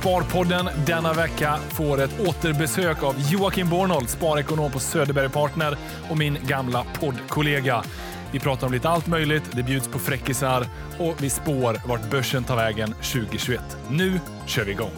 Sparpodden 0.00 0.68
denna 0.86 1.12
vecka 1.12 1.56
får 1.56 2.00
ett 2.00 2.20
återbesök 2.20 3.02
av 3.02 3.14
Joakim 3.18 3.68
Bornold, 3.70 4.08
sparekonom 4.08 4.70
på 4.72 4.78
Söderberg 4.78 5.28
Partner 5.28 5.78
och 6.10 6.18
min 6.18 6.38
gamla 6.46 6.84
poddkollega. 7.00 7.84
Vi 8.32 8.40
pratar 8.40 8.66
om 8.66 8.72
lite 8.72 8.88
allt 8.88 9.06
möjligt, 9.06 9.42
det 9.52 9.62
bjuds 9.62 9.88
på 9.88 9.98
fräckisar 9.98 10.66
och 10.98 11.22
vi 11.22 11.30
spår 11.30 11.88
vart 11.88 12.10
börsen 12.10 12.44
tar 12.44 12.56
vägen 12.56 12.92
2021. 12.92 13.60
Nu 13.90 14.20
kör 14.46 14.64
vi 14.64 14.72
igång. 14.72 14.90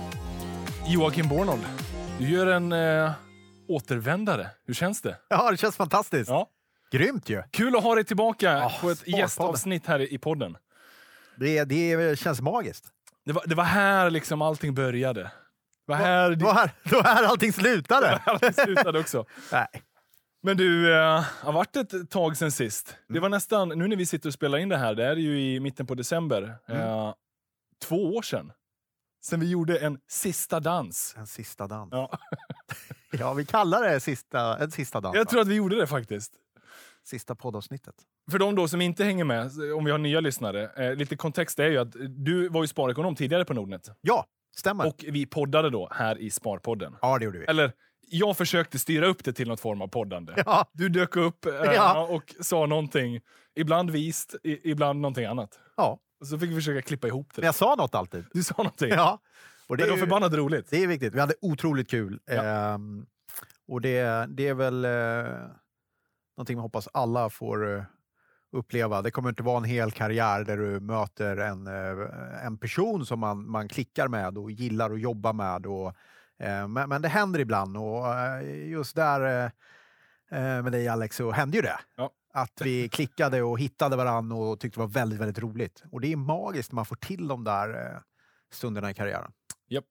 Joakim 0.87 1.29
Bornold, 1.29 1.63
du 2.19 2.29
gör 2.31 2.47
en 2.47 2.73
eh, 2.73 3.11
återvändare. 3.69 4.51
Hur 4.67 4.75
känns 4.75 5.03
det? 5.03 5.17
Ja, 5.29 5.51
det 5.51 5.57
känns 5.57 5.77
fantastiskt. 5.77 6.31
Ja. 6.31 6.49
Grymt 6.93 7.29
ju. 7.29 7.43
Kul 7.51 7.77
att 7.77 7.83
ha 7.83 7.95
dig 7.95 8.05
tillbaka 8.05 8.53
Ja, 8.53 8.73
på 8.81 8.91
ett 8.91 9.09
gästavsnitt 9.09 9.87
här 9.87 10.13
i 10.13 10.19
podden. 10.19 10.57
Det, 11.37 11.65
det 11.65 12.19
känns 12.19 12.41
magiskt. 12.41 12.85
Det 13.25 13.33
var, 13.33 13.43
det 13.47 13.55
var 13.55 13.65
här 13.65 14.11
liksom 14.11 14.43
allting 14.43 14.75
började. 14.75 15.23
Det 15.23 15.31
var 15.87 15.97
här 15.97 16.31
Det 16.31 16.45
var 16.45 16.55
här, 16.55 16.71
det 16.85 16.97
var 16.97 17.03
här 17.03 17.25
allting 17.25 17.53
slutade. 17.53 18.17
allting 18.27 18.53
slutade 18.53 18.99
också. 18.99 19.25
Nej. 19.53 19.67
Men 20.43 20.57
du, 20.57 20.95
eh, 20.95 21.25
har 21.41 21.53
varit 21.53 21.77
ett 21.77 22.11
tag 22.11 22.37
sen 22.37 22.53
sist. 22.53 22.97
Det 23.09 23.21
var 23.21 23.29
nästan, 23.29 23.69
nu 23.69 23.89
när 23.89 23.97
vi 23.97 24.07
sitter 24.07 24.29
och 24.29 24.35
spelar 24.35 24.59
in 24.59 24.69
det 24.69 24.77
här, 24.77 24.95
det 24.95 25.05
är 25.05 25.17
ju 25.17 25.41
i 25.41 25.61
mitten 25.61 25.87
på 25.87 25.95
december, 25.95 26.57
eh, 26.69 27.15
två 27.83 28.15
år 28.17 28.23
sedan. 28.23 28.53
Sen 29.25 29.41
vi 29.41 29.51
gjorde 29.51 29.79
en 29.79 29.99
sista 30.09 30.61
dans. 30.61 31.15
En 31.19 31.27
sista 31.27 31.67
dans. 31.67 31.89
Ja. 31.93 32.19
Ja, 33.19 33.33
vi 33.35 33.47
kallar 33.47 33.83
det 33.83 34.01
sista, 34.01 34.59
en 34.59 34.71
sista 34.71 35.01
dans. 35.01 35.17
Jag 35.17 35.29
tror 35.29 35.41
att 35.41 35.49
vi 35.49 35.55
gjorde 35.55 35.77
det 35.77 35.87
faktiskt. 35.87 36.33
Sista 37.05 37.35
poddavsnittet. 37.35 37.95
För 38.31 38.39
de 38.39 38.55
då 38.55 38.69
som 38.69 38.81
inte 38.81 39.05
hänger 39.05 39.25
med, 39.25 39.51
om 39.77 39.85
vi 39.85 39.91
har 39.91 39.99
nya 39.99 40.21
lyssnare, 40.21 40.71
eh, 40.89 40.95
lite 40.97 41.17
kontext 41.17 41.59
är 41.59 41.71
ju 41.71 41.79
att 41.79 41.93
du 42.09 42.49
var 42.49 42.63
ju 42.63 42.67
sparekonom 42.69 43.15
tidigare 43.17 43.45
på 43.45 43.55
Nordnet. 43.55 43.91
Ja, 44.01 44.27
stämmer. 44.57 44.87
Och 44.87 45.05
vi 45.09 45.27
poddade 45.27 45.71
då 45.71 45.89
här 45.93 46.19
i 46.19 46.31
Sparpodden. 46.31 46.97
ja, 47.03 47.19
det 47.19 47.25
gjorde 47.25 47.39
vi. 47.39 47.45
Eller, 47.45 47.73
jag 48.09 48.37
försökte 48.37 48.79
styra 48.79 49.07
upp 49.07 49.25
det 49.25 49.33
till 49.33 49.49
något 49.49 49.61
form 49.61 49.83
av 49.83 49.89
poddande. 49.89 50.33
Ja, 50.47 50.71
Du 50.73 50.89
dök 50.89 51.17
upp 51.17 51.47
eh, 51.47 51.53
Ja. 51.75 52.07
och 52.11 52.35
sa 52.41 52.67
någonting, 52.67 53.21
ibland 53.55 53.91
vist, 53.91 54.35
i, 54.43 54.71
ibland 54.71 55.01
någonting 55.01 55.25
annat. 55.25 55.59
ja. 55.77 55.99
Och 56.21 56.27
så 56.29 56.39
fick 56.39 56.51
vi 56.51 56.55
försöka 56.55 56.83
klippa 56.83 57.07
ihop 57.09 57.29
det. 57.35 57.41
Men 57.41 57.47
jag 57.47 57.55
sa 57.55 57.75
något 57.75 57.95
alltid. 57.95 58.25
Du 58.33 58.43
sa 58.43 58.55
någonting. 58.59 58.89
Ja. 58.91 59.19
Och 59.69 59.77
det 59.77 59.85
det, 59.85 59.91
var 59.91 59.97
förbannat 59.97 60.33
roligt. 60.33 60.67
det 60.71 60.83
är 60.83 60.87
viktigt. 60.87 61.15
Vi 61.15 61.21
hade 61.21 61.35
otroligt 61.41 61.91
kul. 61.91 62.21
Ja. 62.27 62.43
Ehm, 62.45 63.07
och 63.69 63.81
det, 63.81 64.27
det 64.29 64.49
är 64.49 64.55
väl 64.55 64.85
eh, 64.85 64.91
någonting 66.37 66.57
man 66.57 66.63
hoppas 66.63 66.89
alla 66.93 67.31
får 67.31 67.77
eh, 67.77 67.83
uppleva. 68.55 69.03
Det 69.03 69.11
kommer 69.11 69.29
inte 69.29 69.43
vara 69.43 69.57
en 69.57 69.65
hel 69.65 69.91
karriär 69.91 70.45
där 70.45 70.57
du 70.57 70.81
möter 70.81 71.37
en, 71.37 71.67
eh, 71.67 72.47
en 72.47 72.59
person 72.59 73.07
som 73.07 73.21
man, 73.21 73.51
man 73.51 73.69
klickar 73.69 74.09
med 74.09 74.39
och 74.39 74.51
gillar 74.51 74.91
att 74.91 75.01
jobba 75.01 75.33
med. 75.33 75.67
Och, 75.67 75.89
eh, 76.39 76.69
men, 76.69 76.89
men 76.89 77.03
det 77.03 77.09
händer 77.09 77.41
ibland 77.41 77.77
och 77.77 78.15
eh, 78.19 78.69
just 78.69 78.97
där 78.97 79.45
eh, 80.31 80.63
med 80.63 80.73
dig 80.73 80.89
Alex 80.89 81.17
så 81.17 81.31
hände 81.31 81.57
ju 81.57 81.63
det. 81.63 81.79
Ja. 81.97 82.11
Att 82.33 82.61
vi 82.61 82.89
klickade 82.93 83.43
och 83.43 83.61
hittade 83.61 83.97
varandra 83.97 84.37
och 84.37 84.61
tyckte 84.61 84.81
det 84.81 84.85
var 84.87 84.93
väldigt, 84.93 85.21
väldigt 85.21 85.39
roligt. 85.39 85.83
Och 85.93 86.01
det 86.01 86.13
är 86.13 86.17
magiskt 86.17 86.73
när 86.73 86.77
man 86.77 86.87
får 86.87 86.97
till 86.97 87.29
de 87.29 87.45
där 87.45 88.01
stunderna 88.53 88.91
i 88.91 88.95
karriären. 88.95 89.33
Japp. 89.69 89.85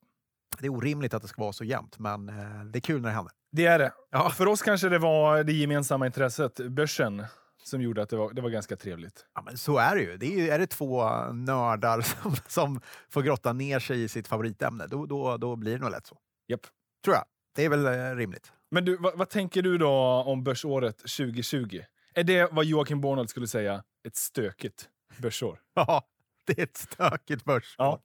Det 0.60 0.66
är 0.66 0.72
orimligt 0.72 1.14
att 1.14 1.22
det 1.22 1.28
ska 1.28 1.42
vara 1.42 1.54
så 1.54 1.64
jämnt, 1.64 2.00
men 2.00 2.26
det 2.72 2.80
är 2.80 2.82
kul 2.82 3.02
när 3.02 3.10
det 3.10 3.16
händer. 3.16 3.34
Det 3.56 3.66
är 3.66 3.80
det. 3.80 3.94
Ja. 4.12 4.30
För 4.30 4.48
oss 4.48 4.62
kanske 4.62 4.90
det 4.90 5.00
var 5.00 5.44
det 5.44 5.54
gemensamma 5.54 6.06
intresset, 6.06 6.60
börsen, 6.70 7.26
som 7.64 7.82
gjorde 7.82 8.02
att 8.02 8.10
det 8.10 8.16
var, 8.16 8.34
det 8.34 8.42
var 8.42 8.50
ganska 8.50 8.76
trevligt. 8.76 9.26
Ja, 9.36 9.42
men 9.42 9.58
så 9.58 9.78
är 9.78 9.96
det 9.96 10.02
ju. 10.02 10.18
Det 10.18 10.26
är, 10.26 10.40
ju, 10.40 10.50
är 10.50 10.60
det 10.60 10.68
två 10.68 11.10
nördar 11.32 12.02
som, 12.22 12.36
som 12.48 12.82
får 13.10 13.22
grotta 13.22 13.54
ner 13.54 13.80
sig 13.80 14.04
i 14.04 14.08
sitt 14.08 14.28
favoritämne, 14.28 14.88
då, 14.88 15.06
då, 15.06 15.38
då 15.38 15.56
blir 15.56 15.74
det 15.74 15.80
nog 15.80 15.92
lätt 15.92 16.08
så. 16.08 16.18
Japp. 16.48 16.62
Tror 17.04 17.16
jag. 17.16 17.26
Det 17.56 17.66
är 17.66 17.70
väl 17.70 17.86
eh, 17.86 18.16
rimligt. 18.16 18.52
Men 18.72 18.86
du, 18.86 18.98
vad, 18.98 19.18
vad 19.18 19.30
tänker 19.30 19.62
du 19.62 19.78
då 19.78 19.92
om 20.26 20.44
börsåret 20.44 20.98
2020? 20.98 21.82
Är 22.14 22.24
det 22.24 22.50
vad 22.52 22.66
Joakim 22.66 23.02
Bornold 23.02 23.30
skulle 23.30 23.48
säga, 23.48 23.84
ett 24.08 24.16
stökigt 24.16 24.90
börsår? 25.18 25.60
Ja, 25.76 26.04
det 26.46 26.60
är 26.60 26.64
ett 26.64 26.78
stökigt 26.78 27.44
börs. 27.44 27.76
Ja. 27.78 28.02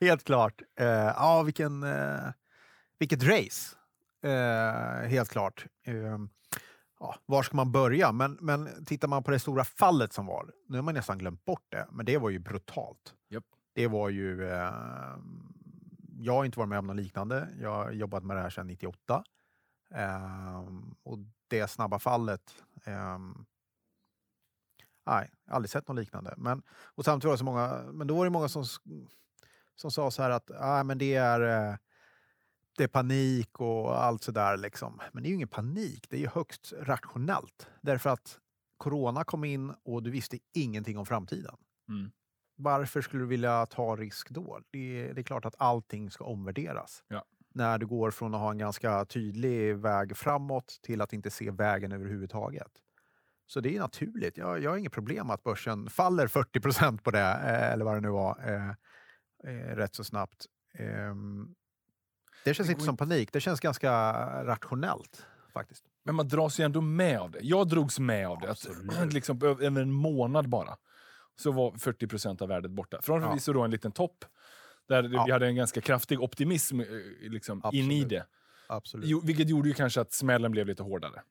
Helt 0.00 0.24
klart. 0.24 0.62
Eh, 0.80 0.86
ja, 0.86 1.42
vilken, 1.42 1.82
eh, 1.82 2.30
vilket 2.98 3.22
race. 3.22 3.76
Eh, 4.22 5.08
helt 5.08 5.28
klart. 5.28 5.66
Eh, 5.86 6.18
ja, 7.00 7.16
var 7.26 7.42
ska 7.42 7.56
man 7.56 7.72
börja? 7.72 8.12
Men, 8.12 8.38
men 8.40 8.84
tittar 8.84 9.08
man 9.08 9.22
på 9.22 9.30
det 9.30 9.38
stora 9.38 9.64
fallet 9.64 10.12
som 10.12 10.26
var, 10.26 10.50
nu 10.68 10.78
har 10.78 10.82
man 10.82 10.94
nästan 10.94 11.18
glömt 11.18 11.44
bort 11.44 11.66
det, 11.68 11.86
men 11.92 12.06
det 12.06 12.18
var 12.18 12.30
ju 12.30 12.38
brutalt. 12.38 13.14
Japp. 13.28 13.44
Det 13.74 13.86
var 13.86 14.08
ju... 14.08 14.50
Eh, 14.50 15.16
jag 16.18 16.32
har 16.32 16.44
inte 16.44 16.58
varit 16.58 16.68
med 16.68 16.78
om 16.78 16.86
något 16.86 16.96
liknande. 16.96 17.48
Jag 17.60 17.70
har 17.70 17.90
jobbat 17.90 18.24
med 18.24 18.36
det 18.36 18.40
här 18.40 18.50
sedan 18.50 18.66
98. 18.66 19.24
Eh, 19.94 20.64
och 21.02 21.18
det 21.48 21.68
snabba 21.68 21.98
fallet... 21.98 22.54
Eh, 22.84 23.18
nej, 25.06 25.30
aldrig 25.50 25.70
sett 25.70 25.88
något 25.88 25.96
liknande. 25.96 26.34
Men, 26.36 26.62
och 26.70 27.04
samtidigt 27.04 27.24
var 27.24 27.32
det 27.32 27.38
så 27.38 27.44
många, 27.44 27.92
men 27.92 28.06
då 28.06 28.16
var 28.16 28.24
det 28.24 28.30
många 28.30 28.48
som, 28.48 28.64
som 29.76 29.90
sa 29.90 30.10
så 30.10 30.22
här 30.22 30.30
att 30.30 30.50
ah, 30.50 30.84
men 30.84 30.98
det, 30.98 31.14
är, 31.14 31.40
eh, 31.40 31.76
det 32.76 32.84
är 32.84 32.88
panik 32.88 33.60
och 33.60 34.04
allt 34.04 34.22
sådär. 34.22 34.56
Liksom. 34.56 35.00
Men 35.12 35.22
det 35.22 35.26
är 35.26 35.30
ju 35.30 35.36
ingen 35.36 35.48
panik, 35.48 36.06
det 36.10 36.16
är 36.16 36.20
ju 36.20 36.28
högst 36.28 36.72
rationellt. 36.80 37.68
Därför 37.80 38.10
att 38.10 38.38
corona 38.76 39.24
kom 39.24 39.44
in 39.44 39.74
och 39.84 40.02
du 40.02 40.10
visste 40.10 40.38
ingenting 40.54 40.98
om 40.98 41.06
framtiden. 41.06 41.56
Mm. 41.88 42.10
Varför 42.56 43.02
skulle 43.02 43.22
du 43.22 43.26
vilja 43.26 43.66
ta 43.66 43.96
risk 43.96 44.30
då? 44.30 44.60
Det 44.70 45.00
är, 45.00 45.14
det 45.14 45.20
är 45.20 45.22
klart 45.22 45.44
att 45.44 45.54
allting 45.58 46.10
ska 46.10 46.24
omvärderas. 46.24 47.04
Ja. 47.08 47.24
När 47.54 47.78
du 47.78 47.86
går 47.86 48.10
från 48.10 48.34
att 48.34 48.40
ha 48.40 48.50
en 48.50 48.58
ganska 48.58 49.04
tydlig 49.04 49.76
väg 49.76 50.16
framåt 50.16 50.78
till 50.82 51.00
att 51.00 51.12
inte 51.12 51.30
se 51.30 51.50
vägen 51.50 51.92
överhuvudtaget. 51.92 52.72
Så 53.46 53.60
det 53.60 53.76
är 53.76 53.80
naturligt. 53.80 54.36
Jag, 54.36 54.62
jag 54.62 54.70
har 54.70 54.78
inget 54.78 54.92
problem 54.92 55.26
med 55.26 55.34
att 55.34 55.42
börsen 55.42 55.90
faller 55.90 56.26
40 56.26 56.60
procent 56.60 57.02
på 57.04 57.10
det, 57.10 57.20
eh, 57.20 57.72
eller 57.72 57.84
vad 57.84 57.96
det 57.96 58.00
nu 58.00 58.10
var, 58.10 58.38
eh, 58.46 58.70
eh, 59.44 59.76
rätt 59.76 59.94
så 59.94 60.04
snabbt. 60.04 60.46
Ehm, 60.74 61.54
det 62.44 62.54
känns 62.54 62.66
Det 62.68 62.72
inte 62.72 62.84
som 62.84 62.96
panik, 62.96 63.32
det 63.32 63.40
känns 63.40 63.60
ganska 63.60 63.92
rationellt 64.44 65.26
faktiskt. 65.52 65.84
Men 66.04 66.14
man 66.14 66.28
dras 66.28 66.60
ju 66.60 66.64
ändå 66.64 66.80
med 66.80 67.20
av 67.20 67.30
det. 67.30 67.38
Jag 67.42 67.68
drogs 67.68 67.98
med 67.98 68.28
av 68.28 68.38
det. 68.40 68.50
Att, 68.50 68.66
liksom, 69.12 69.42
över 69.42 69.80
en 69.82 69.92
månad 69.92 70.48
bara 70.48 70.76
så 71.36 71.52
var 71.52 71.72
40 71.78 72.06
procent 72.06 72.42
av 72.42 72.48
värdet 72.48 72.70
borta. 72.70 73.02
Från 73.02 73.22
Ja. 73.22 73.28
förvisso 73.28 73.52
då 73.52 73.62
en 73.62 73.70
liten 73.70 73.92
topp, 73.92 74.24
där 74.88 75.02
Ja. 75.02 75.24
vi 75.24 75.32
hade 75.32 75.46
en 75.46 75.56
ganska 75.56 75.80
kraftig 75.80 76.20
optimism 76.20 76.80
eh, 76.80 76.86
liksom, 77.20 77.62
in 77.72 77.90
i 77.90 78.04
det. 78.04 78.26
Absolut. 78.68 79.08
Jo, 79.08 79.20
vilket 79.24 79.48
gjorde 79.48 79.68
ju 79.68 79.74
kanske 79.74 80.00
att 80.00 80.12
smällen 80.12 80.52
blev 80.52 80.66
lite 80.66 80.82
hårdare. 80.82 81.22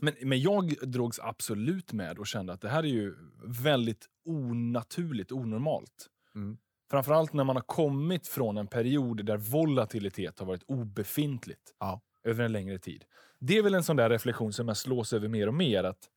Men, 0.00 0.14
men 0.22 0.40
jag 0.40 0.74
drogs 0.82 1.18
absolut 1.20 1.92
med 1.92 2.18
och 2.18 2.26
kände 2.26 2.52
att 2.52 2.60
det 2.60 2.68
här 2.68 2.82
är 2.82 2.88
ju 2.88 3.14
väldigt 3.44 4.06
onaturligt, 4.24 5.32
onormalt. 5.32 6.08
Mm. 6.34 6.56
Framförallt 6.90 7.32
när 7.32 7.44
man 7.44 7.56
har 7.56 7.62
kommit 7.62 8.26
från 8.28 8.56
en 8.58 8.66
period 8.66 9.24
där 9.24 9.36
volatilitet 9.36 10.38
har 10.38 10.46
varit 10.46 10.62
obefintligt 10.66 11.74
Ja. 11.80 12.00
över 12.24 12.44
en 12.44 12.52
längre 12.52 12.78
tid. 12.78 13.04
Det 13.38 13.58
är 13.58 13.62
väl 13.62 13.74
en 13.74 13.84
sån 13.84 13.96
där 13.96 14.10
reflektion 14.10 14.52
som 14.52 14.68
jag 14.68 14.76
slås 14.76 15.12
över 15.12 15.28
mer 15.28 15.46
och 15.46 15.54
mer. 15.54 15.84
att 15.84 16.08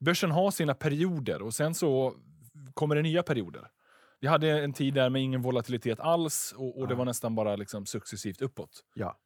Börsen 0.00 0.30
har 0.30 0.50
sina 0.50 0.74
perioder 0.74 1.42
och 1.42 1.54
sen 1.54 1.74
så 1.74 2.14
kommer 2.74 2.96
det 2.96 3.02
nya 3.02 3.22
perioder. 3.22 3.70
Vi 4.20 4.26
hade 4.28 4.60
en 4.64 4.72
tid 4.72 4.94
där 4.94 5.10
med 5.10 5.22
ingen 5.22 5.42
volatilitet 5.42 6.00
alls 6.00 6.54
och, 6.56 6.78
och 6.78 6.88
det 6.88 6.94
var 6.94 7.04
nästan 7.04 7.34
bara 7.34 7.56
liksom 7.56 7.86
successivt 7.86 8.42
uppåt. 8.42 8.84
Ja. 8.94 9.18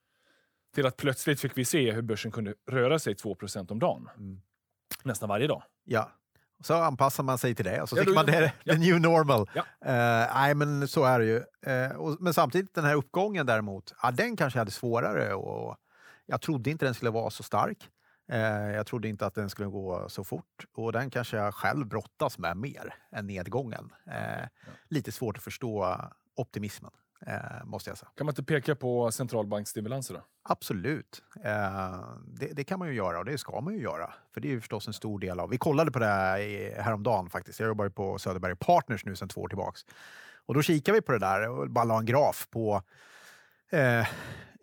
Till 0.75 0.87
att 0.87 0.97
plötsligt 0.97 1.41
fick 1.41 1.59
vi 1.59 1.65
se 1.65 1.93
hur 1.93 2.03
börsen 2.03 2.31
kunde 2.33 2.55
röra 2.71 2.99
sig 2.99 3.15
2% 3.15 3.73
om 3.73 3.79
dagen. 3.79 4.09
Mm. 4.17 4.41
Nästan 5.05 5.29
varje 5.29 5.47
dag. 5.47 5.63
Ja. 5.85 6.11
Så 6.63 6.75
anpassar 6.75 7.23
man 7.23 7.39
sig 7.39 7.55
till 7.55 7.65
det 7.65 7.83
och 7.83 7.89
så 7.89 7.97
Ja, 7.97 8.01
tycker 8.01 8.15
man 8.15 8.27
det 8.27 8.37
är 8.37 8.53
ja. 8.65 8.73
the 8.75 8.79
new 8.79 9.01
normal. 9.01 9.51
Ja. 9.55 9.63
Eh, 9.85 10.35
nej, 10.35 10.55
men 10.55 10.89
så 10.89 11.05
är 11.05 11.19
det 11.19 11.25
ju. 11.25 11.43
Eh, 11.73 11.91
och, 11.97 12.17
men 12.21 12.35
samtidigt 12.35 12.75
den 12.75 12.85
här 12.85 12.95
uppgången 12.95 13.47
däremot, 13.47 13.95
ja, 14.03 14.11
den 14.11 14.37
kanske 14.37 14.59
hade 14.59 14.71
svårare 14.71 15.35
och 15.35 15.77
jag 16.27 16.41
trodde 16.41 16.71
inte 16.71 16.85
den 16.85 16.95
skulle 16.95 17.11
vara 17.11 17.31
så 17.31 17.43
stark. 17.43 17.89
Eh, 18.33 18.41
jag 18.71 18.87
trodde 18.87 19.09
inte 19.09 19.27
att 19.27 19.35
den 19.35 19.51
skulle 19.51 19.69
gå 19.69 20.09
så 20.09 20.25
fort 20.25 20.65
och 20.77 20.93
den 20.93 21.11
kanske 21.11 21.37
jag 21.37 21.55
själv 21.55 21.87
brottas 21.87 22.39
med 22.39 22.57
mer 22.57 22.95
än 23.13 23.27
nedgången. 23.27 23.93
Lite 24.89 25.13
svårt 25.13 25.37
att 25.37 25.43
förstå 25.43 25.97
optimismen, 26.37 26.91
eh, 27.27 27.65
måste 27.65 27.91
jag 27.91 27.99
säga. 27.99 28.11
Kan 28.17 28.27
man 28.27 28.33
inte 28.33 28.43
peka 28.43 28.75
på 28.75 29.13
centralbanksstimulanser 29.13 30.15
då? 30.15 30.21
Absolut. 30.43 31.23
Eh, 31.45 32.05
det, 32.27 32.47
det 32.47 32.65
kan 32.65 32.79
man 32.79 32.89
ju 32.89 32.95
göra 32.95 33.19
och 33.19 33.25
det 33.25 33.39
ska 33.39 33.61
man 33.61 33.75
ju 33.75 33.83
göra. 33.83 34.15
För 34.35 34.41
det 34.41 34.49
är 34.49 34.51
ju 34.51 34.61
förstås 34.61 34.87
en 34.87 34.93
stor 34.93 35.19
del 35.19 35.41
av... 35.41 35.51
Vi 35.51 35.59
kollade 35.59 35.91
på 35.91 35.99
det 35.99 36.07
här 36.07 36.83
häromdagen 36.83 37.31
faktiskt. 37.31 37.61
Jag 37.61 37.67
jobbar 37.67 37.85
ju 37.85 37.91
på 37.91 38.19
Söderberg 38.19 38.57
Partners 38.57 39.05
nu 39.05 39.17
sedan 39.17 39.29
två 39.29 39.41
år 39.41 39.49
tillbaks. 39.49 39.81
Och 40.47 40.55
då 40.55 40.63
kikade 40.63 40.99
vi 40.99 41.03
på 41.03 41.13
det 41.13 41.19
där 41.19 41.49
och 41.49 41.71
bara 41.71 41.85
la 41.85 41.99
en 41.99 42.07
graf 42.07 42.49
på 42.51 42.83
eh, 43.71 44.07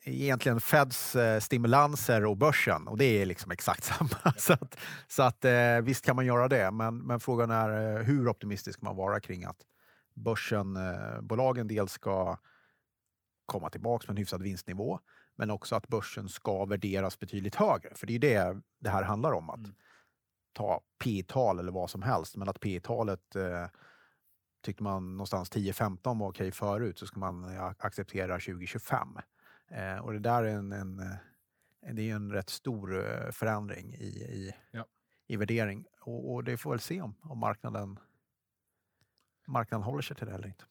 egentligen 0.03 0.61
Feds 0.61 1.15
eh, 1.15 1.39
stimulanser 1.39 2.25
och 2.25 2.37
börsen. 2.37 2.87
Och 2.87 2.97
det 2.97 3.05
är 3.05 3.25
liksom 3.25 3.51
exakt 3.51 3.83
samma. 3.97 4.33
Så 4.37 4.53
att, 4.53 4.77
så 5.07 5.23
att 5.23 5.45
eh, 5.45 5.81
visst 5.81 6.05
kan 6.05 6.15
man 6.15 6.25
göra 6.25 6.47
det. 6.47 6.71
Men, 6.71 6.97
men 6.97 7.19
frågan 7.19 7.51
är 7.51 7.97
eh, 7.97 8.03
hur 8.03 8.27
optimistisk 8.27 8.81
man 8.81 8.95
vara 8.95 9.19
kring 9.19 9.45
att 9.45 9.57
börsenbolagen 10.19 11.67
dels 11.67 11.91
ska 11.91 12.37
komma 13.45 13.69
tillbaka 13.69 14.03
med 14.07 14.13
en 14.13 14.17
hyfsad 14.17 14.41
vinstnivå. 14.43 14.99
Men 15.35 15.51
också 15.51 15.75
att 15.75 15.87
börsen 15.87 16.29
ska 16.29 16.65
värderas 16.65 17.19
betydligt 17.19 17.55
högre. 17.55 17.95
För 17.95 18.07
det 18.07 18.13
är 18.15 18.19
det 18.19 18.61
det 18.79 18.89
här 18.89 19.03
handlar 19.03 19.31
om. 19.31 19.49
Att 19.49 19.57
Mm. 19.59 19.73
ta 20.53 20.81
P-tal 21.03 21.59
eller 21.59 21.71
vad 21.71 21.89
som 21.89 22.01
helst. 22.01 22.35
Men 22.37 22.49
att 22.49 22.59
P-talet 22.59 23.35
eh, 23.35 23.67
tyckte 24.63 24.83
man 24.83 25.11
någonstans 25.11 25.51
10-15 25.51 26.19
var 26.19 26.29
okej 26.29 26.51
förut 26.51 26.97
så 26.99 27.07
ska 27.07 27.19
man 27.19 27.43
eh, 27.55 27.63
acceptera 27.79 28.33
2025. 28.33 29.07
Eh, 29.71 29.97
och 29.97 30.13
det 30.13 30.19
där 30.19 30.43
är 30.43 30.55
en, 30.55 30.71
en, 30.71 30.99
eh, 30.99 31.93
det 31.93 32.09
är 32.09 32.15
en 32.15 32.31
rätt 32.31 32.49
stor 32.49 32.97
eh, 33.07 33.31
förändring 33.31 33.93
i, 33.93 34.05
i, 34.07 34.55
Ja. 34.71 34.85
i 35.27 35.35
värdering. 35.35 35.85
Och, 36.01 36.33
och 36.33 36.43
det 36.43 36.57
får 36.57 36.69
väl 36.69 36.79
se 36.79 37.01
om, 37.01 37.15
om 37.21 37.37
marknaden, 37.39 37.99
marknaden 39.49 39.83
håller 39.83 40.01
sig 40.01 40.15
till 40.15 40.27
det 40.27 40.33
eller 40.33 40.47
inte. 40.47 40.63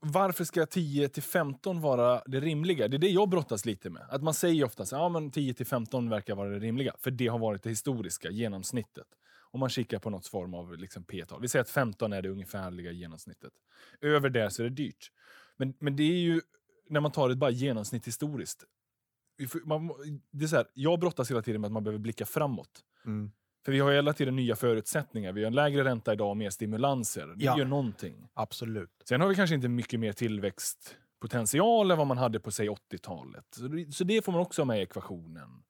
Varför 0.00 0.44
ska 0.44 0.66
10 0.66 1.08
till 1.08 1.22
15 1.22 1.80
vara 1.80 2.22
det 2.26 2.40
rimliga? 2.40 2.88
Det 2.88 2.96
är 2.96 2.98
det 2.98 3.08
jag 3.08 3.28
brottas 3.28 3.64
lite 3.64 3.90
med. 3.90 4.06
Att 4.10 4.22
man 4.22 4.34
säger 4.34 4.64
ofta 4.64 4.82
att 4.82 4.92
ja, 4.92 5.08
men 5.08 5.30
10 5.30 5.54
till 5.54 5.66
15 5.66 6.10
verkar 6.10 6.34
vara 6.34 6.50
det 6.50 6.58
rimliga. 6.58 6.94
För 6.98 7.10
det 7.10 7.26
har 7.26 7.38
varit 7.38 7.62
det 7.62 7.70
historiska 7.70 8.30
genomsnittet. 8.30 9.06
Om 9.50 9.60
man 9.60 9.68
kikar 9.68 9.98
på 9.98 10.10
något 10.10 10.26
form 10.26 10.54
av 10.54 10.76
liksom 10.76 11.04
p-tal. 11.04 11.40
Vi 11.40 11.48
säger 11.48 11.60
att 11.60 11.70
15 11.70 12.12
är 12.12 12.22
det 12.22 12.28
ungefärliga 12.28 12.90
genomsnittet. 12.90 13.52
Över 14.00 14.30
det 14.30 14.50
så 14.50 14.62
är 14.62 14.68
det 14.68 14.74
dyrt. 14.74 15.10
Men, 15.56 15.74
men 15.78 15.96
det 15.96 16.02
är 16.02 16.18
ju 16.18 16.40
när 16.88 17.00
man 17.00 17.12
tar 17.12 17.30
ett 17.30 17.38
bara 17.38 17.50
genomsnitt 17.50 18.06
historiskt. 18.06 18.64
Man, 19.64 19.90
det 20.30 20.44
är 20.44 20.48
så 20.48 20.56
här, 20.56 20.66
jag 20.74 21.00
brottas 21.00 21.30
hela 21.30 21.42
tiden 21.42 21.60
med 21.60 21.68
att 21.68 21.72
man 21.72 21.84
behöver 21.84 21.98
blicka 21.98 22.26
framåt. 22.26 22.84
Mm. 23.06 23.30
För 23.68 23.72
vi 23.72 23.80
har 23.80 23.92
hela 23.92 24.12
tiden 24.12 24.36
nya 24.36 24.56
förutsättningar. 24.56 25.32
Vi 25.32 25.40
har 25.42 25.46
en 25.46 25.54
lägre 25.54 25.84
ränta 25.84 26.12
idag 26.12 26.30
och 26.30 26.36
mer 26.36 26.50
stimulanser. 26.50 27.26
Det 27.36 27.44
Ja. 27.44 27.58
gör 27.58 27.64
någonting. 27.64 28.28
Absolut. 28.34 28.90
Sen 29.08 29.20
har 29.20 29.28
vi 29.28 29.34
kanske 29.34 29.54
inte 29.54 29.68
mycket 29.68 30.00
mer 30.00 30.12
tillväxtpotential 30.12 31.90
än 31.90 31.98
vad 31.98 32.06
man 32.06 32.18
hade 32.18 32.40
på 32.40 32.50
säg 32.50 32.68
80-talet. 32.68 33.44
Så 33.50 33.68
det, 33.68 33.92
så 33.94 34.04
det 34.04 34.24
får 34.24 34.32
man 34.32 34.40
också 34.40 34.62
ha 34.62 34.66
med 34.66 34.78
i 34.78 34.82
ekvationen. 34.82 35.62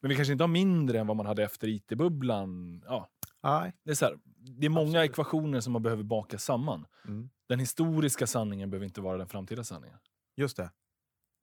Men 0.00 0.08
vi 0.08 0.14
kanske 0.16 0.32
inte 0.32 0.44
har 0.44 0.48
mindre 0.48 0.98
än 1.00 1.06
vad 1.06 1.16
man 1.16 1.26
hade 1.26 1.42
efter 1.44 1.68
IT-bubblan. 1.68 2.82
Ja, 2.86 3.08
Nej. 3.42 3.72
det, 3.84 3.90
är 3.90 3.94
så 3.94 4.04
här, 4.04 4.18
det 4.36 4.66
är 4.66 4.70
många 4.70 4.88
Absolut. 4.88 5.10
ekvationer 5.10 5.60
som 5.60 5.72
man 5.72 5.82
behöver 5.82 6.02
baka 6.02 6.38
samman. 6.38 6.86
Mm. 7.08 7.30
Den 7.48 7.58
historiska 7.58 8.26
sanningen 8.26 8.70
behöver 8.70 8.86
inte 8.86 9.00
vara 9.00 9.18
den 9.18 9.28
framtida 9.28 9.64
sanningen. 9.64 9.98
Just 10.36 10.56
det. 10.56 10.70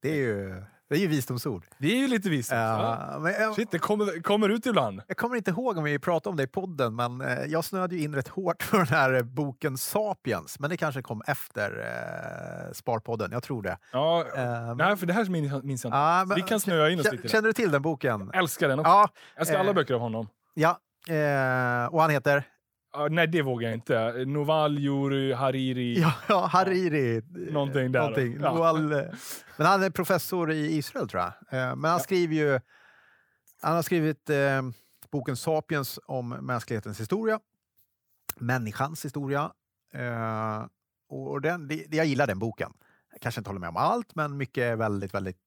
Det 0.02 0.10
är 0.10 0.16
ju, 0.16 0.64
det 0.92 0.98
är 0.98 1.00
ju 1.00 1.08
visdomsord. 1.08 1.66
Det 1.78 1.88
är 1.92 1.96
ju 1.98 2.08
lite. 2.08 2.30
Ja, 2.56 3.18
men 3.20 3.34
jag, 3.34 3.56
Shit, 3.56 3.72
det 3.72 3.80
kommer, 3.80 4.22
kommer 4.22 4.50
ut 4.50 4.66
ibland. 4.66 5.02
jag 5.08 5.18
kommer 5.18 5.36
inte 5.36 5.52
ihåg 5.52 5.78
om 5.78 5.84
vi 5.84 6.00
pratade 6.00 6.30
om 6.32 6.38
det 6.38 6.44
i 6.44 6.48
podden, 6.48 6.96
men 6.96 7.22
eh, 7.22 7.44
jag 7.48 7.64
snöade 7.66 7.96
ju 7.96 8.04
in 8.04 8.16
rätt 8.16 8.28
hårt 8.28 8.64
för 8.70 8.78
den 8.78 8.88
här 8.88 9.24
boken 9.24 9.78
Sapiens. 9.78 10.60
Men 10.60 10.70
det 10.70 10.78
kanske 10.78 11.02
kom 11.02 11.22
efter 11.28 11.80
eh, 12.68 12.74
Sparpodden, 12.74 13.32
jag 13.32 13.44
tror 13.44 13.62
det. 13.64 13.78
Ja, 13.92 14.26
Eh, 14.36 14.76
nej, 14.76 14.98
för 14.98 15.06
det 15.06 15.14
här 15.14 15.26
minns 15.64 15.84
jag 15.84 16.24
inte. 16.24 16.36
vi 16.36 16.42
kan 16.42 16.60
snöa 16.60 16.90
in 16.90 17.00
oss 17.00 17.12
lite. 17.12 17.28
Känner 17.28 17.48
du 17.48 17.54
till 17.54 17.72
den 17.72 17.82
boken? 17.82 18.30
Jag 18.34 18.42
älskar 18.42 18.68
den 18.68 18.80
också. 18.80 18.90
Ja, 18.92 19.08
Jag 19.36 19.42
älskar 19.42 19.60
alla 19.60 19.70
eh, 19.70 19.76
böcker 19.76 19.94
av 19.94 20.00
honom. 20.00 20.28
ja. 20.54 20.80
Eh, 21.10 21.86
och 21.94 22.02
han 22.02 22.10
heter? 22.10 22.44
Ja, 22.94 23.08
nej, 23.12 23.28
det 23.28 23.42
vågar 23.42 23.70
jag 23.70 23.78
inte. 23.78 24.26
Noval, 24.26 24.80
Juri, 24.80 25.34
Hariri. 25.34 26.00
Ja, 26.02 26.14
ja 26.30 26.46
Hariri. 26.46 27.18
eh, 27.18 27.24
Någonting 27.54 27.92
där. 27.92 28.00
Någonting. 28.00 28.38
Ja. 28.42 28.54
Noal, 28.54 28.92
eh, 28.92 29.02
men 29.58 29.68
han 29.68 29.84
är 29.84 29.90
professor 29.90 30.52
i 30.52 30.78
Israel 30.78 31.08
tror 31.10 31.24
jag. 31.24 31.60
Eh, 31.60 31.76
men 31.76 31.92
han 31.92 32.00
skriver 32.00 32.36
ju... 32.36 32.60
Han 33.62 33.76
har 33.76 33.82
skrivit 33.82 34.30
eh, 34.30 34.62
boken 35.12 35.38
Sapiens 35.38 36.00
om 36.06 36.30
mänsklighetens 36.30 37.00
historia. 37.00 37.40
Människans 38.36 39.06
historia. 39.06 39.52
Eh, 39.94 40.66
och 41.10 41.42
den, 41.42 41.68
det, 41.68 41.86
jag 41.96 42.06
gillar 42.06 42.28
den 42.28 42.40
boken. 42.40 42.72
Jag 43.12 43.22
kanske 43.22 43.40
inte 43.40 43.50
håller 43.50 43.60
med 43.60 43.70
om 43.70 43.78
allt, 43.78 44.16
men 44.16 44.38
mycket 44.38 44.62
är 44.62 44.76
väldigt, 44.76 45.14
väldigt 45.14 45.38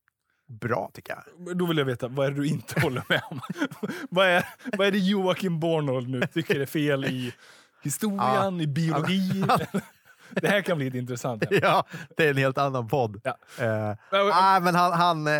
bra 0.48 0.90
tycker 0.94 1.14
jag. 1.14 1.56
Då 1.56 1.66
vill 1.66 1.78
jag 1.78 1.84
veta, 1.84 2.08
vad 2.08 2.26
är 2.26 2.30
det 2.30 2.36
du 2.36 2.46
inte 2.46 2.80
håller 2.80 3.04
med 3.08 3.22
om? 3.30 3.40
vad, 4.10 4.26
är, 4.26 4.44
vad 4.76 4.86
är 4.86 4.90
det 4.90 4.98
Joakim 4.98 5.60
Bornold 5.60 6.08
nu 6.08 6.20
tycker 6.26 6.60
är 6.60 6.66
fel 6.66 7.04
i 7.04 7.34
historien, 7.82 8.60
i 8.60 8.66
biologi? 8.66 9.44
det 10.30 10.48
här 10.48 10.62
kan 10.62 10.76
bli 10.78 10.86
ett 10.86 10.94
intressant 10.94 11.44
ämne. 11.44 11.58
Ja, 11.62 11.86
det 12.16 12.26
är 12.26 12.30
en 12.30 12.36
helt 12.36 12.58
annan 12.58 12.88
podd. 12.88 13.20
Ja. 13.24 13.36
Eh, 13.58 13.96
Nej, 14.12 14.60
men 14.60 14.74
han, 14.74 14.92
han, 14.92 15.26
eh, 15.26 15.34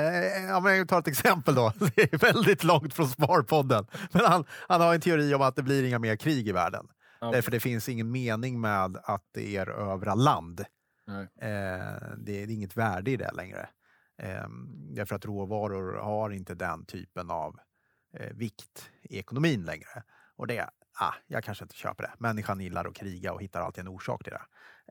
ja, 0.49 0.61
men 0.61 0.77
jag 0.77 0.89
tar 0.89 0.99
ett 0.99 1.09
exempel 1.09 1.55
då. 1.55 1.73
Det 1.95 2.12
är 2.12 2.19
väldigt 2.19 2.65
långt 2.65 2.95
från 2.95 3.09
Sparpodden. 3.09 3.87
Men 4.12 4.25
han, 4.25 4.45
han 4.69 4.81
har 4.81 4.95
en 4.95 5.00
teori 5.00 5.35
om 5.35 5.43
att 5.43 5.57
det 5.57 5.62
blir 5.62 5.85
inga 5.85 5.99
mer 5.99 6.17
krig 6.17 6.49
i 6.49 6.53
världen. 6.53 6.87
Ja, 7.21 7.31
Därför 7.31 7.50
det 7.50 7.61
finns 7.61 7.89
ingen 7.89 8.11
mening 8.11 8.61
med 8.61 8.97
att 9.05 9.23
det 9.35 9.55
erövra 9.55 10.15
land. 10.15 10.65
nej. 11.07 11.23
Eh, 11.53 12.03
det 12.19 12.43
är 12.43 12.50
inget 12.50 12.77
värde 12.77 13.11
i 13.11 13.17
det 13.17 13.33
längre. 13.33 13.69
Eh, 14.22 14.49
därför 14.94 15.16
att 15.16 15.25
råvaror 15.25 15.96
har 15.99 16.31
inte 16.31 16.55
den 16.55 16.84
typen 16.87 17.31
av 17.31 17.56
eh, 18.16 18.32
vikt 18.34 18.90
i 19.02 19.19
ekonomin 19.19 19.64
längre. 19.64 20.02
Och 20.37 20.46
det, 20.46 20.70
ah, 21.00 21.14
jag 21.26 21.44
kanske 21.44 21.64
inte 21.64 21.75
köper 21.76 22.02
det. 22.02 22.12
Människan 22.19 22.61
gillar 22.61 22.84
att 22.84 22.94
kriga 22.94 23.32
och 23.32 23.43
hittar 23.43 23.61
alltid 23.61 23.81
en 23.82 23.88
orsak 23.88 24.25
till 24.25 24.32
det. 24.32 24.43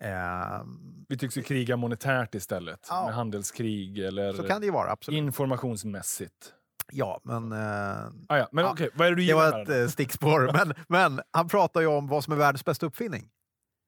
Eh, 0.10 0.64
Vi 1.10 1.18
tycks 1.18 1.38
ju 1.38 1.44
kriga 1.44 1.78
monetärt 1.78 2.36
istället, 2.36 2.88
Ja. 2.90 3.06
med 3.06 3.16
handelskrig 3.16 4.00
eller 4.00 4.34
så 4.34 4.44
kan 4.48 4.62
det 4.62 4.66
ju 4.66 4.72
vara, 4.74 4.92
absolut. 4.92 5.18
informationsmässigt. 5.18 6.54
Ja, 6.92 7.22
men 7.24 7.52
eh, 7.52 7.58
Ah, 8.30 8.38
ja. 8.38 8.48
Men 8.52 8.66
Ja, 8.66 8.72
okej, 8.72 8.90
vad 8.94 9.08
är 9.08 9.12
det 9.12 9.16
du 9.22 9.26
det 9.28 9.34
var 9.34 9.52
här 9.52 9.62
ett 9.62 9.68
då? 9.68 9.74
eh, 9.74 9.88
stickspår. 9.88 10.50
Men, 10.54 10.74
men 10.90 11.22
han 11.32 11.48
pratar 11.48 11.82
ju 11.82 11.88
om 11.88 12.08
vad 12.08 12.24
som 12.24 12.34
är 12.34 12.38
världens 12.38 12.66
bästa 12.66 12.86
uppfinning. 12.86 13.30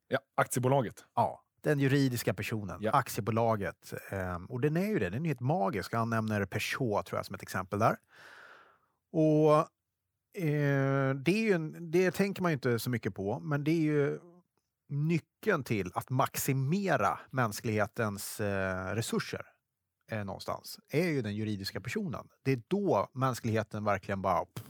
Ja, 0.08 0.20
aktiebolaget. 0.36 1.06
Ja, 1.16 1.42
den 1.66 1.80
juridiska 1.80 2.34
personen, 2.34 2.78
Ja. 2.82 2.92
aktiebolaget. 2.92 3.94
Ehm, 4.10 4.46
och 4.46 4.62
den 4.62 4.78
är 4.78 4.86
ju 4.88 5.00
det, 5.00 5.10
den 5.10 5.22
är 5.26 5.28
helt 5.28 5.40
magisk. 5.40 5.94
Han 5.94 6.10
nämner 6.10 6.46
Peugeot 6.46 7.06
tror 7.06 7.20
jag 7.20 7.26
som 7.26 7.36
ett 7.36 7.42
exempel 7.42 7.80
där. 7.80 7.98
Och 9.12 9.58
eh, 10.44 11.16
det, 11.16 11.32
är 11.32 11.42
ju 11.42 11.52
en, 11.52 11.92
det 11.92 12.12
tänker 12.12 12.42
man 12.42 12.52
ju 12.52 12.54
inte 12.54 12.80
så 12.80 12.90
mycket 12.90 13.16
på, 13.16 13.40
men 13.40 13.64
det 13.64 13.72
är 13.72 13.82
ju 13.82 14.20
nyckeln 14.90 15.64
till 15.64 15.92
att 15.96 16.10
maximera 16.10 17.20
mänsklighetens 17.32 18.40
eh, 18.40 18.96
resurser 18.96 19.46
eh, 20.12 20.24
någonstans, 20.24 20.80
är 20.90 21.08
ju 21.08 21.22
den 21.22 21.36
juridiska 21.36 21.82
personen. 21.82 22.28
Det 22.44 22.52
är 22.52 22.62
då 22.68 23.10
mänskligheten 23.14 23.84
verkligen 23.84 24.22
bara 24.22 24.46
pff, 24.46 24.64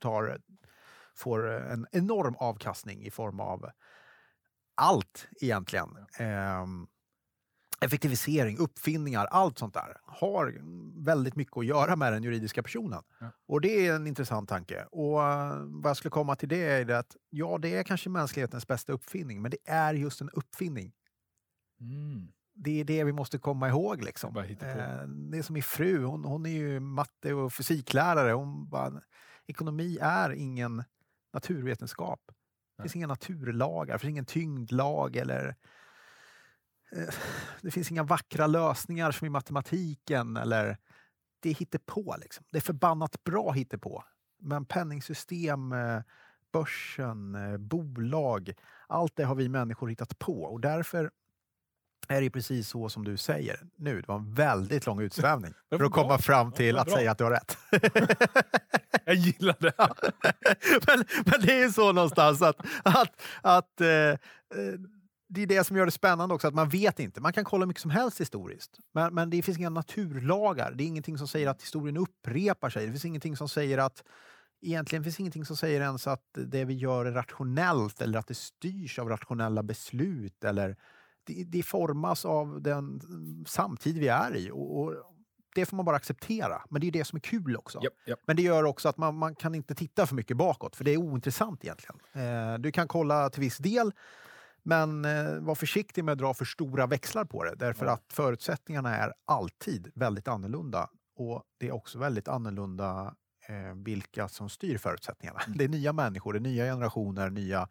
tar, 0.00 0.38
får 1.14 1.50
en 1.50 1.86
enorm 1.92 2.34
avkastning 2.38 3.02
i 3.02 3.10
form 3.10 3.40
av 3.40 3.70
allt 4.80 5.28
egentligen. 5.40 5.96
Ehm, 6.18 6.86
effektivisering, 7.80 8.58
uppfinningar, 8.58 9.26
allt 9.26 9.58
sånt 9.58 9.74
där 9.74 9.96
har 10.04 10.60
väldigt 11.04 11.36
mycket 11.36 11.56
att 11.56 11.66
göra 11.66 11.96
med 11.96 12.12
den 12.12 12.22
juridiska 12.22 12.62
personen. 12.62 13.02
Ja. 13.18 13.26
Och 13.46 13.60
det 13.60 13.86
är 13.86 13.94
en 13.94 14.06
intressant 14.06 14.48
tanke. 14.48 14.84
Och 14.90 15.22
eh, 15.22 15.54
vad 15.66 15.90
jag 15.90 15.96
skulle 15.96 16.10
komma 16.10 16.36
till 16.36 16.48
det 16.48 16.62
är 16.62 16.84
det 16.84 16.98
att 16.98 17.16
ja, 17.30 17.58
det 17.58 17.76
är 17.76 17.82
kanske 17.82 18.10
mänsklighetens 18.10 18.66
bästa 18.66 18.92
uppfinning, 18.92 19.42
men 19.42 19.50
det 19.50 19.58
är 19.64 19.94
just 19.94 20.20
en 20.20 20.30
uppfinning. 20.30 20.92
Mm. 21.80 22.32
Det 22.54 22.80
är 22.80 22.84
det 22.84 23.04
vi 23.04 23.12
måste 23.12 23.38
komma 23.38 23.68
ihåg. 23.68 24.02
Liksom. 24.02 24.34
Bara 24.34 24.44
hitta 24.44 24.74
på. 24.74 24.80
Eh, 24.80 25.02
det 25.08 25.38
är 25.38 25.42
som 25.42 25.54
min 25.54 25.62
fru, 25.62 26.04
hon, 26.04 26.24
hon 26.24 26.46
är 26.46 26.50
ju 26.50 26.80
matte 26.80 27.34
och 27.34 27.52
fysiklärare. 27.52 28.32
Hon 28.32 28.68
bara, 28.68 29.02
ekonomi 29.46 29.98
är 30.00 30.30
ingen 30.30 30.84
naturvetenskap. 31.32 32.20
Det 32.82 32.82
finns 32.82 32.96
inga 32.96 33.06
naturlagar, 33.06 33.92
det 33.92 33.98
finns 33.98 34.10
ingen 34.10 34.24
tyngdlag 34.24 35.16
eller 35.16 35.56
eh, 36.92 37.14
det 37.60 37.70
finns 37.70 37.90
inga 37.90 38.02
vackra 38.02 38.46
lösningar 38.46 39.10
som 39.10 39.26
i 39.26 39.30
matematiken 39.30 40.36
eller 40.36 40.76
det 41.40 41.50
hittar 41.52 41.78
på 41.78 42.16
liksom. 42.20 42.44
Det 42.50 42.58
är 42.58 42.62
förbannat 42.62 43.24
bra 43.24 43.54
på. 43.80 44.04
Men 44.38 44.64
penningsystem, 44.64 45.72
eh, 45.72 46.00
börsen, 46.52 47.34
eh, 47.34 47.56
bolag, 47.56 48.52
allt 48.86 49.16
det 49.16 49.24
har 49.24 49.34
vi 49.34 49.48
människor 49.48 49.88
hittat 49.88 50.18
på 50.18 50.42
och 50.42 50.60
därför 50.60 51.10
är 52.08 52.20
det 52.20 52.30
precis 52.30 52.68
så 52.68 52.88
som 52.88 53.04
du 53.04 53.16
säger 53.16 53.60
nu. 53.76 54.00
Det 54.00 54.08
var 54.08 54.16
en 54.16 54.34
väldigt 54.34 54.86
lång 54.86 55.00
utsvävning 55.02 55.54
för 55.68 55.84
att 55.84 55.92
komma 55.92 56.18
fram 56.18 56.52
till 56.52 56.78
att 56.78 56.90
säga 56.90 57.10
att 57.10 57.18
du 57.18 57.24
har 57.24 57.30
rätt. 57.30 57.58
Jag 59.04 59.14
gillar 59.14 59.56
det. 59.60 59.72
men, 60.86 61.04
men 61.24 61.40
det 61.46 61.62
är 61.62 61.68
så 61.68 61.92
någonstans 61.92 62.42
att, 62.42 62.66
att, 62.82 63.22
att 63.42 63.80
eh, 63.80 63.88
eh, 63.88 64.16
det 65.28 65.42
är 65.42 65.46
det 65.46 65.64
som 65.64 65.76
gör 65.76 65.86
det 65.86 65.92
spännande 65.92 66.34
också, 66.34 66.48
att 66.48 66.54
man 66.54 66.68
vet 66.68 67.00
inte. 67.00 67.20
Man 67.20 67.32
kan 67.32 67.44
kolla 67.44 67.62
hur 67.62 67.66
mycket 67.66 67.82
som 67.82 67.90
helst 67.90 68.20
historiskt, 68.20 68.78
men, 68.94 69.14
men 69.14 69.30
det 69.30 69.42
finns 69.42 69.58
inga 69.58 69.70
naturlagar. 69.70 70.72
Det 70.72 70.84
är 70.84 70.86
ingenting 70.86 71.18
som 71.18 71.28
säger 71.28 71.48
att 71.48 71.62
historien 71.62 71.96
upprepar 71.96 72.70
sig. 72.70 72.86
Det 72.86 72.92
finns 72.92 73.04
ingenting 73.04 73.36
som 73.36 73.48
säger 73.48 73.78
att 73.78 74.02
Egentligen 74.62 75.04
finns 75.04 75.20
ingenting 75.20 75.44
som 75.44 75.56
säger 75.56 75.80
ens 75.80 76.06
att 76.06 76.24
det 76.32 76.64
vi 76.64 76.74
gör 76.74 77.04
är 77.06 77.12
rationellt 77.12 78.02
eller 78.02 78.18
att 78.18 78.26
det 78.26 78.34
styrs 78.34 78.98
av 78.98 79.08
rationella 79.08 79.62
beslut. 79.62 80.44
Eller 80.44 80.76
det, 81.24 81.44
det 81.44 81.62
formas 81.62 82.24
av 82.24 82.62
den 82.62 83.00
samtid 83.46 83.98
vi 83.98 84.08
är 84.08 84.36
i. 84.36 84.50
Och, 84.50 84.80
och 84.80 84.94
det 85.60 85.66
får 85.66 85.76
man 85.76 85.84
bara 85.86 85.96
acceptera. 85.96 86.62
Men 86.68 86.80
det 86.80 86.86
är 86.86 86.90
det 86.92 87.04
som 87.04 87.16
är 87.16 87.20
kul 87.20 87.56
också. 87.56 87.80
Japp, 87.82 87.92
japp. 88.06 88.18
Men 88.26 88.36
det 88.36 88.42
gör 88.42 88.64
också 88.64 88.88
att 88.88 88.96
man, 88.96 89.14
man 89.16 89.34
kan 89.34 89.54
inte 89.54 89.74
titta 89.74 90.06
för 90.06 90.14
mycket 90.14 90.36
bakåt, 90.36 90.76
för 90.76 90.84
det 90.84 90.90
är 90.90 90.96
ointressant 90.96 91.64
egentligen. 91.64 91.96
Eh, 92.12 92.58
du 92.58 92.72
kan 92.72 92.88
kolla 92.88 93.30
till 93.30 93.40
viss 93.40 93.58
del, 93.58 93.92
Men 94.62 95.04
eh, 95.04 95.34
var 95.40 95.54
försiktig 95.54 96.04
med 96.04 96.12
att 96.12 96.18
dra 96.18 96.34
för 96.34 96.44
stora 96.44 96.86
växlar 96.86 97.24
på 97.24 97.44
det, 97.44 97.54
därför 97.54 97.86
Ja. 97.86 97.92
att 97.92 98.04
förutsättningarna 98.12 98.96
är 98.96 99.12
alltid 99.24 99.90
väldigt 99.94 100.28
annorlunda. 100.28 100.90
Och 101.16 101.42
det 101.58 101.68
är 101.68 101.72
också 101.72 101.98
väldigt 101.98 102.28
annorlunda 102.28 103.14
eh, 103.48 103.74
vilka 103.84 104.28
som 104.28 104.48
styr 104.48 104.78
förutsättningarna. 104.78 105.40
Det 105.54 105.64
är 105.64 105.68
nya 105.68 105.92
människor, 105.92 106.32
det 106.32 106.38
är 106.38 106.40
nya 106.40 106.64
generationer, 106.64 107.30
nya, 107.30 107.68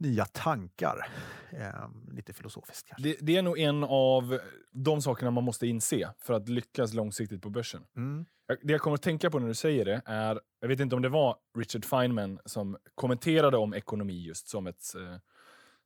nya 0.00 0.24
tankar. 0.24 1.08
Eh, 1.52 1.88
lite 2.12 2.32
filosofiskt 2.32 2.88
kanske. 2.88 3.08
Det, 3.08 3.16
det 3.20 3.36
är 3.36 3.42
nog 3.42 3.58
en 3.58 3.84
av 3.84 4.38
de 4.72 5.02
sakerna 5.02 5.30
man 5.30 5.44
måste 5.44 5.66
inse 5.66 6.10
för 6.18 6.34
att 6.34 6.48
lyckas 6.48 6.94
långsiktigt 6.94 7.42
på 7.42 7.50
börsen. 7.50 7.84
Mm. 7.96 8.26
Det 8.62 8.72
jag 8.72 8.80
kommer 8.80 8.94
att 8.94 9.02
tänka 9.02 9.30
på 9.30 9.38
när 9.38 9.48
du 9.48 9.54
säger 9.54 9.84
det 9.84 10.02
är, 10.06 10.40
jag 10.60 10.68
vet 10.68 10.80
inte 10.80 10.96
om 10.96 11.02
det 11.02 11.08
var 11.08 11.36
Richard 11.58 11.84
Feynman 11.84 12.38
som 12.44 12.76
kommenterade 12.94 13.56
om 13.56 13.74
ekonomi 13.74 14.22
just 14.26 14.48
som 14.48 14.66
ett, 14.66 14.94
eh, 14.96 15.16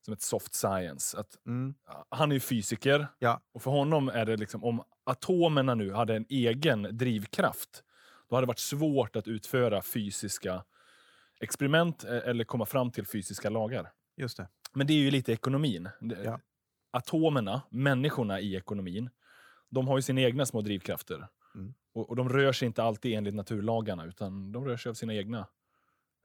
som 0.04 0.14
ett 0.14 0.23
soft 0.23 0.54
science. 0.54 1.18
Att, 1.18 1.47
Mm. 1.47 1.75
han 2.09 2.30
är 2.30 2.35
ju 2.37 2.40
fysiker 2.40 3.06
Ja. 3.18 3.40
och 3.54 3.62
för 3.62 3.71
honom 3.71 4.09
är 4.09 4.25
det 4.26 4.37
liksom 4.37 4.64
om 4.64 4.83
atomerna 5.04 5.75
nu 5.75 5.92
hade 5.92 6.16
en 6.16 6.26
egen 6.28 6.83
drivkraft, 6.92 7.83
då 8.28 8.37
hade 8.37 8.44
det 8.44 8.49
varit 8.49 8.59
svårt 8.59 9.16
att 9.16 9.28
utföra 9.28 9.83
fysiska 9.83 10.64
experiment 11.40 12.04
eh, 12.04 12.11
eller 12.28 12.44
komma 12.44 12.66
fram 12.66 12.90
till 12.90 13.06
fysiska 13.06 13.50
lagar. 13.50 13.90
Just 14.16 14.37
det. 14.37 14.49
Men 14.73 14.87
det 14.87 14.92
är 14.92 14.99
ju 14.99 15.11
lite 15.11 15.33
ekonomin. 15.33 15.88
Ja. 16.25 16.40
Atomerna, 16.90 17.62
människorna 17.71 18.40
i 18.40 18.56
ekonomin, 18.56 19.11
de 19.68 19.88
har 19.88 19.99
ju 19.99 20.02
sina 20.02 20.21
egna 20.21 20.47
små 20.47 20.61
drivkrafter. 20.61 21.28
Mm. 21.54 21.75
Och, 21.92 22.11
och 22.11 22.16
de 22.16 22.28
rör 22.28 22.52
sig 22.52 22.66
inte 22.66 22.83
alltid 22.83 23.14
enligt 23.14 23.35
naturlagarna, 23.35 24.04
utan 24.04 24.52
de 24.52 24.64
rör 24.64 24.76
sig 24.76 24.90
av 24.90 24.94
sina 24.94 25.14
egna 25.14 25.38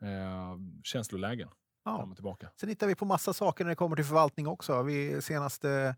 eh, 0.01 0.58
känslolägen. 0.84 1.50
Ja. 1.86 1.98
Fram 1.98 2.12
och 2.12 2.17
tillbaka. 2.17 2.50
Sen 2.55 2.69
hittar 2.69 2.88
vi 2.88 2.96
på 2.96 3.05
massa 3.05 3.34
saker 3.34 3.63
när 3.63 3.69
det 3.69 3.75
kommer 3.75 3.96
till 3.96 4.05
förvaltning 4.05 4.48
också. 4.48 4.84
Vi 4.84 5.22
senaste 5.22 5.96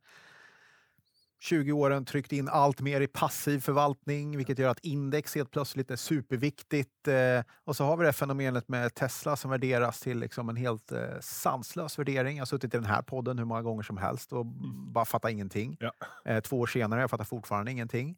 20 1.41 1.71
åren 1.71 2.05
tryckt 2.05 2.31
in 2.31 2.49
allt 2.49 2.81
mer 2.81 3.01
i 3.01 3.07
passiv 3.07 3.59
förvaltning, 3.59 4.37
vilket 4.37 4.59
gör 4.59 4.69
att 4.69 4.79
index 4.79 5.35
helt 5.35 5.51
plötsligt 5.51 5.91
är 5.91 5.95
superviktigt. 5.95 7.07
Eh, 7.07 7.43
och 7.63 7.75
så 7.75 7.85
har 7.85 7.97
vi 7.97 8.05
det 8.05 8.13
fenomenet 8.13 8.67
med 8.67 8.93
Tesla 8.93 9.35
som 9.35 9.51
värderas 9.51 9.99
till 9.99 10.19
liksom 10.19 10.49
en 10.49 10.55
helt 10.55 10.91
eh, 10.91 11.19
sanslös 11.21 11.99
värdering. 11.99 12.37
Jag 12.37 12.41
har 12.41 12.45
suttit 12.45 12.73
i 12.73 12.77
den 12.77 12.85
här 12.85 13.01
podden 13.01 13.37
hur 13.37 13.45
många 13.45 13.61
gånger 13.61 13.83
som 13.83 13.97
helst 13.97 14.33
och 14.33 14.45
bara 14.93 15.05
fattar 15.05 15.29
ingenting. 15.29 15.77
Ja. 15.79 15.91
Eh, 16.25 16.41
två 16.41 16.59
år 16.59 16.67
senare, 16.67 17.01
jag 17.01 17.09
fattar 17.09 17.25
fortfarande 17.25 17.71
ingenting. 17.71 18.17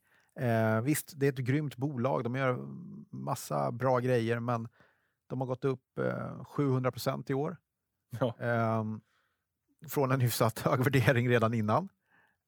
Visst, 0.83 1.13
det 1.15 1.27
är 1.27 1.31
ett 1.31 1.37
grymt 1.37 1.77
bolag. 1.77 2.23
De 2.23 2.35
gör 2.35 2.57
massa 3.11 3.71
bra 3.71 3.99
grejer, 3.99 4.39
men 4.39 4.67
de 5.29 5.41
har 5.41 5.47
gått 5.47 5.65
upp 5.65 5.97
eh, 5.97 6.43
700 6.45 6.91
procent 6.91 7.29
i 7.29 7.33
år. 7.33 7.57
Ja. 8.19 8.35
Ehm, 8.39 9.01
från 9.87 10.11
en 10.11 10.21
hyfsat 10.21 10.59
hög 10.59 10.79
värdering 10.83 11.29
redan 11.29 11.53
innan. 11.53 11.89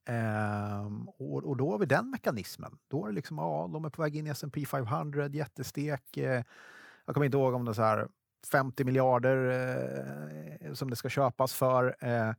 Ehm, 0.06 1.10
och, 1.10 1.44
och 1.44 1.58
då 1.58 1.72
har 1.72 1.78
vi 1.80 1.86
den 1.86 2.10
mekanismen. 2.10 2.78
Då 2.88 3.04
är 3.06 3.10
det 3.10 3.16
liksom, 3.16 3.38
ja, 3.38 3.70
de 3.74 3.86
är 3.86 3.90
på 3.90 4.02
väg 4.02 4.16
in 4.16 4.28
i 4.28 4.30
S&P 4.30 4.66
500, 4.66 5.28
jättestek. 5.28 6.18
Eh, 6.18 6.44
jag 7.06 7.14
kommer 7.14 7.26
inte 7.26 7.38
ihåg 7.38 7.54
om 7.54 7.66
det 7.66 7.72
är 7.72 7.74
så 7.74 7.82
här 7.82 8.08
50 8.52 8.84
miljarder 8.84 9.38
eh, 10.62 10.74
som 10.74 10.90
det 10.90 10.96
ska 10.96 11.10
köpas 11.10 11.54
för. 11.54 11.96
Eh, 12.00 12.34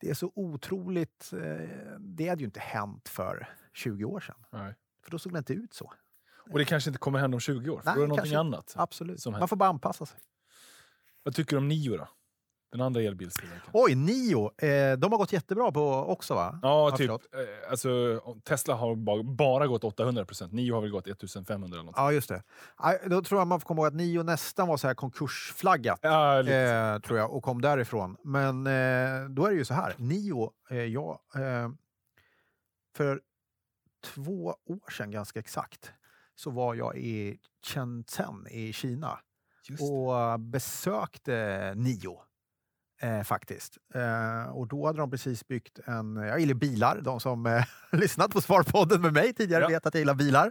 det 0.00 0.10
är 0.10 0.14
så 0.14 0.32
otroligt. 0.34 1.32
Eh, 1.32 1.68
det 1.98 2.28
hade 2.28 2.40
ju 2.40 2.46
inte 2.46 2.60
hänt 2.60 3.08
för 3.08 3.48
20 3.72 4.04
år 4.04 4.20
sedan. 4.20 4.44
Nej. 4.50 4.74
För 5.02 5.10
då 5.10 5.18
såg 5.18 5.32
det 5.32 5.38
inte 5.38 5.52
ut 5.52 5.74
så. 5.74 5.92
Och 6.50 6.58
det 6.58 6.64
kanske 6.64 6.90
inte 6.90 6.98
kommer 6.98 7.18
hända 7.18 7.34
om 7.36 7.40
20 7.40 7.70
år, 7.70 7.80
för 7.80 7.86
Nej, 7.86 7.94
då 7.94 8.00
är 8.00 8.04
det 8.04 8.08
någonting 8.08 8.32
kanske- 8.32 8.38
annat. 8.38 8.74
Absolut. 8.76 9.26
Man 9.26 9.48
får 9.48 9.56
bara 9.56 9.68
anpassa 9.68 10.06
sig. 10.06 10.18
Vad 11.22 11.34
tycker 11.34 11.50
du 11.50 11.58
om 11.58 11.68
Nio 11.68 11.96
då? 11.96 12.08
Den 12.72 12.80
andra 12.80 13.02
elbilstillverkaren. 13.02 13.70
Oj, 13.72 13.94
Nio. 13.94 14.44
Eh, 14.66 14.98
de 14.98 15.12
har 15.12 15.18
gått 15.18 15.32
jättebra 15.32 15.72
på 15.72 15.90
också 15.94 16.34
va? 16.34 16.58
Ja, 16.62 16.96
typ. 16.96 17.10
Eh, 17.10 17.70
alltså, 17.70 17.88
Tesla 18.44 18.74
har 18.74 18.94
ba- 18.96 19.22
bara 19.22 19.66
gått 19.66 19.84
800 19.84 20.24
procent. 20.24 20.52
Nio 20.52 20.74
har 20.74 20.80
väl 20.80 20.90
gått 20.90 21.06
1500 21.06 21.76
eller 21.76 21.84
något. 21.86 21.94
Ja, 21.96 22.12
just 22.12 22.28
det. 22.28 22.42
Då 23.06 23.22
tror 23.22 23.40
jag 23.40 23.46
man 23.48 23.60
får 23.60 23.66
komma 23.66 23.78
ihåg 23.80 23.86
att 23.86 23.94
Nio 23.94 24.22
nästan 24.22 24.68
var 24.68 24.76
så 24.76 24.86
här 24.86 24.94
konkursflaggat. 24.94 25.98
Ja. 26.02 26.38
Eh, 26.40 26.98
tror 27.00 27.18
jag, 27.18 27.32
och 27.34 27.42
kom 27.42 27.60
därifrån. 27.62 28.16
Men 28.24 28.66
eh, 28.66 29.28
då 29.30 29.46
är 29.46 29.50
det 29.50 29.56
ju 29.56 29.64
så 29.64 29.74
här. 29.74 29.94
Nio, 29.98 30.50
eh, 30.70 30.76
ja, 30.78 31.22
eh, 31.34 31.68
för 32.96 33.20
två 34.14 34.44
år 34.66 34.90
sedan 34.90 35.10
ganska 35.10 35.40
exakt 35.40 35.92
så 36.34 36.50
var 36.50 36.74
jag 36.74 36.96
i 36.98 37.38
Shenzhen 37.66 38.46
i 38.50 38.72
Kina 38.72 39.18
och 39.80 40.40
besökte 40.40 41.72
Nio. 41.76 42.20
Eh, 43.00 43.22
faktiskt. 43.22 43.78
Eh, 43.94 44.42
och 44.50 44.68
då 44.68 44.86
hade 44.86 44.98
de 44.98 45.10
precis 45.10 45.48
byggt 45.48 45.78
en... 45.84 46.16
Jag 46.16 46.40
gillar 46.40 46.54
bilar. 46.54 47.00
De 47.02 47.20
som 47.20 47.46
eh, 47.46 47.64
lyssnat 47.92 48.30
på 48.30 48.40
Sparpodden 48.40 49.00
med 49.02 49.12
mig 49.12 49.32
tidigare 49.32 49.62
Ja. 49.62 49.68
vet 49.68 49.86
att 49.86 49.94
jag 49.94 49.98
gillar 50.00 50.14
bilar. 50.14 50.46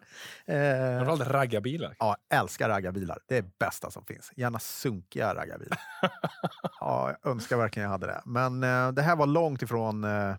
Eh, 0.45 0.55
Framförallt 0.97 1.27
raggarbilar. 1.27 1.95
Ja, 1.99 2.17
älskar 2.29 2.69
raggarbilar. 2.69 3.19
Det 3.27 3.37
är 3.37 3.41
det 3.41 3.57
bästa 3.59 3.91
som 3.91 4.05
finns. 4.05 4.31
Gärna 4.35 4.59
sunkiga 4.59 5.35
raggarbilar. 5.35 5.79
ja, 6.79 7.15
jag 7.21 7.31
önskar 7.31 7.57
verkligen 7.57 7.83
jag 7.83 7.91
hade 7.91 8.07
det. 8.07 8.21
Men 8.25 8.63
eh, 8.63 8.91
det 8.91 9.01
här 9.01 9.15
var 9.15 9.25
långt 9.27 9.61
ifrån 9.61 10.03
eh, 10.03 10.35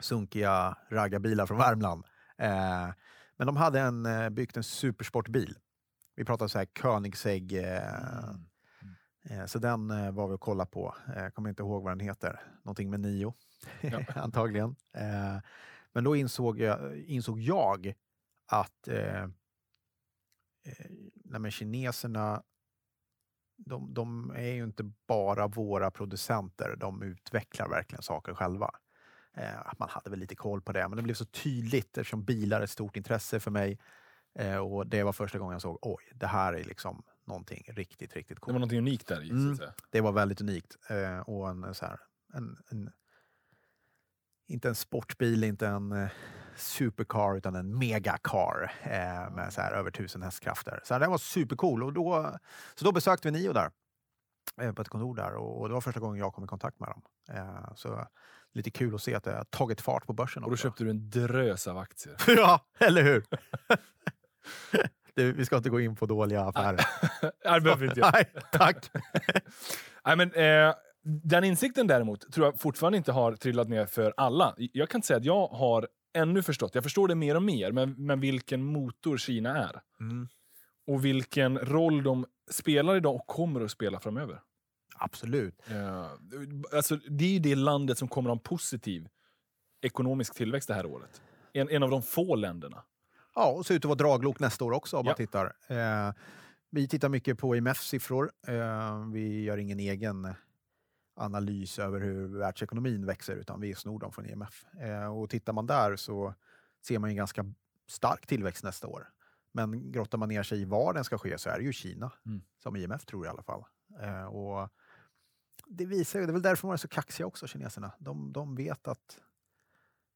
sunkiga 0.00 0.76
raggarbilar 0.90 1.46
från 1.46 1.58
Värmland. 1.58 2.04
Eh, 2.38 2.88
men 3.36 3.46
de 3.46 3.56
hade 3.56 3.80
en, 3.80 4.06
eh, 4.06 4.28
byggt 4.30 4.56
en 4.56 4.64
supersportbil. 4.64 5.58
Vi 6.16 6.24
pratar 6.24 6.48
så 6.48 6.58
här 6.58 6.66
Koenigsegg. 6.80 7.52
Eh, 7.52 7.82
Mm. 8.24 8.46
Eh, 9.30 9.46
så 9.46 9.58
den 9.58 9.90
eh, 9.90 10.12
var 10.12 10.28
vi 10.28 10.34
och 10.34 10.40
kollade 10.40 10.70
på. 10.70 10.94
Eh, 11.16 11.22
Jag 11.22 11.34
kommer 11.34 11.48
inte 11.48 11.62
ihåg 11.62 11.82
vad 11.82 11.92
den 11.92 12.00
heter. 12.00 12.40
Någonting 12.62 12.90
med 12.90 13.00
nio, 13.00 13.34
Ja. 13.80 14.00
antagligen. 14.14 14.76
Eh, 14.96 15.38
men 15.92 16.04
då 16.04 16.16
insåg 16.16 16.60
jag, 16.60 16.98
insåg 16.98 17.40
jag 17.40 17.94
att 18.46 18.88
eh, 18.88 19.22
eh, 19.22 19.30
nej 21.24 21.50
kineserna 21.50 22.42
de, 23.56 23.94
de 23.94 24.30
är 24.30 24.52
ju 24.52 24.64
inte 24.64 24.92
bara 25.08 25.46
våra 25.46 25.90
producenter, 25.90 26.76
de 26.76 27.02
utvecklar 27.02 27.68
verkligen 27.68 28.02
saker 28.02 28.34
själva. 28.34 28.70
Eh, 29.36 29.72
man 29.78 29.88
hade 29.88 30.10
väl 30.10 30.18
lite 30.18 30.34
koll 30.36 30.62
på 30.62 30.72
det, 30.72 30.88
men 30.88 30.96
det 30.96 31.02
blev 31.02 31.14
så 31.14 31.24
tydligt 31.24 31.98
eftersom 31.98 32.24
bilar 32.24 32.60
är 32.60 32.64
ett 32.64 32.70
stort 32.70 32.96
intresse 32.96 33.40
för 33.40 33.50
mig. 33.50 33.78
Eh, 34.38 34.56
och 34.56 34.86
det 34.86 35.02
var 35.02 35.12
första 35.12 35.38
gången 35.38 35.52
jag 35.52 35.62
såg, 35.62 35.78
oj, 35.82 36.04
det 36.14 36.26
här 36.26 36.52
är 36.52 36.64
liksom 36.64 37.02
någonting 37.26 37.64
riktigt, 37.68 38.14
riktigt 38.14 38.36
Det 38.36 38.40
var 38.40 38.46
coolt. 38.46 38.54
någonting 38.54 38.78
unikt 38.78 39.06
där 39.08 39.22
i. 39.22 39.30
Mm. 39.30 39.58
Det 39.90 40.00
var 40.00 40.12
väldigt 40.12 40.40
unikt. 40.40 40.76
Eh, 40.88 41.18
och 41.20 41.48
en, 41.48 41.74
så 41.74 41.86
här, 41.86 42.00
en, 42.34 42.56
en, 42.70 42.90
inte 44.46 44.68
en 44.68 44.74
sportbil, 44.74 45.44
inte 45.44 45.66
en 45.66 45.92
eh, 45.92 46.08
supercar, 46.56 47.36
utan 47.36 47.54
en 47.54 47.78
megacar 47.78 48.72
eh, 48.82 49.34
med 49.34 49.48
så 49.52 49.60
här, 49.60 49.72
över 49.72 49.90
tusen 49.90 50.22
hästkrafter. 50.22 50.80
Så 50.84 50.98
den 50.98 51.10
var 51.10 51.18
supercool. 51.18 51.82
Och 51.84 51.92
då, 51.92 52.38
så 52.74 52.84
då 52.84 52.92
besökte 52.92 53.28
vi 53.30 53.38
Nio 53.38 53.52
där, 53.52 53.70
eh, 54.60 54.72
på 54.72 54.82
ett 54.82 54.88
kontor 54.88 55.14
där. 55.16 55.34
Och, 55.34 55.68
det 55.68 55.74
var 55.74 55.80
första 55.80 56.00
gången 56.00 56.18
jag 56.18 56.34
kom 56.34 56.44
i 56.44 56.46
kontakt 56.46 56.80
med 56.80 56.88
dem. 56.88 57.02
Eh, 57.30 57.74
så 57.74 58.08
lite 58.52 58.70
kul 58.70 58.94
att 58.94 59.02
se 59.02 59.14
att 59.14 59.24
det 59.24 59.36
har 59.36 59.44
tagit 59.44 59.80
fart 59.80 60.06
på 60.06 60.12
börsen 60.12 60.44
Och 60.44 60.50
då 60.50 60.54
också. 60.54 60.62
köpte 60.68 60.84
du 60.84 60.90
en 60.90 61.10
drös 61.10 61.66
av 61.66 61.78
aktier. 61.78 62.16
ja, 62.26 62.66
eller 62.78 63.02
hur? 63.02 63.24
du, 65.14 65.32
vi 65.32 65.44
ska 65.44 65.56
inte 65.56 65.70
gå 65.70 65.80
in 65.80 65.96
på 65.96 66.06
dåliga 66.06 66.40
affärer. 66.40 66.80
Nej, 67.44 67.54
det 67.54 67.60
behöver 67.60 67.86
inte 67.86 68.00
jag. 68.00 68.12
Nej, 68.12 68.26
tack. 68.52 68.90
Nej, 70.04 70.16
men, 70.16 70.32
eh, 70.32 70.74
den 71.22 71.44
insikten 71.44 71.86
däremot 71.86 72.32
tror 72.32 72.46
jag 72.46 72.60
fortfarande 72.60 72.98
inte 72.98 73.12
har 73.12 73.32
trillat 73.36 73.68
ner 73.68 73.86
för 73.86 74.14
alla. 74.16 74.54
Jag 74.56 74.88
kan 74.88 74.98
inte 74.98 75.06
säga 75.06 75.16
att 75.16 75.24
jag 75.24 75.46
har 75.48 75.88
ännu 76.16 76.42
förstått, 76.42 76.74
jag 76.74 76.84
förstår 76.84 77.08
det 77.08 77.14
mer 77.14 77.34
och 77.36 77.42
mer, 77.42 77.72
men, 77.72 77.94
men 77.98 78.20
vilken 78.20 78.64
motor 78.64 79.16
Kina 79.16 79.56
är. 79.68 79.80
Mm, 80.00 80.28
Och 80.86 81.04
vilken 81.04 81.58
roll 81.58 82.02
de 82.02 82.26
spelar 82.50 82.96
idag 82.96 83.14
och 83.14 83.26
kommer 83.26 83.60
att 83.60 83.70
spela 83.70 84.00
framöver. 84.00 84.40
absolut. 84.96 85.70
Eh, 85.70 86.06
alltså, 86.76 86.96
det 86.96 87.24
är 87.24 87.28
ju 87.32 87.38
det 87.38 87.54
landet 87.54 87.98
som 87.98 88.08
kommer 88.08 88.30
att 88.30 88.32
ha 88.32 88.36
en 88.36 88.56
positiv 88.58 89.08
ekonomisk 89.82 90.34
tillväxt 90.34 90.68
det 90.68 90.74
här 90.74 90.86
året. 90.86 91.22
En, 91.52 91.70
en 91.70 91.82
av 91.82 91.90
de 91.90 92.02
få 92.02 92.34
länderna. 92.36 92.82
Ja, 93.34 93.50
och 93.52 93.66
ser 93.66 93.74
ut 93.74 93.84
att 93.84 93.88
vara 93.88 93.94
draglok 93.96 94.40
nästa 94.40 94.64
år 94.64 94.72
också 94.72 94.96
om 94.96 95.06
Ja. 95.06 95.10
man 95.10 95.16
tittar. 95.16 95.52
Eh, 95.68 96.12
vi 96.70 96.88
tittar 96.88 97.08
mycket 97.08 97.38
på 97.38 97.56
IMFs 97.56 97.88
siffror. 97.88 98.32
Eh, 98.46 99.06
vi 99.12 99.42
gör 99.42 99.58
ingen 99.58 99.80
egen 99.80 100.34
analys 101.16 101.78
över 101.78 102.00
hur 102.00 102.38
världsekonomin 102.38 103.06
växer 103.06 103.36
utan 103.36 103.60
vi 103.60 103.74
snor 103.74 103.98
dem 104.00 104.12
från 104.12 104.26
IMF. 104.26 104.64
Eh, 104.80 105.16
och 105.18 105.30
tittar 105.30 105.52
man 105.52 105.66
där 105.66 105.96
så 105.96 106.34
ser 106.86 106.98
man 106.98 107.10
en 107.10 107.16
ganska 107.16 107.44
stark 107.88 108.26
tillväxt 108.26 108.64
nästa 108.64 108.86
år. 108.86 109.10
Men 109.52 109.92
grottar 109.92 110.18
man 110.18 110.28
ner 110.28 110.42
sig 110.42 110.60
i 110.60 110.64
var 110.64 110.94
den 110.94 111.04
ska 111.04 111.18
ske 111.18 111.38
så 111.38 111.50
är 111.50 111.58
det 111.58 111.64
ju 111.64 111.72
Kina, 111.72 112.12
Mm. 112.26 112.42
som 112.62 112.76
IMF 112.76 113.04
tror 113.06 113.26
i 113.26 113.28
alla 113.28 113.42
fall. 113.42 113.64
Eh, 114.00 114.24
och 114.24 114.68
det 115.66 115.86
visar 115.86 116.18
det 116.20 116.24
är 116.24 116.32
väl 116.32 116.42
därför 116.42 116.68
de 116.68 116.72
är 116.72 116.76
så 116.76 116.88
kaxiga 116.88 117.26
också, 117.26 117.46
kineserna. 117.46 117.92
De, 117.98 118.32
de 118.32 118.54
vet 118.56 118.88
att 118.88 119.18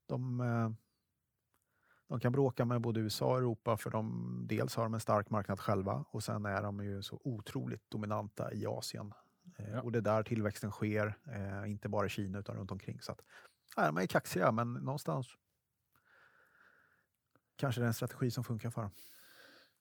de, 0.06 0.40
eh, 0.40 0.70
de 2.08 2.20
kan 2.20 2.32
bråka 2.32 2.64
med 2.64 2.80
både 2.80 3.00
USA 3.00 3.26
och 3.26 3.38
Europa 3.38 3.76
för 3.76 3.90
de 3.90 4.46
dels 4.48 4.76
har 4.76 4.82
de 4.82 4.94
en 4.94 5.00
stark 5.00 5.30
marknad 5.30 5.60
själva 5.60 6.04
och 6.10 6.24
sen 6.24 6.46
är 6.46 6.62
de 6.62 6.84
ju 6.84 7.02
så 7.02 7.20
otroligt 7.24 7.90
dominanta 7.90 8.52
i 8.52 8.66
Asien. 8.66 9.12
Eh, 9.58 9.70
Ja. 9.70 9.82
Och 9.82 9.92
det 9.92 9.98
är 9.98 10.02
där 10.02 10.22
tillväxten 10.22 10.70
sker, 10.70 11.14
eh, 11.32 11.70
inte 11.70 11.88
bara 11.88 12.06
i 12.06 12.08
Kina 12.08 12.38
utan 12.38 12.56
runt 12.56 12.70
omkring. 12.70 13.00
Så 13.00 13.12
att, 13.12 13.20
ja, 13.76 13.86
de 13.86 13.96
är 13.96 14.06
kaxiga, 14.06 14.52
men 14.52 14.72
någonstans 14.72 15.26
kanske 17.56 17.80
det 17.80 17.84
är 17.84 17.88
en 17.88 17.94
strategi 17.94 18.30
som 18.30 18.44
funkar 18.44 18.70
för 18.70 18.82
dem. 18.82 18.90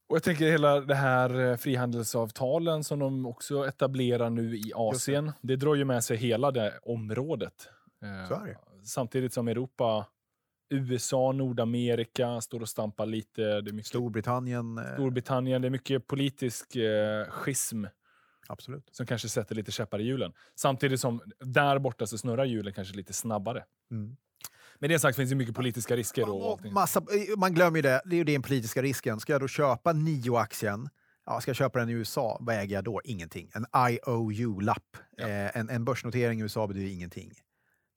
Och 0.10 0.15
jag 0.15 0.24
tänker 0.24 0.46
hela 0.46 0.79
det 0.79 0.96
här 0.96 1.39
eh, 1.39 1.55
frihandelsavtalen 1.57 2.84
som 2.84 3.00
de 3.00 3.25
också 3.25 3.67
etablerar 3.67 4.29
nu 4.29 4.57
i 4.57 4.72
Asien. 4.75 5.31
Det. 5.41 5.55
drar 5.55 5.75
ju 5.75 5.86
med 5.86 6.03
sig 6.03 6.17
hela 6.17 6.51
det 6.51 6.79
området. 6.81 7.69
Eh, 8.01 8.43
det. 8.46 8.57
Samtidigt 8.84 9.34
som 9.34 9.48
Europa, 9.48 10.05
USA, 10.69 11.31
Nordamerika 11.31 12.41
står 12.41 12.62
och 12.62 12.69
stampar 12.69 13.05
lite. 13.05 13.41
Det 13.41 13.69
är 13.69 13.74
mycket 13.74 13.88
Storbritannien, 13.88 14.77
eh, 14.77 14.93
Storbritannien, 14.93 15.62
det 15.62 15.67
är 15.67 15.69
mycket 15.69 16.07
politisk 16.07 16.75
eh, 16.75 17.25
schism 17.29 17.86
absolut. 18.47 18.89
som 18.91 19.05
kanske 19.05 19.29
sätter 19.29 19.55
lite 19.55 19.71
käppar 19.71 20.00
i 20.00 20.03
hjulen. 20.03 20.33
Samtidigt 20.55 21.00
som 21.00 21.21
där 21.39 21.79
borta 21.79 22.07
så 22.07 22.17
snurrar 22.17 22.45
hjulen 22.45 22.74
kanske 22.74 22.95
lite 22.95 23.13
snabbare. 23.13 23.63
Mm. 23.91 24.17
Med 24.79 24.89
det 24.89 25.00
sagt 25.00 25.15
finns 25.15 25.29
det 25.29 25.36
mycket 25.36 25.55
politiska 25.55 25.95
risker. 25.95 26.21
Man, 26.21 26.31
Och 26.31 26.51
allting. 26.51 26.74
massa, 26.74 27.00
eh, 27.00 27.38
man 27.38 27.53
glömmer 27.53 27.77
ju 27.77 27.81
det, 27.81 28.01
det 28.05 28.15
är 28.15 28.17
ju 28.17 28.24
den 28.24 28.41
politiska 28.41 28.81
risken. 28.81 29.19
Ska 29.19 29.33
jag 29.33 29.41
då 29.41 29.47
köpa 29.47 29.93
NIO-aktien, 29.93 30.89
ja, 31.25 31.41
ska 31.41 31.50
jag 31.50 31.55
köpa 31.55 31.79
den 31.79 31.89
i 31.89 31.91
USA, 31.91 32.38
vad 32.41 32.55
äger 32.55 32.75
jag 32.75 32.83
då? 32.83 33.01
Ingenting. 33.03 33.51
En 33.53 33.65
IOU-lapp. 33.89 34.97
Ja. 35.17 35.27
Eh, 35.27 35.57
en, 35.57 35.69
en 35.69 35.86
börsnotering 35.86 36.39
i 36.39 36.41
USA 36.43 36.67
betyder 36.67 36.88
ingenting. 36.93 37.31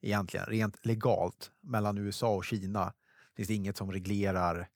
Egentligen, 0.01 0.45
rent 0.45 0.85
legalt, 0.85 1.51
mellan 1.61 1.97
USA 1.97 2.35
och 2.35 2.45
Kina 2.45 2.93
finns 3.35 3.47
det 3.47 3.53
inget 3.53 3.77
som 3.77 3.91
reglerar 3.91 4.67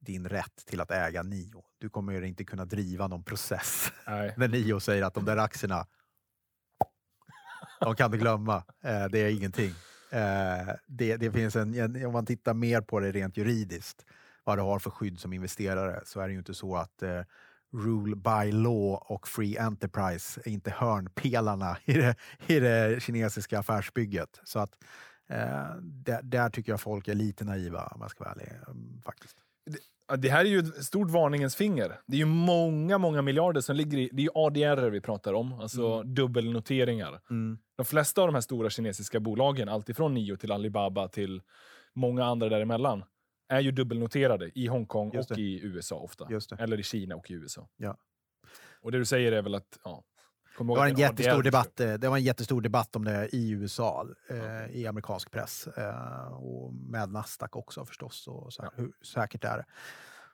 din 0.00 0.28
rätt 0.28 0.66
till 0.66 0.80
att 0.80 0.90
äga 0.90 1.22
NIO. 1.22 1.64
Du 1.78 1.88
kommer 1.88 2.12
ju 2.12 2.26
inte 2.26 2.44
kunna 2.44 2.64
driva 2.64 3.08
någon 3.08 3.24
process 3.24 3.92
Nej. 4.06 4.34
när 4.36 4.48
NIO 4.48 4.80
säger 4.80 5.02
att 5.02 5.14
de 5.14 5.24
där 5.24 5.36
aktierna, 5.36 5.86
de 7.80 7.96
kan 7.96 8.10
du 8.10 8.18
glömma. 8.18 8.56
Eh, 8.84 9.04
det 9.04 9.18
är 9.18 9.30
ingenting. 9.30 9.72
Eh, 10.10 10.74
det, 10.86 11.16
det 11.16 11.32
finns 11.32 11.56
en, 11.56 12.06
om 12.06 12.12
man 12.12 12.26
tittar 12.26 12.54
mer 12.54 12.80
på 12.80 13.00
det 13.00 13.12
rent 13.12 13.36
juridiskt, 13.36 14.04
vad 14.44 14.58
du 14.58 14.62
har 14.62 14.78
för 14.78 14.90
skydd 14.90 15.20
som 15.20 15.32
investerare, 15.32 16.02
så 16.04 16.20
är 16.20 16.26
det 16.26 16.32
ju 16.32 16.38
inte 16.38 16.54
så 16.54 16.76
att 16.76 17.02
eh, 17.02 17.20
rule 17.74 18.16
by 18.16 18.52
law 18.52 18.94
och 19.06 19.28
free 19.28 19.58
enterprise 19.58 20.40
är 20.44 20.50
inte 20.50 20.70
hörnpelarna 20.70 21.76
i 21.84 21.92
det, 21.92 22.16
i 22.46 22.60
det 22.60 23.02
kinesiska 23.02 23.58
affärsbygget. 23.58 24.40
Så 24.44 24.58
att 24.58 24.78
eh, 25.28 25.76
där, 25.80 26.22
där 26.22 26.50
tycker 26.50 26.72
jag 26.72 26.80
folk 26.80 27.08
är 27.08 27.14
lite 27.14 27.44
naiva, 27.44 27.86
om 27.86 28.00
jag 28.00 28.10
ska 28.10 28.24
vara 28.24 28.32
ärlig. 28.32 28.48
mm, 28.66 29.02
Faktiskt. 29.04 29.36
Ja, 30.08 30.16
Det 30.16 30.28
här 30.28 30.40
är 30.44 30.48
ju 30.48 30.58
ett 30.58 30.84
stort 30.84 31.10
varningens 31.10 31.56
finger. 31.56 32.00
Det 32.06 32.16
är 32.16 32.18
ju 32.18 32.24
många, 32.24 32.98
många 32.98 33.22
miljarder 33.22 33.60
som 33.60 33.76
ligger 33.76 33.98
i... 33.98 34.10
Det 34.12 34.24
är 34.24 34.30
ADR 34.46 34.90
vi 34.90 35.00
pratar 35.00 35.32
om, 35.32 35.52
alltså 35.52 36.02
dubbelnoteringar. 36.02 37.20
De 37.76 37.84
flesta 37.86 38.20
av 38.20 38.28
de 38.28 38.34
här 38.34 38.40
stora 38.40 38.70
kinesiska 38.70 39.20
bolagen, 39.20 39.68
alltifrån 39.68 40.14
Nio 40.14 40.36
till 40.36 40.52
Alibaba 40.52 41.08
till 41.08 41.42
många 41.94 42.24
andra 42.24 42.48
däremellan, 42.48 43.04
är 43.56 43.60
ju 43.60 43.70
dubbelnoterade 43.70 44.50
i 44.54 44.66
Hongkong 44.66 45.18
och 45.18 45.38
i 45.38 45.60
USA 45.62 45.96
ofta. 45.96 46.26
Eller 46.58 46.80
i 46.80 46.82
Kina 46.82 47.16
och 47.16 47.30
i 47.30 47.34
USA. 47.34 47.68
Ja. 47.76 47.96
Och 48.80 48.92
det 48.92 48.98
du 48.98 49.04
säger 49.04 49.32
är 49.32 49.42
väl 49.42 49.54
att... 49.54 49.78
Ja, 49.84 50.04
Det 50.74 50.80
var, 50.80 50.86
en 50.86 50.96
jättestor 50.98 51.42
debatt, 51.42 51.80
eh, 51.80 51.94
det 51.94 52.08
var 52.08 52.16
en 52.16 52.22
jättestor 52.22 52.60
debatt 52.60 52.96
om 52.96 53.04
det 53.04 53.28
i 53.34 53.50
USA, 53.50 54.06
eh, 54.30 54.76
i 54.76 54.86
amerikansk 54.86 55.30
press 55.30 55.66
eh, 55.66 56.32
och 56.32 56.74
med 56.74 57.08
Nasdaq 57.08 57.56
också 57.56 57.84
förstås. 57.84 58.26
Och 58.26 58.52
så 58.52 58.62
här, 58.62 58.70
Hur 58.76 58.92
säkert 59.04 59.44
är 59.44 59.56
det? 59.56 59.64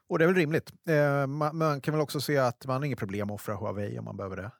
Och 0.07 0.19
det 0.19 0.25
är 0.25 0.27
väl 0.27 0.35
rimligt. 0.35 0.71
Eh, 0.89 1.27
man, 1.27 1.57
man 1.57 1.81
kan 1.81 1.93
väl 1.93 2.01
också 2.01 2.21
se 2.21 2.37
att 2.37 2.65
man 2.65 2.75
har 2.75 2.85
inget 2.85 2.99
problem 2.99 3.29
att 3.29 3.35
offra 3.35 3.55
Huawei 3.55 3.99
om 3.99 4.05
man 4.05 4.17
behöver 4.17 4.35
det. 4.35 4.51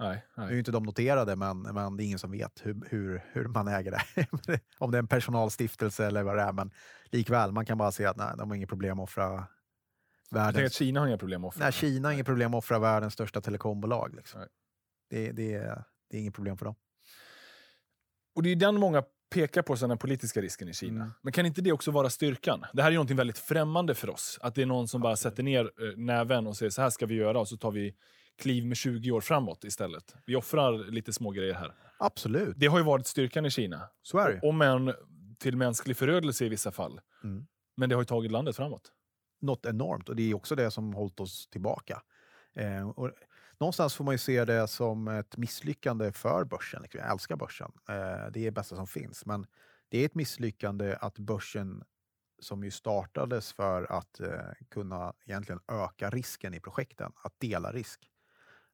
Nej, 0.00 0.24
Nu 0.36 0.42
är 0.42 0.46
nej. 0.46 0.52
ju 0.54 0.58
inte 0.58 0.70
de 0.70 0.82
noterade, 0.82 1.36
men, 1.36 1.62
men 1.62 1.96
det 1.96 2.02
är 2.02 2.04
ingen 2.04 2.18
som 2.18 2.30
vet 2.30 2.60
hur, 2.66 2.86
hur, 2.90 3.22
hur 3.32 3.44
man 3.44 3.68
äger 3.68 3.90
det. 3.90 4.26
om 4.78 4.90
det 4.90 4.96
är 4.96 5.02
en 5.02 5.06
personalstiftelse 5.08 6.06
eller 6.06 6.22
vad 6.22 6.36
det 6.36 6.42
är. 6.42 6.52
Men 6.52 6.70
likväl, 7.04 7.52
man 7.52 7.66
kan 7.66 7.78
bara 7.78 7.92
se 7.92 8.04
att 8.06 8.16
nej, 8.16 8.34
de 8.38 8.50
har 8.50 8.56
inget 8.56 8.68
problem 8.68 8.98
att 9.00 9.04
offra 9.04 9.28
tänker 9.28 9.46
att 10.48 10.54
världens... 10.54 10.74
Kina 10.74 11.00
har 11.00 11.06
inga 11.06 11.18
problem 11.18 11.44
att 11.44 11.48
offra. 11.48 11.64
Nej, 11.64 11.72
Kina 11.72 12.08
har 12.08 12.12
inget 12.12 12.26
problem 12.26 12.54
att 12.54 12.58
offra 12.58 12.78
världens 12.78 13.12
största 13.14 13.40
telekombolag. 13.40 14.14
Liksom. 14.14 14.40
Nej. 14.40 14.48
Det, 15.10 15.32
det, 15.32 15.54
är- 15.54 15.84
det 16.10 16.16
är 16.16 16.20
inget 16.20 16.34
problem 16.34 16.56
för 16.56 16.64
dem. 16.64 16.74
Och 18.34 18.42
det 18.42 18.50
är 18.50 18.56
den 18.56 18.76
många 18.80 19.02
pekar 19.34 19.62
på 19.62 19.76
som 19.76 19.88
den 19.88 19.98
politiska 19.98 20.40
risken 20.40 20.68
i 20.68 20.72
Kina. 20.74 21.00
Mm. 21.00 21.10
Men 21.22 21.32
kan 21.32 21.46
inte 21.46 21.60
det 21.60 21.72
också 21.72 21.90
vara 21.90 22.10
styrkan? 22.10 22.64
Det 22.72 22.82
här 22.82 22.88
är 22.88 22.92
ju 22.92 22.96
någonting 22.96 23.16
väldigt 23.16 23.38
främmande 23.38 23.94
för 23.94 24.10
oss. 24.10 24.38
Att 24.42 24.54
det 24.54 24.62
är 24.62 24.66
någon 24.66 24.88
som 24.88 25.00
bara 25.00 25.16
sätter 25.16 25.42
ner 25.42 25.64
eh, 25.64 25.96
näven 25.96 26.46
och 26.46 26.56
säger 26.56 26.70
så 26.70 26.82
här 26.82 26.90
ska 26.90 27.06
vi 27.06 27.14
göra 27.14 27.40
och 27.40 27.48
så 27.48 27.56
tar 27.56 27.70
vi 27.70 27.94
kliv 28.38 28.66
med 28.66 28.76
20 28.76 29.10
år 29.10 29.20
framåt 29.20 29.64
istället. 29.64 30.14
Vi 30.26 30.36
offrar 30.36 30.90
lite 30.90 31.12
små 31.12 31.30
grejer 31.30 31.54
här. 31.54 31.74
Absolut, 31.98 32.54
Det 32.56 32.66
har 32.66 32.78
ju 32.78 32.84
varit 32.84 33.06
styrkan 33.06 33.46
i 33.46 33.50
Kina. 33.50 33.88
så 34.02 34.18
är 34.18 34.32
det. 34.32 34.48
Om 34.48 34.62
än 34.62 34.94
till 35.38 35.56
mänsklig 35.56 35.96
förödelse 35.96 36.44
i 36.44 36.48
vissa 36.48 36.72
fall. 36.72 37.00
Mm. 37.24 37.46
Men 37.76 37.88
det 37.88 37.94
har 37.94 38.02
ju 38.02 38.06
tagit 38.06 38.32
landet 38.32 38.56
framåt. 38.56 38.92
Något 39.40 39.66
enormt 39.66 40.08
och 40.08 40.16
det 40.16 40.22
är 40.30 40.34
också 40.34 40.54
det 40.54 40.70
som 40.70 40.94
hållit 40.94 41.20
oss 41.20 41.48
tillbaka. 41.48 42.02
Eh, 42.54 42.88
och 42.88 43.10
någonstans 43.60 43.94
får 43.94 44.04
man 44.04 44.14
ju 44.14 44.18
se 44.18 44.44
det 44.44 44.68
som 44.68 45.08
ett 45.08 45.36
misslyckande 45.36 46.12
för 46.12 46.44
börsen. 46.44 46.84
Jag 46.92 47.10
älskar 47.12 47.36
börsen, 47.36 47.72
eh, 47.88 47.94
det 48.32 48.40
är 48.40 48.44
det 48.44 48.50
bästa 48.50 48.76
som 48.76 48.86
finns. 48.86 49.26
Men 49.26 49.46
det 49.88 49.98
är 49.98 50.06
ett 50.06 50.14
misslyckande 50.14 50.96
att 51.00 51.18
börsen 51.18 51.84
som 52.42 52.64
ju 52.64 52.70
startades 52.70 53.52
för 53.52 53.92
att 53.92 54.20
eh, 54.20 54.28
kunna 54.70 55.14
egentligen 55.26 55.60
öka 55.68 56.10
risken 56.10 56.54
i 56.54 56.60
projekten, 56.60 57.12
att 57.24 57.34
dela 57.40 57.72
risk. 57.72 58.09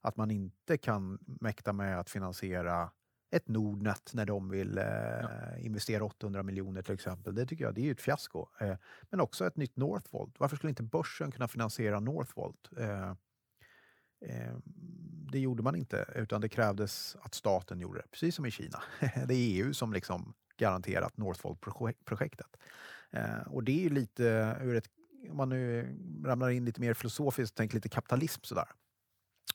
Att 0.00 0.16
man 0.16 0.30
inte 0.30 0.78
kan 0.78 1.18
mäkta 1.40 1.72
med 1.72 2.00
att 2.00 2.10
finansiera 2.10 2.90
ett 3.30 3.48
Nordnet 3.48 4.10
när 4.14 4.26
de 4.26 4.48
vill 4.48 4.78
eh, 4.78 5.66
investera 5.66 6.04
800 6.04 6.42
miljoner 6.42 6.82
till 6.82 6.94
exempel. 6.94 7.34
Det 7.34 7.46
tycker 7.46 7.64
jag 7.64 7.74
det 7.74 7.88
är 7.88 7.92
ett 7.92 8.00
fiasko. 8.00 8.46
Eh, 8.60 8.76
men 9.10 9.20
också 9.20 9.46
ett 9.46 9.56
nytt 9.56 9.76
Northvolt. 9.76 10.34
Varför 10.40 10.56
skulle 10.56 10.70
inte 10.70 10.82
börsen 10.82 11.32
kunna 11.32 11.48
finansiera 11.48 12.00
Northvolt? 12.00 12.70
Eh, 12.78 13.10
eh, 14.20 14.56
det 15.32 15.38
gjorde 15.38 15.62
man 15.62 15.76
inte, 15.76 16.06
utan 16.14 16.40
det 16.40 16.48
krävdes 16.48 17.16
att 17.20 17.34
staten 17.34 17.80
gjorde 17.80 17.98
det, 17.98 18.08
precis 18.10 18.34
som 18.34 18.46
i 18.46 18.50
Kina. 18.50 18.82
Det 19.00 19.34
är 19.34 19.64
EU 19.64 19.74
som 19.74 19.92
liksom 19.92 20.34
garanterat 20.56 21.16
Northvolt-projektet. 21.16 22.56
Eh, 23.10 23.40
och 23.46 23.64
det 23.64 23.86
är 23.86 23.90
lite, 23.90 24.56
ur 24.62 24.76
ett, 24.76 24.88
om 25.30 25.36
man 25.36 25.48
nu 25.48 25.96
ramlar 26.24 26.50
in 26.50 26.64
lite 26.64 26.80
mer 26.80 26.94
filosofiskt 26.94 27.52
och 27.52 27.56
tänker 27.56 27.74
lite 27.74 27.88
kapitalism 27.88 28.40
sådär, 28.42 28.68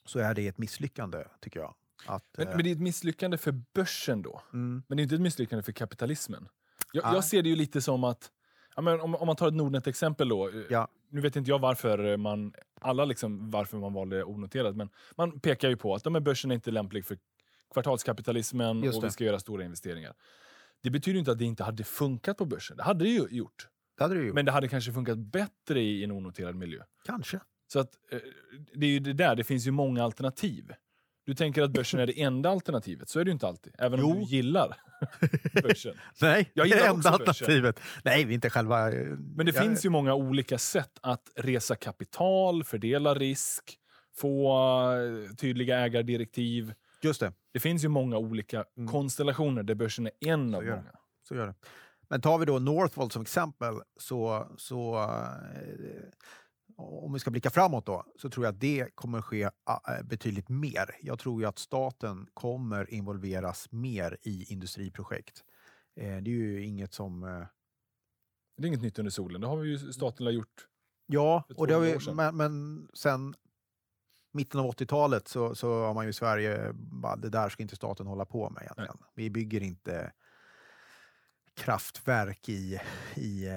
så 0.05 0.19
är 0.19 0.33
det 0.33 0.47
ett 0.47 0.57
misslyckande 0.57 1.23
tycker 1.39 1.59
jag. 1.59 1.73
Att, 2.05 2.23
Men, 2.37 2.47
eh, 2.47 2.55
men 2.55 2.63
det 2.63 2.69
är 2.69 2.73
ett 2.73 2.81
misslyckande 2.81 3.37
för 3.37 3.51
börsen 3.73 4.21
då. 4.21 4.41
mm, 4.53 4.83
Men 4.87 4.97
det 4.97 5.01
är 5.01 5.03
inte 5.03 5.15
ett 5.15 5.21
misslyckande 5.21 5.63
för 5.63 5.71
kapitalismen. 5.71 6.47
Jag, 6.93 7.03
Nej. 7.05 7.13
jag 7.13 7.23
ser 7.23 7.41
det 7.43 7.49
ju 7.49 7.55
lite 7.55 7.81
som 7.81 8.03
att, 8.03 8.31
ja, 8.75 8.81
men 8.81 9.01
om, 9.01 9.15
om 9.15 9.27
man 9.27 9.35
tar 9.35 9.47
ett 9.47 9.53
Nordnet-exempel 9.53 10.29
då. 10.29 10.49
eh, 10.49 10.55
Ja. 10.69 10.87
Nu 11.09 11.21
vet 11.21 11.35
inte 11.35 11.49
jag 11.51 11.59
varför 11.59 12.17
man, 12.17 12.53
alla 12.81 13.05
liksom 13.05 13.51
varför 13.51 13.77
man 13.77 13.93
valde 13.93 14.23
onoterat, 14.23 14.75
men 14.75 14.89
man 15.15 15.39
pekar 15.39 15.69
ju 15.69 15.77
på 15.77 15.95
att 15.95 16.03
de 16.03 16.15
här 16.15 16.21
börsen 16.21 16.51
är 16.51 16.55
inte 16.55 16.71
lämplig 16.71 17.05
för 17.05 17.17
kvartalskapitalismen 17.73 18.77
och 18.87 19.03
vi 19.03 19.09
ska 19.09 19.23
göra 19.23 19.39
stora 19.39 19.63
investeringar. 19.63 20.13
Det 20.81 20.89
betyder 20.89 21.19
inte 21.19 21.31
att 21.31 21.37
det 21.37 21.45
inte 21.45 21.63
hade 21.63 21.83
funkat 21.83 22.37
på 22.37 22.45
börsen. 22.45 22.77
Det 22.77 22.83
hade 22.83 23.03
det 23.03 23.09
ju 23.09 23.27
gjort. 23.29 23.67
det 23.97 24.03
hade 24.03 24.15
det 24.15 24.21
ju 24.21 24.33
Men 24.33 24.45
det 24.45 24.51
hade 24.51 24.67
kanske 24.67 24.93
funkat 24.93 25.17
bättre 25.17 25.81
i 25.81 26.03
en 26.03 26.11
onoterad 26.11 26.55
miljö. 26.55 26.83
Kanske. 27.05 27.39
Så 27.73 27.79
att, 27.79 27.89
eh, 28.11 28.19
det 28.75 28.85
är 28.85 28.89
ju 28.89 28.99
det 28.99 29.13
där, 29.13 29.35
det 29.35 29.43
finns 29.43 29.67
ju 29.67 29.71
många 29.71 30.03
alternativ. 30.03 30.71
Du 31.25 31.33
tänker 31.35 31.61
att 31.63 31.71
börsen 31.71 31.99
är 31.99 32.07
det 32.07 32.21
enda 32.21 32.49
alternativet, 32.49 33.09
så 33.09 33.19
är 33.19 33.23
det 33.25 33.29
ju 33.29 33.33
inte 33.33 33.47
alltid. 33.47 33.75
Även 33.77 33.99
om 34.03 34.09
Jo. 34.09 34.15
du 34.15 34.21
gillar 34.35 34.77
börsen. 35.63 35.95
Nej, 36.21 36.51
Jag 36.53 36.67
gillar 36.67 36.79
det 36.81 36.87
enda 36.87 36.95
börsen. 37.11 37.13
alternativet. 37.13 37.79
Nej, 38.03 38.33
inte 38.33 38.49
själva... 38.49 38.91
eh, 38.91 39.07
Men 39.35 39.45
det 39.45 39.53
finns 39.53 39.85
ju 39.85 39.89
många 39.89 40.13
olika 40.13 40.57
sätt 40.57 40.99
att 41.01 41.29
resa 41.35 41.75
kapital, 41.75 42.63
fördela 42.63 43.13
risk, 43.15 43.77
få 44.15 44.51
eh, 44.93 45.35
tydliga 45.35 45.79
ägardirektiv. 45.79 46.73
Just 47.01 47.19
det, 47.19 47.33
Det 47.53 47.59
finns 47.59 47.83
ju 47.83 47.87
många 47.87 48.17
olika 48.17 48.65
Mm. 48.77 48.91
konstellationer 48.91 49.63
där 49.63 49.75
börsen 49.75 50.05
är 50.07 50.11
en 50.29 50.55
av 50.55 50.63
gör 50.65 50.71
det. 50.71 50.77
många. 50.77 50.91
så 51.27 51.35
gör 51.35 51.47
det. 51.47 51.55
Men 52.09 52.21
tar 52.21 52.37
vi 52.37 52.45
då 52.45 52.59
Northvolt 52.59 53.13
som 53.13 53.21
exempel, 53.21 53.73
så, 53.99 54.47
så 54.57 55.09
om 56.77 57.13
vi 57.13 57.19
ska 57.19 57.31
blicka 57.31 57.49
framåt 57.49 57.85
då, 57.85 58.05
så 58.15 58.29
tror 58.29 58.45
jag 58.45 58.53
att 58.53 58.59
det 58.59 58.95
kommer 58.95 59.21
ske 59.21 59.43
eh, 59.43 59.51
betydligt 60.03 60.49
mer. 60.49 60.95
Jag 61.01 61.19
tror 61.19 61.41
ju 61.41 61.47
att 61.47 61.59
staten 61.59 62.27
kommer 62.33 62.93
involveras 62.93 63.71
mer 63.71 64.17
i 64.21 64.43
industriprojekt. 64.53 65.43
Eh, 65.95 66.17
det 66.17 66.31
är 66.31 66.35
ju 66.35 66.65
inget 66.65 66.93
som... 66.93 67.23
Eh, 67.23 67.47
Det 68.57 68.63
är 68.63 68.67
inget 68.67 68.81
nytt 68.81 68.99
under 68.99 69.11
solen. 69.11 69.41
Det 69.41 69.47
har 69.47 69.57
vi 69.57 69.69
ju 69.69 69.77
staten 69.77 70.33
gjort. 70.33 70.67
Ja, 71.05 71.43
och 71.55 71.67
det 71.67 71.73
har 71.73 71.81
200 71.81 72.11
vi, 72.11 72.15
men, 72.15 72.37
men 72.37 72.87
sen 72.93 73.35
mitten 74.33 74.59
av 74.59 74.65
80-talet 74.71 75.27
så, 75.27 75.55
så 75.55 75.85
har 75.85 75.93
man 75.93 76.03
ju 76.05 76.09
i 76.09 76.13
Sverige, 76.13 76.73
bara, 76.73 77.15
det 77.15 77.29
där 77.29 77.49
ska 77.49 77.63
inte 77.63 77.75
staten 77.75 78.07
hålla 78.07 78.25
på 78.25 78.49
med 78.49 78.63
egentligen. 78.63 78.97
Vi 79.15 79.29
bygger 79.29 79.61
inte 79.63 80.11
kraftverk 81.53 82.49
i, 82.49 82.79
i 83.15 83.47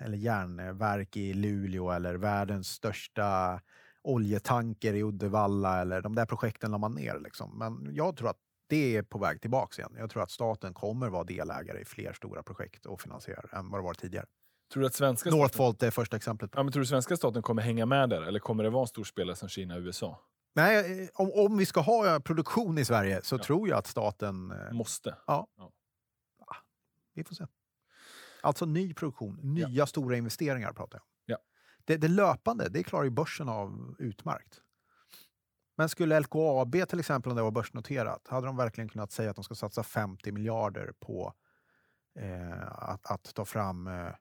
eller 0.00 0.16
järnverk 0.18 1.16
i 1.16 1.32
Luleå 1.34 1.90
eller 1.90 2.14
världens 2.14 2.68
största 2.68 3.60
oljetanker 4.02 4.94
i 4.94 5.02
Uddevalla 5.02 5.80
eller 5.80 6.02
de 6.02 6.14
där 6.14 6.26
projekten 6.26 6.70
la 6.70 6.78
man 6.78 6.94
ner. 6.94 7.18
Liksom. 7.18 7.58
Men 7.58 7.94
jag 7.94 8.16
tror 8.16 8.28
att 8.30 8.38
det 8.68 8.96
är 8.96 9.02
på 9.02 9.18
väg 9.18 9.40
tillbaka 9.40 9.82
igen. 9.82 9.94
Jag 9.98 10.10
tror 10.10 10.22
att 10.22 10.30
staten 10.30 10.74
kommer 10.74 11.08
vara 11.08 11.24
delägare 11.24 11.80
i 11.80 11.84
fler 11.84 12.12
stora 12.12 12.42
projekt 12.42 12.86
och 12.86 13.00
finansiera 13.00 13.58
än 13.58 13.70
vad 13.70 13.80
det 13.80 13.84
var 13.84 13.94
tidigare. 13.94 14.26
Tror 14.72 14.80
du 14.80 14.86
att 14.86 14.94
svenska 14.94 15.30
staten, 15.30 15.38
Northvolt 15.40 15.82
är 15.82 15.90
första 15.90 16.16
exemplet. 16.16 16.50
ja, 16.54 16.62
men 16.62 16.72
tror 16.72 16.80
du 16.80 16.86
svenska 16.86 17.16
staten 17.16 17.42
kommer 17.42 17.62
hänga 17.62 17.86
med 17.86 18.08
där 18.10 18.22
eller 18.22 18.38
kommer 18.40 18.64
det 18.64 18.70
vara 18.70 18.86
storspelare 18.86 19.36
som 19.36 19.48
Kina 19.48 19.74
och 19.74 19.80
USA? 19.80 20.20
Nej, 20.54 21.10
om, 21.14 21.30
om 21.34 21.56
vi 21.58 21.66
ska 21.66 21.80
ha 21.80 22.20
produktion 22.20 22.78
i 22.78 22.84
Sverige 22.84 23.20
så 23.22 23.34
Ja. 23.36 23.42
tror 23.42 23.68
jag 23.68 23.78
att 23.78 23.86
staten... 23.86 24.50
eh, 24.50 24.72
Måste. 24.72 25.16
Vi 27.14 27.24
får 27.24 27.34
se. 27.34 27.46
Alltså 28.42 28.66
ny 28.66 28.94
produktion, 28.94 29.38
nya 29.42 29.86
stora 29.86 30.16
investeringar 30.16 30.72
pratar 30.72 30.98
jag 30.98 31.02
om. 31.02 31.08
Ja. 31.26 31.38
Det, 31.84 31.96
det 31.96 32.08
löpande, 32.08 32.68
det 32.68 32.82
klarar 32.82 33.04
ju 33.04 33.10
börsen 33.10 33.48
av 33.48 33.96
utmärkt. 33.98 34.60
Men 35.76 35.88
skulle 35.88 36.20
LKAB 36.20 36.88
till 36.88 37.00
exempel, 37.00 37.30
om 37.30 37.36
det 37.36 37.42
var 37.42 37.50
börsnoterat, 37.50 38.28
hade 38.28 38.46
de 38.46 38.56
verkligen 38.56 38.88
kunnat 38.88 39.12
säga 39.12 39.30
att 39.30 39.36
de 39.36 39.44
ska 39.44 39.54
satsa 39.54 39.82
50 39.82 40.32
miljarder 40.32 40.92
på 41.00 41.34
eh, 42.18 42.72
att, 42.72 43.10
att 43.10 43.34
ta 43.34 43.44
fram 43.44 43.86
eh, 43.86 44.14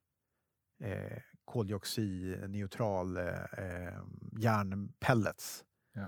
eh, 0.84 1.18
koldioxidneutral 1.46 3.18
eh, 3.18 3.28
eh, 3.58 4.00
järnpellets? 4.40 5.66
Ja. 5.94 6.08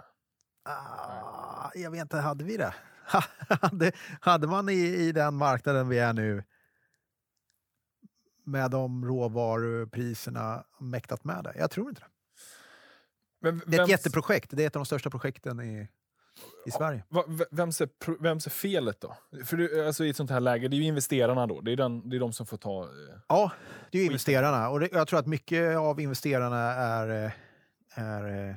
Ah, 0.64 1.72
jag 1.76 1.92
vet 1.92 2.02
inte, 2.02 2.18
hade 2.18 2.44
vi 2.44 2.58
det? 2.58 2.74
hade, 3.62 3.92
hade 4.22 4.48
man 4.48 4.70
i, 4.70 4.74
i 4.74 5.12
den 5.12 5.36
marknaden 5.36 5.90
vi 5.90 6.00
är 6.00 6.14
nu 6.14 6.44
med 8.52 8.72
de 8.72 9.06
råvarupriserna 9.06 10.64
mäktat 10.80 11.24
med 11.24 11.44
det? 11.44 11.54
Jag 11.58 11.72
tror 11.72 11.90
inte 11.90 12.02
det. 12.02 12.08
Men 13.42 13.62
Det 13.68 13.78
är 13.78 13.84
ett 13.84 13.90
jätteprojekt. 13.90 14.50
Det 14.52 14.64
är 14.64 14.68
ett 14.68 14.76
av 14.76 14.80
de 14.80 14.86
största 14.86 15.10
projekten 15.10 15.60
i, 15.62 15.88
i 16.66 16.72
Sverige. 16.72 17.04
Vems 17.52 17.82
är, 17.82 17.90
vems 18.24 18.46
är 18.46 18.52
felet 18.52 19.02
då? 19.02 19.18
För 19.46 19.58
du, 19.58 19.86
alltså, 19.88 20.06
I 20.06 20.10
ett 20.10 20.16
sånt 20.16 20.30
här 20.30 20.40
läge, 20.40 20.68
det 20.68 20.76
är 20.76 20.78
ju 20.78 20.84
investerarna 20.84 21.48
då. 21.48 21.62
Det 21.62 21.72
är, 21.72 21.76
den, 21.78 22.10
det 22.10 22.16
är 22.16 22.20
de 22.20 22.34
som 22.34 22.46
får 22.46 22.58
ta... 22.58 22.84
eh, 22.84 22.90
Ja, 23.28 23.52
det 23.92 23.98
är 23.98 24.02
ju 24.02 24.06
investerarna. 24.08 24.70
Och 24.70 24.80
det, 24.80 24.90
jag 24.92 25.08
tror 25.08 25.20
att 25.20 25.28
mycket 25.28 25.78
av 25.78 26.00
investerarna 26.00 26.58
är, 26.74 27.26
eh, 27.26 27.32
är 27.96 28.50
eh, 28.50 28.56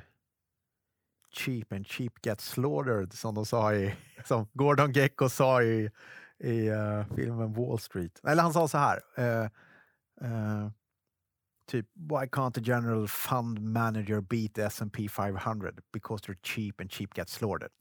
cheap 1.31 1.71
and 1.71 1.87
cheap 1.87 2.13
gets 2.25 2.49
slaughtered, 2.49 3.13
som 3.13 3.35
de 3.35 3.45
sa 3.45 3.73
i, 3.75 3.95
som 4.25 4.47
Gordon 4.53 4.91
Gekko 4.91 5.29
sa 5.29 5.63
i, 5.63 5.89
i 6.39 6.67
eh, 6.67 7.03
filmen 7.15 7.53
Wall 7.53 7.79
Street. 7.79 8.21
Eller 8.27 8.43
han 8.43 8.53
sa 8.53 8.67
så 8.67 8.77
här. 8.77 9.01
eh, 9.17 9.49
eh, 10.21 10.69
typ, 11.67 11.87
why 11.93 12.27
can't 12.27 12.53
the 12.53 12.61
general 12.61 13.07
fund 13.07 13.59
manager 13.61 14.21
beat 14.21 14.53
the 14.53 14.63
S&P 14.65 15.07
500? 15.09 15.79
Because 15.93 16.23
they're 16.25 16.39
cheap 16.43 16.81
and 16.81 16.91
cheap 16.91 17.13
gets 17.13 17.33
slaughtered. 17.33 17.71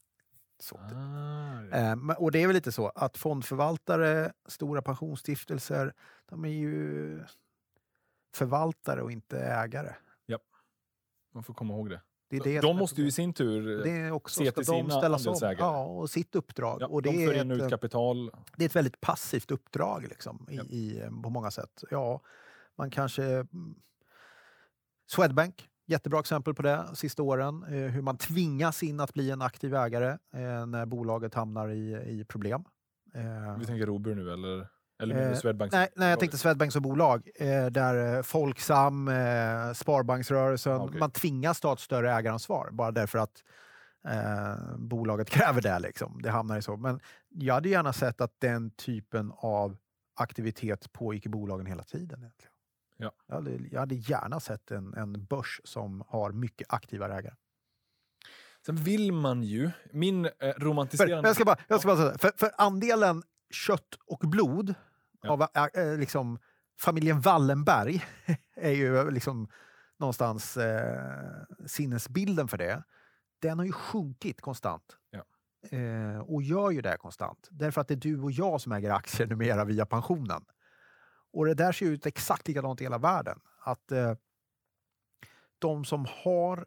Så. 0.58 0.76
typ. 0.76 0.84
Ah, 0.96 1.76
Eh, 1.76 1.96
men- 1.96 2.16
och 2.16 2.32
det 2.32 2.42
är 2.42 2.46
väl 2.46 2.54
lite 2.54 2.72
så 2.72 2.88
att 2.88 3.16
fondförvaltare, 3.16 4.32
stora 4.48 4.82
pensionsstiftelser, 4.82 5.94
de 6.28 6.44
är 6.44 6.48
ju 6.48 7.24
förvaltare 8.34 9.02
och 9.02 9.12
inte 9.12 9.38
ägare. 9.40 9.94
man 11.34 11.44
får 11.44 11.54
komma 11.54 11.74
ihåg 11.74 11.90
det. 11.90 12.02
Det 12.40 12.50
är 12.50 12.54
det 12.54 12.60
de 12.60 12.76
måste 12.76 13.00
ju 13.02 13.06
i 13.06 13.12
sin 13.12 13.32
tur... 13.32 13.84
det 13.84 14.10
också, 14.10 14.38
se 14.38 14.50
till 14.50 14.64
de 14.64 14.90
sina 14.90 15.06
andelsägare. 15.06 15.56
Ja, 15.58 15.84
och 15.84 16.10
sitt 16.10 16.34
uppdrag. 16.34 16.78
ja, 16.82 16.86
och 16.86 17.02
det, 17.02 17.10
de 17.10 17.26
för 17.26 17.34
är 17.34 17.42
in 17.42 17.50
ett, 17.50 17.56
ut 17.56 17.62
eh, 17.62 17.68
kapital. 17.68 18.30
det 18.56 18.64
är 18.64 18.66
ett 18.66 18.76
väldigt 18.76 19.00
passivt 19.00 19.50
uppdrag 19.50 20.06
liksom, 20.08 20.46
i, 20.50 20.56
Ja. 20.56 20.62
i, 20.64 21.02
på 21.22 21.30
många 21.30 21.50
sätt. 21.50 21.84
Ja, 21.90 22.20
man 22.78 22.90
kanske... 22.90 23.24
mm, 23.24 23.74
Swedbank, 25.10 25.68
jättebra 25.86 26.20
exempel 26.20 26.54
på 26.54 26.62
det 26.62 26.86
sista 26.94 27.22
åren. 27.22 27.62
Eh, 27.62 27.70
hur 27.90 28.02
man 28.02 28.16
tvingas 28.18 28.82
in 28.82 29.00
att 29.00 29.14
bli 29.14 29.30
en 29.30 29.42
aktiv 29.42 29.74
ägare 29.74 30.08
eh, 30.34 30.66
när 30.66 30.86
bolaget 30.86 31.34
hamnar 31.34 31.68
i, 31.68 31.92
i 32.20 32.24
problem. 32.24 32.64
Vi 33.58 33.66
tänker 33.66 33.86
Robur 33.86 34.14
nu 34.14 34.32
eller? 34.32 34.68
Eller 35.04 35.14
menar 35.14 35.28
du 35.28 35.34
Eh, 35.34 35.40
Swedbank? 35.40 35.72
Nej, 35.72 35.88
nej, 35.96 36.10
jag 36.10 36.20
tänkte 36.20 36.38
Swedbank 36.38 36.72
som 36.72 36.82
bolag. 36.82 37.28
Eh, 37.34 37.66
där 37.66 38.16
eh, 38.16 38.22
Folksam, 38.22 39.08
eh, 39.08 39.72
Sparbanksrörelsen, 39.72 40.76
okej. 40.76 41.00
man 41.00 41.10
tvingas 41.10 41.60
ta 41.60 41.72
ett 41.72 41.80
större 41.80 42.12
ägaransvar 42.12 42.68
bara 42.72 42.90
därför 42.90 43.18
att 43.18 43.44
eh, 44.08 44.76
bolaget 44.76 45.30
kräver 45.36 45.62
det. 45.62 45.78
Liksom. 45.78 46.22
Det 46.22 46.30
hamnar 46.30 46.58
i 46.58 46.62
så. 46.62 46.76
Men 46.76 47.00
jag 47.28 47.54
hade 47.54 47.68
gärna 47.68 47.92
sett 47.92 48.20
att 48.20 48.32
den 48.38 48.70
typen 48.70 49.32
av 49.36 49.76
aktivitet 50.16 50.92
pågick 50.92 51.26
i 51.26 51.28
bolagen 51.28 51.66
hela 51.66 51.82
tiden. 51.82 52.18
Egentligen. 52.20 52.52
Ja. 52.96 53.12
Jag, 53.26 53.34
hade, 53.34 53.50
jag 53.70 53.80
hade 53.80 53.94
gärna 53.94 54.40
sett 54.40 54.70
en, 54.70 54.94
en 54.94 55.24
börs 55.24 55.60
som 55.64 56.04
har 56.08 56.32
mycket 56.32 56.72
aktiva 56.72 57.06
ägare. 57.18 57.34
Sen 58.66 58.76
vill 58.76 59.12
man 59.12 59.42
ju... 59.42 59.70
Min 59.92 60.24
eh, 60.24 60.30
För, 60.38 60.60
romantiserande... 60.60 61.16
men 61.16 61.24
jag 61.24 61.34
ska 61.34 61.44
bara, 61.44 61.56
jag 61.68 61.80
ska 61.80 61.88
bara 61.88 61.96
säga, 61.96 62.18
för, 62.18 62.32
för 62.36 62.50
andelen 62.58 63.22
kött 63.50 63.98
och 64.06 64.18
blod. 64.18 64.74
Av 65.30 65.42
äh, 65.74 65.98
liksom, 65.98 66.38
familjen 66.80 67.20
Wallenberg 67.20 68.04
är 68.56 68.70
ju 68.70 69.10
liksom 69.10 69.48
någonstans 69.98 70.56
eh, 70.56 71.42
sinnesbilden 71.66 72.48
för 72.48 72.58
det. 72.58 72.82
Den 73.38 73.58
har 73.58 73.66
ju 73.66 73.72
sjunkit 73.72 74.40
konstant. 74.40 74.96
Ja. 75.10 75.24
Eh, 75.78 76.18
och 76.18 76.42
gör 76.42 76.70
ju 76.70 76.82
det 76.82 76.96
konstant. 76.96 77.48
Därför 77.50 77.80
att 77.80 77.88
det 77.88 77.94
är 77.94 77.96
du 77.96 78.20
och 78.20 78.32
jag 78.32 78.60
som 78.60 78.72
äger 78.72 78.90
aktier 78.90 79.26
numera 79.26 79.64
via 79.64 79.86
pensionen. 79.86 80.44
Och 81.32 81.46
det 81.46 81.54
där 81.54 81.72
ser 81.72 81.86
ut 81.86 82.06
exakt 82.06 82.48
likadant 82.48 82.80
i 82.80 82.84
hela 82.84 82.98
världen. 82.98 83.40
Att 83.60 83.92
eh, 83.92 84.14
de 85.58 85.84
som 85.84 86.06
har 86.24 86.66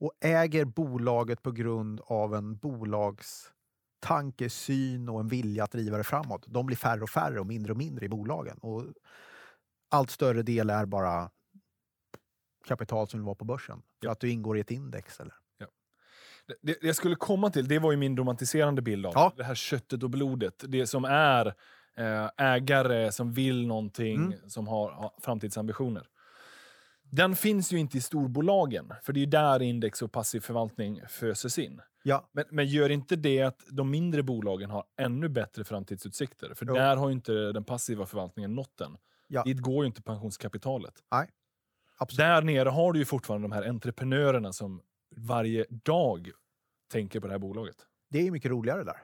och 0.00 0.12
äger 0.20 0.64
bolaget 0.64 1.42
på 1.42 1.52
grund 1.52 2.00
av 2.04 2.34
en 2.34 2.56
bolags 2.56 3.52
tankesyn 4.00 5.08
och 5.08 5.20
en 5.20 5.28
vilja 5.28 5.64
att 5.64 5.72
driva 5.72 5.96
det 5.96 6.04
framåt. 6.04 6.44
De 6.46 6.66
blir 6.66 6.76
färre 6.76 7.02
och 7.02 7.10
färre 7.10 7.40
och 7.40 7.46
mindre 7.46 7.72
och 7.72 7.78
mindre 7.78 8.06
i 8.06 8.08
bolagen. 8.08 8.58
Och 8.58 8.84
allt 9.90 10.10
större 10.10 10.42
del 10.42 10.70
är 10.70 10.86
bara 10.86 11.30
kapital 12.68 13.08
som 13.08 13.20
vill 13.20 13.24
vara 13.24 13.34
på 13.34 13.44
börsen. 13.44 13.82
För 14.00 14.06
Ja. 14.06 14.12
att 14.12 14.20
du 14.20 14.30
ingår 14.30 14.56
i 14.58 14.60
ett 14.60 14.70
index. 14.70 15.20
Eller? 15.20 15.34
Det, 16.46 16.54
det 16.80 16.86
jag 16.86 16.96
skulle 16.96 17.14
komma 17.14 17.50
till, 17.50 17.68
det 17.68 17.78
var 17.78 17.90
ju 17.90 17.96
min 17.96 18.16
romantiserande 18.16 18.82
bild 18.82 19.06
av 19.06 19.12
Ja. 19.14 19.32
det 19.36 19.44
här 19.44 19.54
köttet 19.54 20.02
och 20.02 20.10
blodet. 20.10 20.64
Det 20.68 20.86
som 20.86 21.04
är 21.04 21.46
eh, 21.96 22.30
ägare 22.36 23.12
som 23.12 23.32
vill 23.32 23.66
någonting, 23.66 24.16
Mm. 24.16 24.50
som 24.50 24.68
har, 24.68 24.90
har 24.90 25.12
framtidsambitioner. 25.20 26.06
Den 27.10 27.36
finns 27.36 27.72
ju 27.72 27.78
inte 27.78 27.98
i 27.98 28.00
storbolagen, 28.00 28.92
för 29.02 29.12
det 29.12 29.22
är 29.22 29.26
där 29.26 29.62
index 29.62 30.02
och 30.02 30.12
passiv 30.12 30.40
förvaltning 30.40 31.00
föses 31.08 31.58
in. 31.58 31.80
Ja, 32.02 32.28
Men, 32.32 32.44
men 32.50 32.66
gör 32.66 32.90
inte 32.90 33.16
det 33.16 33.42
att 33.42 33.64
de 33.70 33.90
mindre 33.90 34.22
bolagen 34.22 34.70
har 34.70 34.84
ännu 35.00 35.28
bättre 35.28 35.64
framtidsutsikter? 35.64 36.54
För 36.54 36.66
Jo. 36.66 36.74
där 36.74 36.96
har 36.96 37.08
ju 37.08 37.12
inte 37.12 37.32
den 37.32 37.64
passiva 37.64 38.06
förvaltningen 38.06 38.54
nått 38.54 38.76
den. 38.78 38.96
Ja. 39.26 39.42
Dit 39.42 39.58
går 39.58 39.84
ju 39.84 39.86
inte 39.86 40.02
pensionskapitalet. 40.02 40.94
absolut. 41.98 42.18
Där 42.18 42.42
nere 42.42 42.68
har 42.68 42.92
du 42.92 42.98
ju 42.98 43.04
fortfarande 43.04 43.44
de 43.48 43.52
här 43.52 43.68
entreprenörerna 43.68 44.52
som 44.52 44.80
varje 45.16 45.66
dag 45.70 46.30
tänker 46.92 47.20
på 47.20 47.26
det 47.26 47.32
här 47.32 47.38
bolaget. 47.38 47.76
Det 48.10 48.18
är 48.18 48.22
ju 48.22 48.30
mycket 48.30 48.50
roligare 48.50 48.84
där. 48.84 48.96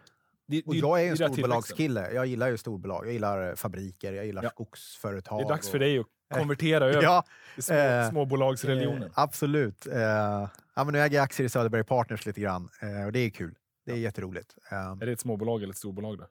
Det, 0.46 0.62
Och 0.66 0.72
det- 0.74 0.78
jag 0.78 1.02
är 1.04 1.10
en 1.10 1.16
storbolagskille. 1.16 2.10
Jag 2.12 2.26
gillar 2.26 2.48
ju 2.48 2.56
storbolag. 2.58 3.06
Jag 3.06 3.12
gillar 3.12 3.48
eh, 3.48 3.54
fabriker, 3.54 4.12
jag 4.12 4.26
gillar 4.26 4.42
Ja. 4.42 4.50
skogsföretag. 4.50 5.40
Det 5.40 5.44
är 5.44 5.48
dags 5.48 5.68
för 5.68 5.74
och- 5.74 5.80
dig 5.80 5.98
att 5.98 6.06
konvertera 6.38 6.84
över 6.88 7.02
Ja, 7.02 7.24
små, 7.58 7.74
eh, 7.76 8.10
småbolagsreligionen. 8.10 9.02
Eh, 9.02 9.10
absolut. 9.14 9.86
Eh, 9.86 9.98
ja, 10.00 10.48
men 10.84 10.86
nu 10.92 10.98
äger 11.00 11.16
jag 11.16 11.24
aktier 11.24 11.46
i 11.46 11.48
Söderberg 11.48 11.84
Partners 11.84 12.26
lite 12.26 12.40
grann 12.40 12.68
eh, 12.82 13.06
och 13.06 13.12
det 13.12 13.18
är 13.18 13.30
kul. 13.30 13.54
Det 13.86 13.92
är 13.92 13.96
jätteroligt. 13.96 14.54
Eh, 14.70 14.76
Är 14.78 15.06
det 15.06 15.12
ett 15.12 15.20
småbolag 15.20 15.62
eller 15.62 15.72
ett 15.72 15.78
storbolag? 15.78 16.18
Då? 16.18 16.26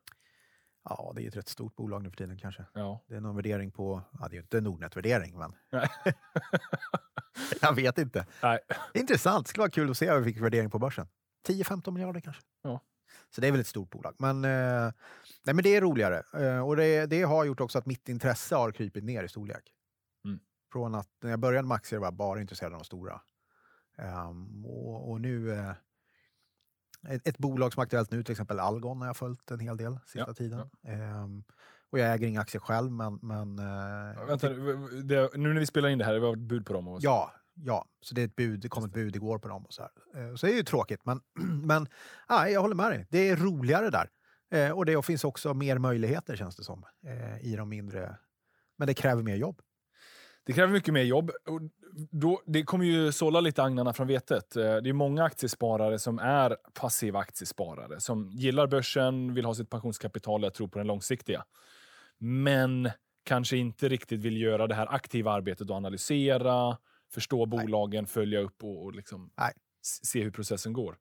ja, 0.89 1.13
det 1.15 1.23
är 1.23 1.27
ett 1.27 1.35
rätt 1.35 1.49
stort 1.49 1.75
bolag 1.75 2.03
nu 2.03 2.09
för 2.09 2.17
tiden 2.17 2.37
kanske. 2.37 2.65
Ja. 2.73 3.03
Det 3.07 3.15
är 3.15 3.19
någon 3.21 3.35
värdering 3.35 3.71
på, 3.71 4.01
ja, 4.19 4.27
det 4.29 4.33
är 4.33 4.37
ju 4.37 4.41
inte 4.41 4.57
en 4.57 4.63
Nordnet-värdering, 4.63 5.37
men 5.37 5.53
jag 7.61 7.75
vet 7.75 7.97
inte. 7.97 8.25
Nej. 8.43 8.59
Intressant, 8.93 9.45
det 9.45 9.49
skulle 9.49 9.61
vara 9.61 9.69
kul 9.71 9.91
att 9.91 9.97
se 9.97 10.11
vad 10.11 10.23
vi 10.23 10.33
fick 10.33 10.43
värdering 10.43 10.69
på 10.69 10.79
börsen. 10.79 11.07
10-15 11.47 11.91
miljarder 11.91 12.19
kanske. 12.21 12.41
Ja. 12.63 12.81
Så 13.35 13.41
det 13.41 13.47
är 13.47 13.51
väl 13.51 13.61
ett 13.61 13.67
stort 13.67 13.89
bolag. 13.89 14.15
Men, 14.17 14.45
eh, 14.45 14.93
nej, 15.43 15.55
men 15.55 15.63
det 15.63 15.75
är 15.75 15.81
roligare. 15.81 16.23
Eh, 16.33 16.67
och 16.67 16.75
det, 16.75 17.05
det 17.05 17.21
har 17.23 17.45
gjort 17.45 17.59
också 17.59 17.77
att 17.77 17.85
mitt 17.85 18.09
intresse 18.09 18.55
har 18.55 18.71
krypit 18.71 19.03
ner 19.03 19.23
i 19.23 19.29
storlek. 19.29 19.73
Mm. 20.25 20.39
Från 20.71 20.95
att 20.95 21.09
när 21.21 21.29
jag 21.29 21.39
började 21.39 21.67
med 21.67 21.75
aktier 21.75 21.99
var 21.99 22.07
jag 22.07 22.13
bara 22.13 22.41
intresserad 22.41 22.73
av 22.73 22.79
de 22.79 22.85
stora. 22.85 23.21
Ehm, 23.97 24.65
och, 24.65 25.11
och 25.11 25.21
nu... 25.21 25.51
Eh, 25.51 25.71
ett, 27.07 27.27
ett 27.27 27.37
bolag 27.37 27.73
som 27.73 27.79
är 27.81 27.83
aktuellt 27.83 28.11
nu, 28.11 28.23
till 28.23 28.31
exempel 28.31 28.59
Algon, 28.59 29.01
har 29.01 29.07
jag 29.07 29.17
följt 29.17 29.51
en 29.51 29.59
hel 29.59 29.77
del 29.77 29.99
sista 30.05 30.25
Ja, 30.27 30.33
tiden. 30.33 30.69
Ehm, 30.83 31.43
och 31.89 31.99
jag 31.99 32.13
äger 32.13 32.27
inga 32.27 32.41
aktier 32.41 32.61
själv, 32.61 32.91
men... 32.91 33.19
men 33.21 33.59
eh, 33.59 34.25
Vänta, 34.25 34.49
det, 34.49 35.37
nu 35.37 35.53
när 35.53 35.59
vi 35.59 35.65
spelar 35.65 35.89
in 35.89 35.97
det 35.97 36.05
här, 36.05 36.13
det 36.13 36.19
var 36.19 36.33
ett 36.33 36.39
bud 36.39 36.65
på 36.65 36.73
dem. 36.73 36.87
Och. 36.87 36.99
Ja, 37.01 37.33
ja. 37.53 37.85
Så 38.01 38.15
det, 38.15 38.21
är 38.21 38.25
ett 38.25 38.35
bud, 38.35 38.59
det 38.59 38.69
kom 38.69 38.83
ett 38.83 38.93
bud 38.93 39.15
igår 39.15 39.39
på 39.39 39.47
dem. 39.47 39.65
Och 39.65 39.73
så, 39.73 39.81
här. 39.81 40.29
Eh, 40.29 40.35
så 40.35 40.45
det 40.45 40.51
är 40.51 40.55
ju 40.55 40.63
tråkigt, 40.63 41.05
men, 41.05 41.21
men 41.67 41.87
ja, 42.29 42.49
jag 42.49 42.61
håller 42.61 42.75
med 42.75 42.91
dig. 42.91 43.07
Det 43.09 43.29
är 43.29 43.35
roligare 43.35 43.89
där. 43.89 44.09
Eh, 44.51 44.71
och 44.71 44.85
det 44.85 45.05
finns 45.05 45.23
också 45.23 45.53
mer 45.53 45.77
möjligheter 45.77 46.35
känns 46.35 46.55
det 46.55 46.63
som 46.63 46.85
eh, 47.05 47.45
i 47.45 47.55
de 47.55 47.69
mindre. 47.69 48.17
Men 48.77 48.87
det 48.87 48.93
kräver 48.93 49.23
mer 49.23 49.35
jobb. 49.35 49.61
Det 50.45 50.53
kräver 50.53 50.73
mycket 50.73 50.93
mer 50.93 51.03
jobb. 51.03 51.31
Och 51.47 51.61
då, 52.11 52.41
det 52.45 52.63
kommer 52.63 52.85
ju 52.85 53.11
sålla 53.11 53.39
lite 53.39 53.63
agnarna 53.63 53.93
från 53.93 54.07
vetet. 54.07 54.51
Det 54.53 54.89
är 54.89 54.93
många 54.93 55.23
aktiesparare 55.23 55.99
som 55.99 56.19
är 56.19 56.57
passiva 56.73 57.19
aktiesparare, 57.19 57.99
som 57.99 58.29
gillar 58.29 58.67
börsen, 58.67 59.33
vill 59.33 59.45
ha 59.45 59.55
sitt 59.55 59.69
pensionskapital 59.69 60.45
och 60.45 60.53
tror 60.53 60.67
på 60.67 60.77
den 60.77 60.87
långsiktiga. 60.87 61.43
Men 62.17 62.89
kanske 63.23 63.57
inte 63.57 63.89
riktigt 63.89 64.19
vill 64.19 64.41
göra 64.41 64.67
det 64.67 64.75
här 64.75 64.93
aktiva 64.93 65.31
arbetet 65.31 65.69
och 65.69 65.75
analysera, 65.75 66.77
förstå 67.13 67.45
bolagen, 67.45 68.07
följa 68.07 68.39
upp 68.39 68.63
och, 68.63 68.83
och 68.83 68.95
liksom 68.95 69.31
Nej. 69.37 69.53
se 70.03 70.23
hur 70.23 70.31
processen 70.31 70.73
går. 70.73 70.97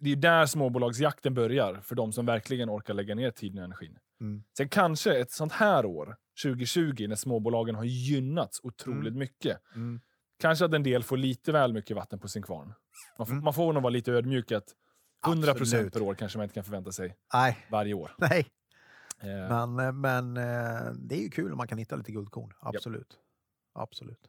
Det 0.00 0.10
är 0.12 0.16
där 0.16 0.46
småbolagsjakten 0.46 1.34
börjar, 1.34 1.80
för 1.80 1.94
de 1.94 2.12
som 2.12 2.26
verkligen 2.26 2.70
orkar 2.70 2.94
lägga 2.94 3.14
ner 3.14 3.30
tiden 3.30 3.58
och 3.58 3.64
energin. 3.64 3.98
Mm. 4.20 4.44
Sen 4.56 4.68
kanske 4.68 5.14
ett 5.20 5.30
sånt 5.32 5.52
här 5.52 5.86
år, 5.86 6.16
2020, 6.42 7.06
när 7.08 7.16
småbolagen 7.16 7.74
har 7.74 7.84
gynnats 7.84 8.60
otroligt 8.62 9.06
Mm. 9.08 9.18
mycket, 9.18 9.60
Mm. 9.74 10.00
kanske 10.40 10.64
att 10.64 10.72
en 10.74 10.82
del 10.82 11.02
får 11.02 11.16
lite 11.16 11.52
väl 11.52 11.72
mycket 11.72 11.96
vatten 11.96 12.18
på 12.18 12.28
sin 12.28 12.42
kvarn. 12.42 12.74
Man 13.18 13.26
får, 13.26 13.32
Mm. 13.34 13.44
man 13.44 13.54
får 13.54 13.72
nog 13.72 13.82
vara 13.82 13.90
lite 13.90 14.12
ödmjuk 14.12 14.52
att 14.52 14.74
100% 15.26 15.60
Absolut. 15.62 15.92
per 15.92 16.02
år 16.02 16.14
kanske 16.14 16.38
man 16.38 16.42
inte 16.44 16.54
kan 16.54 16.64
förvänta 16.64 16.92
sig 16.92 17.16
Nej, 17.34 17.66
varje 17.70 17.94
år. 17.94 18.14
nej. 18.18 18.46
Eh, 19.20 19.28
Men, 19.66 19.78
eh, 19.78 19.92
men 19.92 20.36
eh, 20.36 20.92
det 20.98 21.14
är 21.14 21.22
ju 21.22 21.30
kul 21.30 21.52
om 21.52 21.56
man 21.58 21.68
kan 21.68 21.78
hitta 21.78 21.96
lite 21.96 22.12
guldkorn. 22.12 22.52
Absolut. 22.60 23.18
Absolut. 23.74 24.20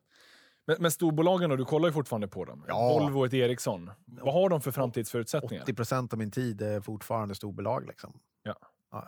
Men, 0.68 0.78
men 0.80 0.92
storbolagen 0.92 1.50
då, 1.50 1.56
du 1.56 1.66
kollar 1.66 1.88
ju 1.88 1.94
fortfarande 1.94 2.28
på 2.28 2.46
dem. 2.46 2.66
Ja. 2.68 3.00
Volvo 3.00 3.20
och 3.20 3.26
ett 3.26 3.34
Ericsson. 3.34 3.92
Vad 4.06 4.34
har 4.34 4.50
de 4.50 4.62
för 4.62 4.72
framtidsförutsättningar? 4.72 5.64
80 5.64 5.74
procent 5.74 6.14
av 6.14 6.20
min 6.20 6.32
tid 6.32 6.62
är 6.62 6.82
fortfarande 6.82 7.36
storbolag. 7.36 7.88
Liksom. 7.88 8.20
Ja. 8.44 8.56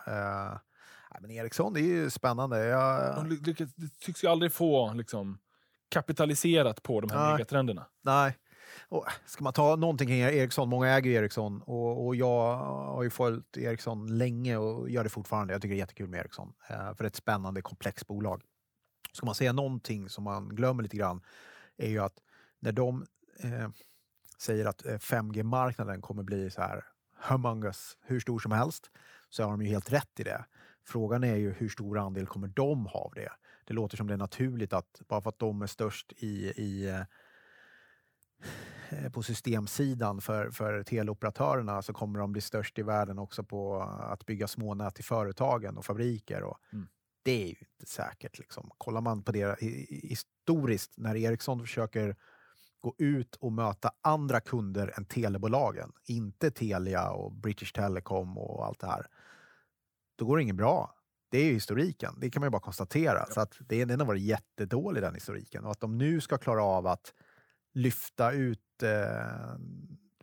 eh, 0.08 0.58
nej, 1.12 1.22
men 1.22 1.32
Ericsson, 1.32 1.74
det 1.74 1.80
är 1.80 1.84
ju 1.84 2.10
spännande. 2.10 2.66
Jag, 2.66 3.16
De 3.16 3.56
tycks 4.06 4.24
ju 4.24 4.28
aldrig 4.28 4.52
få 4.54 4.94
liksom, 4.94 5.38
kapitaliserat 5.90 6.84
på 6.84 7.02
de 7.02 7.10
här 7.10 7.24
Nej. 7.24 7.32
megatrenderna. 7.32 7.86
Nej. 8.02 8.38
Och 8.90 9.06
ska 9.26 9.44
man 9.44 9.54
ta 9.54 9.76
någonting 9.76 10.08
kring 10.08 10.20
Ericsson, 10.20 10.70
många 10.70 10.88
äger 10.88 11.12
ju 11.12 11.16
Ericsson 11.18 11.62
och, 11.62 12.06
och 12.06 12.16
jag 12.16 12.56
har 12.58 13.04
ju 13.04 13.10
följt 13.10 13.58
Ericsson 13.58 14.18
länge 14.18 14.58
och 14.58 14.90
gör 14.90 15.04
det 15.04 15.10
fortfarande. 15.10 15.54
Jag 15.54 15.62
tycker 15.62 15.76
det 15.76 15.78
är 15.78 15.80
jättekul 15.80 16.10
med 16.10 16.20
Ericsson, 16.20 16.54
eh, 16.70 16.76
för 16.76 16.96
det 16.98 17.04
är 17.04 17.08
ett 17.08 17.16
spännande, 17.16 17.62
komplext 17.62 18.08
bolag. 18.08 18.42
Ska 19.18 19.26
man 19.26 19.36
säga 19.36 19.54
någonting 19.54 20.10
som 20.10 20.24
man 20.24 20.50
glömmer 20.50 20.84
lite 20.84 20.98
grann 20.98 21.22
är 21.78 21.90
ju 21.90 22.00
att 22.00 22.20
när 22.60 22.72
de 22.72 23.06
eh, 23.40 23.70
säger 24.38 24.66
att 24.66 24.86
eh, 24.86 24.98
5G-marknaden 24.98 26.02
kommer 26.02 26.24
bli 26.24 26.50
så 26.50 26.62
här 26.62 26.86
humongous, 27.30 27.98
hur 28.02 28.20
stor 28.20 28.40
som 28.40 28.52
helst, 28.52 28.92
så 29.30 29.44
har 29.44 29.52
de 29.52 29.62
ju 29.62 29.68
helt 29.68 29.92
rätt 29.92 30.20
i 30.20 30.24
det. 30.24 30.46
Frågan 30.86 31.24
är 31.24 31.36
ju 31.36 31.52
hur 31.52 31.70
stor 31.70 31.98
andel 31.98 32.28
kommer 32.28 32.48
de 32.48 32.86
ha 32.86 33.00
av 33.00 33.14
det? 33.16 33.32
Det 33.66 33.74
låter 33.74 33.98
som 33.98 34.08
det 34.08 34.14
är 34.14 34.18
naturligt 34.18 34.74
att 34.74 35.02
bara 35.08 35.22
för 35.22 35.30
att 35.30 35.40
de 35.40 35.62
är 35.62 35.68
störst 35.68 36.14
i, 36.18 36.48
i 36.48 36.90
eh, 38.90 39.12
på 39.12 39.24
systemsidan 39.24 40.22
för, 40.22 40.52
för 40.52 40.84
teleoperatörerna 40.84 41.82
så 41.82 41.94
kommer 41.94 42.20
de 42.20 42.32
bli 42.32 42.42
störst 42.42 42.80
i 42.80 42.84
världen 42.84 43.20
också 43.20 43.44
på 43.44 43.82
att 43.82 44.26
bygga 44.26 44.48
smånät 44.48 44.96
till 44.96 45.06
företagen 45.06 45.78
och 45.78 45.86
fabriker. 45.86 46.44
Och 46.44 46.58
Mm. 46.74 46.88
Det 47.28 47.44
är 47.44 47.48
ju 47.48 47.56
inte 47.60 47.86
säkert. 47.86 48.40
Liksom. 48.40 48.72
Kollar 48.78 49.02
man 49.02 49.24
på 49.24 49.32
det 49.32 49.62
historiskt 49.90 50.94
när 50.98 51.16
Ericsson 51.16 51.60
försöker 51.60 52.16
gå 52.80 52.96
ut 52.98 53.36
och 53.36 53.52
möta 53.52 53.92
andra 54.02 54.40
kunder 54.40 54.94
än 54.98 55.06
telebolagen, 55.06 55.92
inte 56.06 56.52
Telia 56.52 57.10
och 57.10 57.32
British 57.32 57.74
Telecom 57.74 58.38
och 58.38 58.66
allt 58.66 58.80
det 58.80 58.88
här, 58.88 59.08
då 60.16 60.26
går 60.26 60.38
det 60.38 60.44
inget 60.44 60.56
bra. 60.56 60.96
Det 61.32 61.38
är 61.38 61.46
ju 61.46 61.54
historiken, 61.54 62.14
det 62.18 62.30
kan 62.30 62.40
man 62.40 62.48
ju 62.48 62.52
bara 62.52 62.62
konstatera. 62.62 63.26
Så 63.26 63.42
att 63.42 63.58
det, 63.60 63.86
den 63.86 64.00
har 64.00 64.08
varit 64.08 64.22
jättedålig 64.22 65.04
den 65.04 65.14
historiken. 65.14 65.66
Och 65.66 65.72
att 65.72 65.80
de 65.80 65.98
nu 65.98 66.22
ska 66.22 66.38
klara 66.38 66.64
av 66.64 66.88
att 66.88 67.14
lyfta 67.74 68.32
ut 68.32 68.84
eh, 68.84 69.58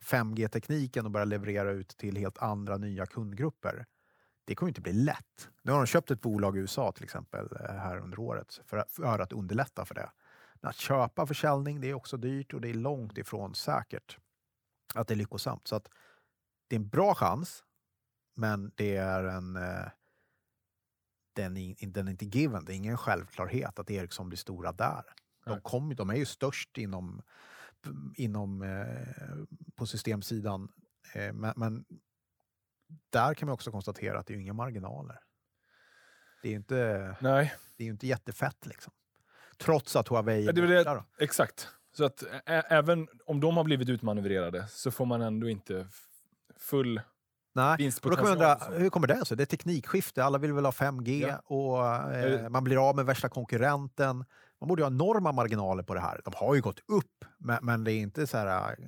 5G-tekniken 0.03 1.05
och 1.05 1.11
börja 1.11 1.25
leverera 1.25 1.71
ut 1.71 1.89
till 1.89 2.17
helt 2.17 2.39
andra 2.39 2.77
nya 2.77 3.07
kundgrupper. 3.07 3.87
Det 4.45 4.55
kommer 4.55 4.71
inte 4.71 4.81
bli 4.81 4.93
lätt. 4.93 5.49
Nu 5.63 5.73
har 5.73 5.79
de 5.79 5.87
köpt 5.87 6.11
ett 6.11 6.21
bolag 6.21 6.57
i 6.57 6.61
USA 6.61 6.93
till 6.93 7.05
exempel 7.05 7.49
eh, 7.61 7.75
här 7.75 7.97
under 7.99 8.19
året 8.19 8.61
för, 8.67 8.77
att- 8.77 8.91
för 8.91 9.19
att 9.19 9.33
underlätta 9.33 9.85
för 9.85 9.95
det. 9.95 10.11
Men 10.55 10.69
att 10.69 10.77
köpa 10.77 11.27
försäljning, 11.27 11.81
det 11.81 11.91
är 11.91 11.95
också 11.95 12.17
dyrt 12.17 12.55
och 12.55 12.61
det 12.61 12.69
är 12.71 12.75
långt 12.75 13.19
ifrån 13.19 13.55
säkert 13.55 14.19
att 14.95 15.09
det 15.09 15.15
är 15.15 15.17
lyckosamt. 15.17 15.67
Så 15.69 15.77
att 15.77 15.89
det 16.69 16.77
är 16.77 16.81
en 16.81 16.89
bra 16.89 17.15
chans, 17.15 17.65
men 18.37 18.73
det 18.75 18.97
är 18.97 19.25
en 19.25 19.57
eh, 19.57 19.87
den 21.33 21.57
är, 21.57 21.87
den 21.87 22.07
är 22.09 22.13
inte 22.13 22.25
given. 22.25 22.65
Det 22.65 22.73
är 22.73 22.77
ingen 22.77 22.97
självklarhet 22.97 23.79
att 23.79 23.91
Ericsson 23.91 24.29
blir 24.29 24.37
stora 24.39 24.73
där. 24.73 25.05
De, 25.45 25.61
kom, 25.61 25.95
de 25.97 26.11
är 26.11 26.15
ju 26.15 26.25
störst 26.27 26.79
inom, 26.79 27.23
inom, 28.15 28.63
eh, 28.63 29.37
på 29.75 29.87
systemsidan. 29.87 30.69
Eh, 31.15 31.33
men, 31.33 31.53
men 31.57 31.85
där 33.11 33.35
kan 33.35 33.47
man 33.47 33.55
också 33.55 33.71
konstatera 33.71 34.19
att 34.19 34.27
det 34.27 34.35
är 34.35 34.39
inga 34.39 34.53
marginaler. 34.53 35.21
Det 36.43 36.49
är 36.49 36.51
ju 36.51 36.57
inte, 36.57 37.17
Nej, 37.21 37.55
det 37.77 37.83
är 37.83 37.87
ju 37.87 37.93
inte 37.93 38.07
jättefett 38.07 38.67
liksom. 38.67 38.93
Trots 39.59 39.97
att 39.97 40.09
Huawei 40.09 40.45
det 40.45 40.51
är 40.51 40.53
borta 40.53 40.67
det- 40.67 40.85
då. 40.85 41.05
exakt. 41.25 41.69
Så 41.97 42.05
att 42.05 42.23
ä- 42.47 42.63
även 42.69 43.09
om 43.27 43.41
de 43.41 43.57
har 43.57 43.65
blivit 43.65 43.89
utmanövrerade 43.89 44.67
så 44.69 44.91
får 44.91 45.07
man 45.07 45.23
ändå 45.23 45.49
inte 45.49 45.87
full 46.57 47.01
Nej. 47.57 47.91
Och 48.03 48.11
då 48.11 48.17
kan 48.17 48.27
undra, 48.27 48.47
vinstpotential. 48.49 48.83
hur 48.83 48.91
kommer 48.91 49.07
det 49.07 49.25
sig? 49.25 49.37
Det 49.37 49.43
är 49.43 49.47
teknikskifte, 49.47 50.25
alla 50.25 50.39
vill 50.39 50.53
väl 50.53 50.65
ha 50.65 50.73
5G 50.73 51.27
Ja. 51.29 51.39
och 51.57 51.87
eh, 52.15 52.31
det- 52.43 52.49
man 52.49 52.65
blir 52.65 52.89
av 52.89 52.97
med 52.97 53.07
värsta 53.07 53.29
konkurrenten. 53.29 54.25
Man 54.61 54.69
borde 54.69 54.83
ha 54.83 54.91
enorma 54.91 55.33
marginaler 55.33 55.83
på 55.83 55.95
det 55.95 56.01
här. 56.01 56.21
De 56.25 56.35
har 56.37 56.55
ju 56.55 56.61
gått 56.61 56.81
upp, 56.89 57.25
men, 57.39 57.59
men 57.63 57.85
det 57.85 57.93
är 57.93 57.99
inte 58.01 58.27
så 58.27 58.37
här 58.37 58.71
eh, 58.79 58.87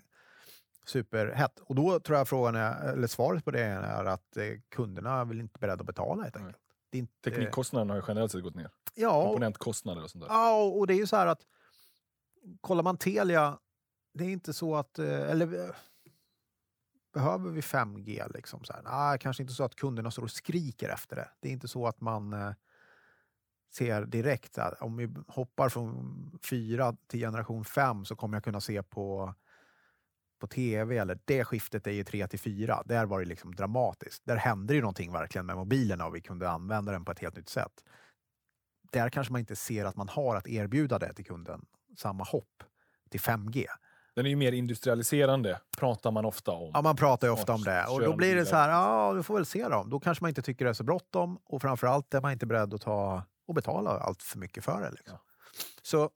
superhett. 0.88 1.58
Och 1.60 1.74
då 1.74 2.00
tror 2.00 2.18
jag 2.18 2.28
frågan 2.28 2.54
är, 2.56 2.92
eller 2.92 3.06
svaret 3.06 3.44
på 3.44 3.50
det 3.50 3.64
är 3.64 4.04
att 4.04 4.36
eh, 4.36 4.44
kunderna 4.68 5.24
vill 5.24 5.40
inte 5.40 5.58
beredda 5.58 5.80
att 5.80 5.86
betala 5.86 6.22
helt 6.22 6.34
Nej. 6.34 6.44
enkelt. 6.44 6.62
Det 6.90 6.98
inte, 6.98 7.30
Teknikkostnaderna 7.30 7.94
har 7.94 8.00
ju 8.00 8.04
generellt 8.08 8.32
sett 8.32 8.42
gått 8.42 8.54
ner. 8.54 8.70
ja, 8.94 9.24
Komponentkostnader 9.24 10.02
och 10.02 10.10
sånt 10.10 10.24
där. 10.24 10.30
Ja, 10.30 10.62
och 10.62 10.86
det 10.86 10.94
är 10.94 10.98
ju 10.98 11.06
så 11.06 11.16
här 11.16 11.26
att 11.26 11.40
kollar 12.60 12.82
man 12.82 12.96
Telia, 12.96 13.58
det 14.14 14.24
är 14.24 14.28
inte 14.28 14.52
så 14.52 14.76
att, 14.76 14.98
eh, 14.98 15.30
eller 15.30 15.64
eh, 15.64 15.74
behöver 17.14 17.50
vi 17.50 17.60
5G 17.60 18.32
liksom? 18.34 18.64
Så 18.64 18.72
här? 18.72 18.82
Nej, 18.82 19.18
kanske 19.18 19.42
inte 19.42 19.54
så 19.54 19.64
att 19.64 19.74
kunderna 19.74 20.10
står 20.10 20.22
och 20.22 20.30
skriker 20.30 20.88
efter 20.88 21.16
det. 21.16 21.28
Det 21.40 21.48
är 21.48 21.52
inte 21.52 21.68
så 21.68 21.86
att 21.86 22.00
man 22.00 22.54
ser 23.72 24.04
direkt, 24.04 24.58
om 24.80 24.96
vi 24.96 25.14
hoppar 25.28 25.68
från 25.68 26.38
4 26.50 26.96
till 27.06 27.20
generation 27.20 27.64
5 27.64 28.04
så 28.04 28.16
kommer 28.16 28.36
jag 28.36 28.44
kunna 28.44 28.60
se 28.60 28.82
på 28.82 29.34
på 30.46 30.54
tv 30.54 30.98
eller 30.98 31.18
det 31.24 31.44
skiftet 31.44 31.86
är 31.86 31.90
ju 31.90 32.04
3 32.04 32.28
till 32.28 32.38
4. 32.38 32.82
Där 32.84 33.06
var 33.06 33.20
det 33.20 33.26
liksom 33.26 33.54
dramatiskt. 33.54 34.22
Där 34.24 34.36
hände 34.36 34.74
ju 34.74 34.80
någonting 34.80 35.12
verkligen 35.12 35.46
med 35.46 35.56
mobilerna 35.56 36.06
och 36.06 36.14
vi 36.14 36.20
kunde 36.20 36.50
använda 36.50 36.92
den 36.92 37.04
på 37.04 37.12
ett 37.12 37.18
helt 37.18 37.36
nytt 37.36 37.48
sätt 37.48 37.82
där 38.92 39.08
kanske 39.08 39.32
man 39.32 39.40
inte 39.40 39.56
ser 39.56 39.84
att 39.84 39.96
man 39.96 40.08
har 40.08 40.36
att 40.36 40.48
erbjuda 40.48 40.98
det 40.98 41.14
till 41.14 41.24
kunden, 41.24 41.64
samma 41.96 42.24
hopp 42.24 42.62
till 43.10 43.20
5G. 43.20 43.66
Den 44.14 44.26
är 44.26 44.30
ju 44.30 44.36
mer 44.36 44.52
industrialiserande, 44.52 45.60
pratar 45.78 46.10
man 46.10 46.24
ofta 46.24 46.50
om. 46.50 46.70
Ja, 46.74 46.82
man 46.82 46.96
pratar 46.96 47.26
ju 47.26 47.32
ofta 47.32 47.54
om 47.54 47.62
det 47.62 47.84
och 47.86 48.00
då 48.00 48.16
blir 48.16 48.36
det 48.36 48.46
så 48.46 48.56
här, 48.56 48.68
ja, 48.68 49.12
du 49.14 49.22
får 49.22 49.34
väl 49.34 49.46
se 49.46 49.68
dem. 49.68 49.90
Då 49.90 50.00
kanske 50.00 50.24
man 50.24 50.28
inte 50.28 50.42
tycker 50.42 50.64
det 50.64 50.70
är 50.70 50.74
så 50.74 50.84
bråttom 50.84 51.38
och 51.44 51.62
framförallt 51.62 52.14
är 52.14 52.20
man 52.20 52.32
inte 52.32 52.46
beredd 52.46 52.74
att 52.74 52.80
ta 52.80 53.22
och 53.46 53.54
betala 53.54 53.90
allt 53.90 54.22
för 54.22 54.38
mycket 54.38 54.64
för 54.64 54.80
det. 54.80 54.90
Liksom. 54.90 55.18
Så 55.82 56.10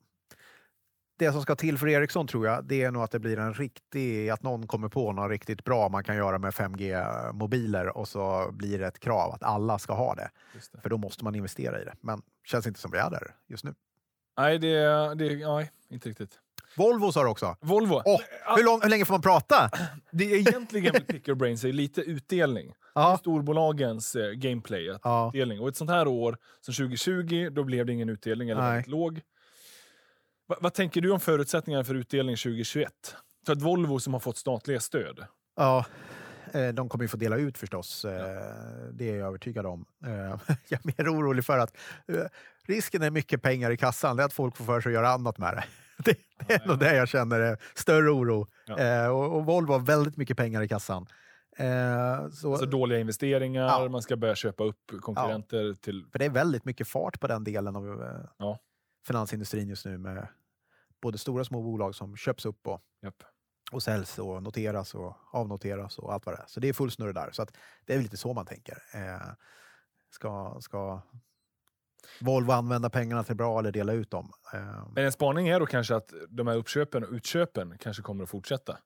det 1.21 1.33
som 1.33 1.43
ska 1.43 1.57
till 1.57 1.79
för 1.79 1.89
Ericsson 1.89 2.27
tror 2.27 2.47
jag, 2.47 2.65
det 2.65 2.83
är 2.83 2.91
nog 2.91 3.03
att 3.03 3.11
det 3.11 3.19
blir 3.19 3.39
en 3.39 3.55
riktig, 3.55 4.31
att 4.31 4.43
någon 4.43 4.67
kommer 4.67 4.89
på 4.89 5.13
något 5.13 5.31
riktigt 5.31 5.65
bra 5.65 5.89
man 5.89 6.05
kan 6.05 6.17
göra 6.17 6.39
med 6.39 6.53
5G-mobiler 6.53 7.97
och 7.97 8.09
så 8.09 8.51
blir 8.53 8.79
det 8.79 8.87
ett 8.87 8.99
krav 8.99 9.33
att 9.33 9.43
alla 9.43 9.79
ska 9.79 9.93
ha 9.95 10.15
det. 10.15 10.31
Det. 10.73 10.81
För 10.81 10.91
då 10.91 10.97
måste 10.97 11.25
man 11.25 11.35
investera 11.35 11.83
i 11.83 11.85
det. 11.85 11.95
Men 12.01 12.23
känns 12.45 12.67
inte 12.67 12.81
som 12.81 12.91
vi 12.91 12.99
är 12.99 13.11
där 13.11 13.35
just 13.49 13.65
nu. 13.65 13.75
Nej, 14.39 14.59
det, 14.59 14.79
det, 15.15 15.49
nej, 15.49 15.71
inte 15.91 16.09
riktigt. 16.09 16.39
Volvo 16.77 17.13
sa 17.13 17.23
du 17.23 17.29
också. 17.29 17.57
Volvo. 17.61 18.03
Åh, 18.05 18.21
hur, 18.57 18.65
lång, 18.65 18.83
hur 18.83 18.89
länge 18.89 19.05
får 19.05 19.15
man 19.15 19.23
prata? 19.23 19.71
Det 20.11 20.25
är 20.25 20.39
egentligen 20.39 20.93
med 20.93 21.07
pick 21.07 21.29
your 21.29 21.39
brains 21.39 21.65
är 21.65 21.73
lite 21.73 22.01
utdelning. 22.01 22.73
Ja. 22.95 23.17
Storbolagens 23.21 24.17
eh, 24.17 24.31
gameplay. 24.31 24.99
Ja. 25.03 25.29
utdelning. 25.29 25.61
Och 25.61 25.69
ett 25.69 25.77
sånt 25.77 25.91
här 25.91 26.09
år 26.09 26.37
som 26.61 26.75
2020, 26.75 27.49
då 27.53 27.65
blev 27.65 27.87
det 27.87 27.93
ingen 27.93 28.09
utdelning 28.09 28.49
eller 28.51 28.63
Nej. 28.63 28.71
väldigt 28.71 28.91
låg. 28.91 29.21
Va, 30.51 30.57
vad 30.61 30.75
tänker 30.75 31.01
du 31.01 31.11
om 31.11 31.21
förutsättningarna 31.21 31.85
för 31.85 31.95
utdelning 31.95 32.37
2021? 32.37 33.17
För 33.47 33.53
ett 33.53 33.63
Volvo 33.63 33.99
som 34.01 34.13
har 34.13 34.21
fått 34.21 34.37
statliga 34.37 34.81
stöd. 34.81 35.25
ja. 35.57 35.85
Eh, 36.53 36.69
De 36.69 36.89
kommer 36.89 37.05
ju 37.05 37.09
få 37.09 37.17
dela 37.17 37.37
ut 37.37 37.59
förstås. 37.59 38.05
eh, 38.05 38.43
Det 38.93 39.11
är 39.11 39.17
jag 39.17 39.27
övertygad 39.29 39.67
om. 39.67 39.85
Eh, 40.07 40.11
Jag 40.69 40.81
är 40.87 41.03
mer 41.05 41.15
orolig 41.15 41.45
för 41.45 41.59
att 41.59 41.77
risken 42.67 43.03
är 43.03 43.11
mycket 43.11 43.43
pengar 43.43 43.71
i 43.71 43.77
kassan. 43.77 44.17
Det 44.17 44.23
är 44.23 44.25
att 44.27 44.33
folk 44.33 44.57
får 44.57 44.65
för 44.65 44.81
sig 44.81 44.91
att 44.91 44.95
göra 44.95 45.09
annat 45.11 45.39
med 45.39 45.55
det. 45.55 45.65
Det, 46.05 46.17
det 46.47 46.55
är 46.55 46.67
nog 46.69 46.79
det 46.79 46.97
jag 46.97 47.09
känner 47.09 47.41
är 47.41 47.59
större 47.75 48.11
oro. 48.11 48.47
Ja. 48.67 49.11
Och, 49.11 49.37
och 49.37 49.45
Volvo 49.47 49.73
har 49.73 49.79
väldigt 49.81 50.17
mycket 50.17 50.37
pengar 50.37 50.63
i 50.63 50.69
kassan. 50.69 51.07
Eh, 51.57 52.29
Så, 52.33 52.51
Alltså 52.53 52.67
dåliga 52.67 52.99
investeringar, 52.99 53.63
Ja. 53.67 53.89
man 53.89 54.03
ska 54.03 54.17
börja 54.17 54.35
köpa 54.35 54.65
upp 54.65 54.93
konkurrenter 55.01 55.75
till... 55.75 56.05
För 56.13 56.19
det 56.19 56.25
är 56.25 56.31
väldigt 56.31 56.65
mycket 56.65 56.89
fart 56.89 57.21
på 57.21 57.27
den 57.27 57.45
delen 57.45 57.77
av 57.77 58.13
Ja. 58.39 58.59
finansindustrin 59.07 59.69
just 59.69 59.85
nu 59.87 59.99
med 59.99 60.29
både 61.03 61.19
stora 61.19 61.41
och 61.41 61.47
små 61.47 61.63
bolag 61.63 61.95
som 61.95 62.17
köps 62.17 62.47
upp 62.47 62.67
och, 62.67 62.81
Japp. 63.03 63.23
och 63.73 63.83
säljs 63.83 64.19
och 64.19 64.43
noteras 64.43 64.95
och 64.95 65.17
avnoteras 65.33 65.99
och 65.99 66.13
allt 66.13 66.27
vad 66.27 66.35
det 66.35 66.39
är. 66.43 66.47
Så 66.47 66.61
det 66.61 66.69
är 66.69 66.73
full 66.73 66.91
snurr 66.91 67.13
där. 67.13 67.31
Så 67.33 67.43
att 67.43 67.57
det 67.87 67.93
är 67.93 67.97
väl 67.97 68.03
lite 68.05 68.17
så 68.17 68.33
man 68.35 68.47
tänker. 68.47 68.79
Eh, 68.95 69.33
ska, 70.11 70.57
ska 70.61 71.03
Volvo 72.21 72.53
använda 72.53 72.91
pengarna 72.91 73.25
till 73.25 73.37
bra 73.37 73.59
eller 73.59 73.73
dela 73.73 73.93
ut 73.93 74.11
dem? 74.11 74.33
Eh, 74.55 74.89
Men 74.95 75.05
en 75.05 75.13
spaning 75.13 75.49
är 75.49 75.61
då 75.61 75.67
kanske 75.67 75.97
att 75.97 76.13
de 76.29 76.47
här 76.47 76.57
uppköpen 76.57 77.05
och 77.05 77.11
utköpen 77.11 77.79
kanske 77.79 78.03
kommer 78.03 78.25
att 78.25 78.31
fortsätta. 78.31 78.79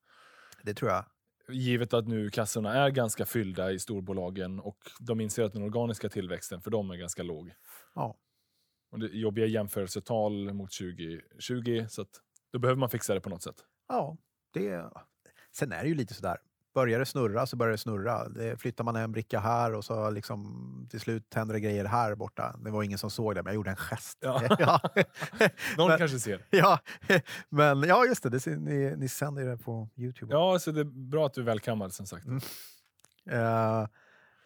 det 0.63 0.75
tror 0.75 0.91
jag. 0.91 1.05
Givet 1.49 1.95
att 1.95 2.09
nu 2.09 2.31
kassorna 2.31 2.75
är 2.75 2.91
ganska 2.91 3.27
fyllda 3.27 3.73
i 3.73 3.79
storbolagen 3.79 4.61
och 4.61 4.77
de 5.01 5.21
inser 5.21 5.43
att 5.45 5.53
den 5.53 5.63
organiska 5.63 6.09
tillväxten 6.09 6.61
för 6.61 6.71
dem 6.71 6.91
är 6.91 6.97
ganska 6.97 7.23
låg. 7.23 7.55
Ja. 7.95 8.17
Och 8.95 9.01
det 9.01 9.07
är 9.07 9.11
jobbiga 9.11 9.47
jämförelsetal 9.47 10.53
mot 10.53 10.73
2020, 10.73 11.87
så 11.89 12.03
att 12.03 12.09
då 12.53 12.59
behöver 12.59 12.79
man 12.79 12.91
fixa 12.91 13.15
det 13.15 13.21
på 13.21 13.29
något 13.29 13.43
sätt. 13.43 13.57
Ja, 13.89 14.17
det, 14.53 14.91
sen 15.53 15.73
är 15.73 15.83
det 15.83 15.89
ju 15.89 15.95
lite 15.95 16.15
sådär. 16.15 16.37
Börjar 16.75 16.99
det 16.99 17.07
snurra 17.07 17.47
så 17.47 17.57
börjar 17.57 17.73
det 17.73 17.79
snurra. 17.79 18.29
Det 18.29 18.61
flyttar 18.61 18.85
man 18.85 18.97
en 18.97 19.13
bricka 19.13 19.39
här 19.41 19.75
och 19.75 19.85
så 19.85 20.11
liksom 20.11 20.89
till 20.91 21.01
slut 21.01 21.35
händer 21.35 21.55
det 21.55 21.61
grejer 21.61 21.85
här 21.85 22.15
borta. 22.15 22.57
Det 22.65 22.71
var 22.71 22.83
ingen 22.83 22.99
som 22.99 23.11
såg 23.11 23.35
det, 23.35 23.43
men 23.43 23.51
jag 23.51 23.55
gjorde 23.55 23.71
en 23.71 23.77
gest. 23.77 24.19
Ja. 24.21 24.43
ja. 24.59 24.81
Någon 25.77 25.89
Men- 25.89 25.99
kanske 25.99 26.19
ser. 26.19 26.47
ja. 26.51 26.79
Men 27.49 27.83
ja, 27.83 28.07
just 28.07 28.23
det. 28.23 28.31
det 28.31 28.41
ser, 28.41 28.57
ni, 28.57 28.97
ni 28.97 29.09
sänder 29.09 29.45
det 29.45 29.59
på 29.59 29.89
Youtube. 29.97 30.33
Ja, 30.33 30.59
så 30.59 30.71
det 30.71 30.81
är 30.81 30.85
bra 30.85 31.27
att 31.27 31.35
du 31.35 31.41
är 31.41 31.45
välkammad 31.45 31.95
som 31.95 32.07
sagt. 32.07 32.27
Mm. 32.27 32.41
Eh, 33.31 33.89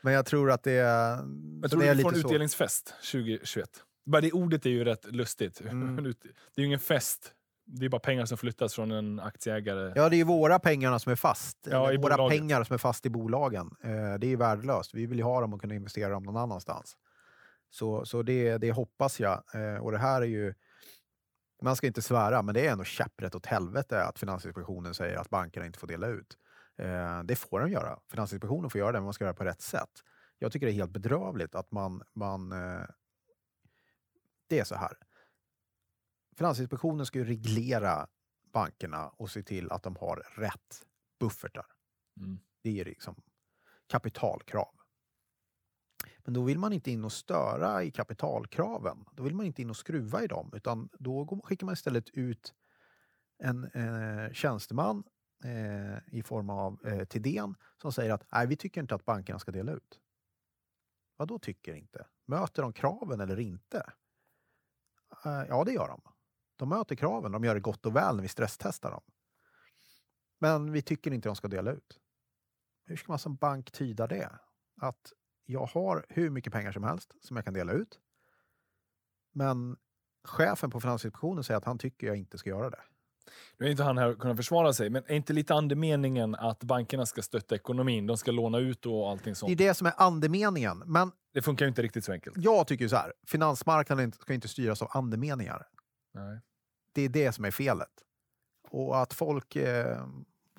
men 0.02 0.12
jag 0.12 0.26
tror 0.26 0.50
att 0.50 0.62
det. 0.62 0.72
Jag 0.72 1.70
tror 1.70 1.80
det 1.80 1.88
är 1.88 1.94
du 1.94 2.02
får 2.02 2.12
en 2.12 2.18
utdelningsfest 2.18 2.94
2021. 3.12 3.84
Bara 4.08 4.20
det 4.20 4.32
ordet 4.32 4.66
är 4.66 4.70
ju 4.70 4.84
rätt 4.84 5.14
lustigt. 5.14 5.60
Mm. 5.70 5.96
Det 6.04 6.10
är 6.56 6.60
ju 6.60 6.66
ingen 6.66 6.78
fest. 6.78 7.32
Det 7.66 7.84
är 7.84 7.88
bara 7.88 8.00
pengar 8.00 8.24
som 8.24 8.38
flyttas 8.38 8.74
från 8.74 8.90
en 8.90 9.20
aktieägare. 9.20 9.92
Ja, 9.96 10.08
det 10.08 10.16
är 10.16 10.18
ju 10.18 10.24
våra 10.24 10.58
pengarna 10.58 10.98
som 10.98 11.12
är 11.12 11.16
fast. 11.16 11.58
Ja, 11.70 11.80
våra 11.80 11.98
bolaget. 11.98 12.38
pengar 12.38 12.64
som 12.64 12.74
är 12.74 12.78
fast 12.78 13.06
i 13.06 13.10
bolagen. 13.10 13.70
Eh, 13.82 13.90
det 13.90 14.26
är 14.26 14.28
ju 14.28 14.36
värdelöst. 14.36 14.94
Vi 14.94 15.06
vill 15.06 15.18
ju 15.18 15.24
ha 15.24 15.40
dem 15.40 15.54
och 15.54 15.60
kunna 15.60 15.74
investera 15.74 16.10
dem 16.10 16.22
någon 16.22 16.36
annanstans. 16.36 16.96
Så, 17.70 18.04
så 18.04 18.22
det, 18.22 18.58
det 18.58 18.72
hoppas 18.72 19.20
jag. 19.20 19.42
Eh, 19.54 19.76
och 19.76 19.92
det 19.92 19.98
här 19.98 20.22
är 20.22 20.26
ju... 20.26 20.54
Man 21.62 21.76
ska 21.76 21.86
inte 21.86 22.02
svära, 22.02 22.42
men 22.42 22.54
det 22.54 22.66
är 22.66 22.72
ändå 22.72 22.84
käpprätt 22.84 23.34
åt 23.34 23.46
helvete 23.46 24.04
att 24.04 24.18
Finansinspektionen 24.18 24.94
säger 24.94 25.16
att 25.16 25.30
bankerna 25.30 25.66
inte 25.66 25.78
får 25.78 25.86
dela 25.86 26.06
ut. 26.06 26.38
Eh, 26.78 27.22
det 27.24 27.36
får 27.36 27.60
de 27.60 27.70
göra. 27.70 27.98
Finansinspektionen 28.10 28.70
får 28.70 28.78
göra 28.78 28.92
det, 28.92 28.98
men 28.98 29.04
man 29.04 29.12
ska 29.14 29.24
göra 29.24 29.32
det 29.32 29.38
på 29.38 29.44
rätt 29.44 29.62
sätt. 29.62 29.90
Jag 30.38 30.52
tycker 30.52 30.66
det 30.66 30.72
är 30.72 30.74
helt 30.74 30.90
bedrövligt 30.90 31.54
att 31.54 31.72
man... 31.72 32.02
man 32.14 32.52
det 34.48 34.58
är 34.58 34.64
så 34.64 34.74
här. 34.74 34.96
Finansinspektionen 36.36 37.06
ska 37.06 37.18
ju 37.18 37.24
reglera 37.24 38.08
bankerna 38.52 39.08
och 39.08 39.30
se 39.30 39.42
till 39.42 39.70
att 39.70 39.82
de 39.82 39.96
har 39.96 40.16
rätt 40.36 40.86
buffertar. 41.20 41.66
Mm. 42.16 42.40
Det 42.62 42.80
är 42.80 42.84
liksom 42.84 43.22
kapitalkrav. 43.86 44.74
Men 46.24 46.34
då 46.34 46.42
vill 46.42 46.58
man 46.58 46.72
inte 46.72 46.90
in 46.90 47.04
och 47.04 47.12
störa 47.12 47.82
i 47.82 47.90
kapitalkraven. 47.90 49.04
Då 49.12 49.22
vill 49.22 49.34
man 49.34 49.46
inte 49.46 49.62
in 49.62 49.70
och 49.70 49.76
skruva 49.76 50.24
i 50.24 50.26
dem, 50.26 50.52
utan 50.54 50.88
då 50.98 51.40
skickar 51.44 51.66
man 51.66 51.72
istället 51.72 52.10
ut 52.10 52.54
en 53.38 53.64
eh, 53.64 54.32
tjänsteman 54.32 55.04
eh, 55.44 56.14
i 56.14 56.22
form 56.22 56.50
av 56.50 56.86
eh, 56.86 57.04
Tidén 57.04 57.54
som 57.76 57.92
säger 57.92 58.12
att 58.12 58.26
Nej, 58.32 58.46
vi 58.46 58.56
tycker 58.56 58.80
inte 58.80 58.94
att 58.94 59.04
bankerna 59.04 59.38
ska 59.38 59.52
dela 59.52 59.72
ut. 59.72 60.00
Vad 61.16 61.28
då 61.28 61.38
tycker 61.38 61.74
inte? 61.74 62.06
Möter 62.26 62.62
de 62.62 62.72
kraven 62.72 63.20
eller 63.20 63.40
inte? 63.40 63.92
Eh, 65.24 65.44
ja, 65.48 65.64
det 65.64 65.72
gör 65.72 65.88
de. 65.88 66.00
De 66.56 66.68
möter 66.68 66.94
kraven, 66.96 67.32
de 67.32 67.44
gör 67.44 67.54
det 67.54 67.60
gott 67.60 67.86
och 67.86 67.96
väl 67.96 68.14
när 68.16 68.22
vi 68.22 68.28
stresstestar 68.28 68.90
dem. 68.90 69.02
Men 70.40 70.72
vi 70.72 70.82
tycker 70.82 71.12
inte 71.14 71.28
de 71.28 71.36
ska 71.36 71.48
dela 71.48 71.70
ut. 71.72 72.00
Hur 72.86 72.96
ska 72.96 73.12
man 73.12 73.18
som 73.18 73.36
bank 73.36 73.70
tyda 73.70 74.06
det? 74.06 74.30
Att 74.80 75.12
jag 75.44 75.66
har 75.66 76.06
hur 76.08 76.30
mycket 76.30 76.52
pengar 76.52 76.72
som 76.72 76.84
helst 76.84 77.14
som 77.22 77.36
jag 77.36 77.44
kan 77.44 77.54
dela 77.54 77.72
ut. 77.72 77.98
Men 79.32 79.76
chefen 80.24 80.70
på 80.70 80.80
Finansinspektionen 80.80 81.44
säger 81.44 81.58
att 81.58 81.64
han 81.64 81.78
tycker 81.78 82.06
jag 82.06 82.16
inte 82.16 82.38
ska 82.38 82.50
göra 82.50 82.70
det. 82.70 82.80
Nu 83.58 83.66
är 83.66 83.70
inte 83.70 83.82
han 83.82 83.98
här 83.98 84.14
kunna 84.14 84.36
försvara 84.36 84.72
sig, 84.72 84.90
men 84.90 85.04
är 85.06 85.14
inte 85.14 85.32
lite 85.32 85.54
andemeningen 85.54 86.34
att 86.34 86.64
bankerna 86.64 87.06
ska 87.06 87.22
stötta 87.22 87.54
ekonomin? 87.54 88.06
De 88.06 88.16
ska 88.16 88.30
låna 88.30 88.58
ut 88.58 88.86
och 88.86 89.10
allting 89.10 89.24
Det 89.24 89.30
är 89.30 89.34
sånt. 89.34 89.58
det 89.58 89.74
som 89.74 89.86
är 89.86 89.92
andemeningen. 89.96 90.82
Men 90.86 91.12
Det 91.32 91.42
funkar 91.42 91.64
ju 91.64 91.68
inte 91.68 91.82
riktigt 91.82 92.04
så 92.04 92.12
enkelt. 92.12 92.36
jag 92.38 92.66
tycker 92.66 92.84
ju 92.84 92.88
så 92.88 92.96
här, 92.96 93.12
finansmarknaden 93.26 94.12
ska 94.12 94.34
inte 94.34 94.48
styras 94.48 94.82
av 94.82 94.88
andemeningar. 94.90 95.66
Nej. 96.12 96.40
Det 96.92 97.02
är 97.02 97.08
det 97.08 97.32
som 97.32 97.44
är 97.44 97.50
felet. 97.50 98.04
Och 98.70 99.02
att 99.02 99.12
folk 99.12 99.56
eh, 99.56 100.06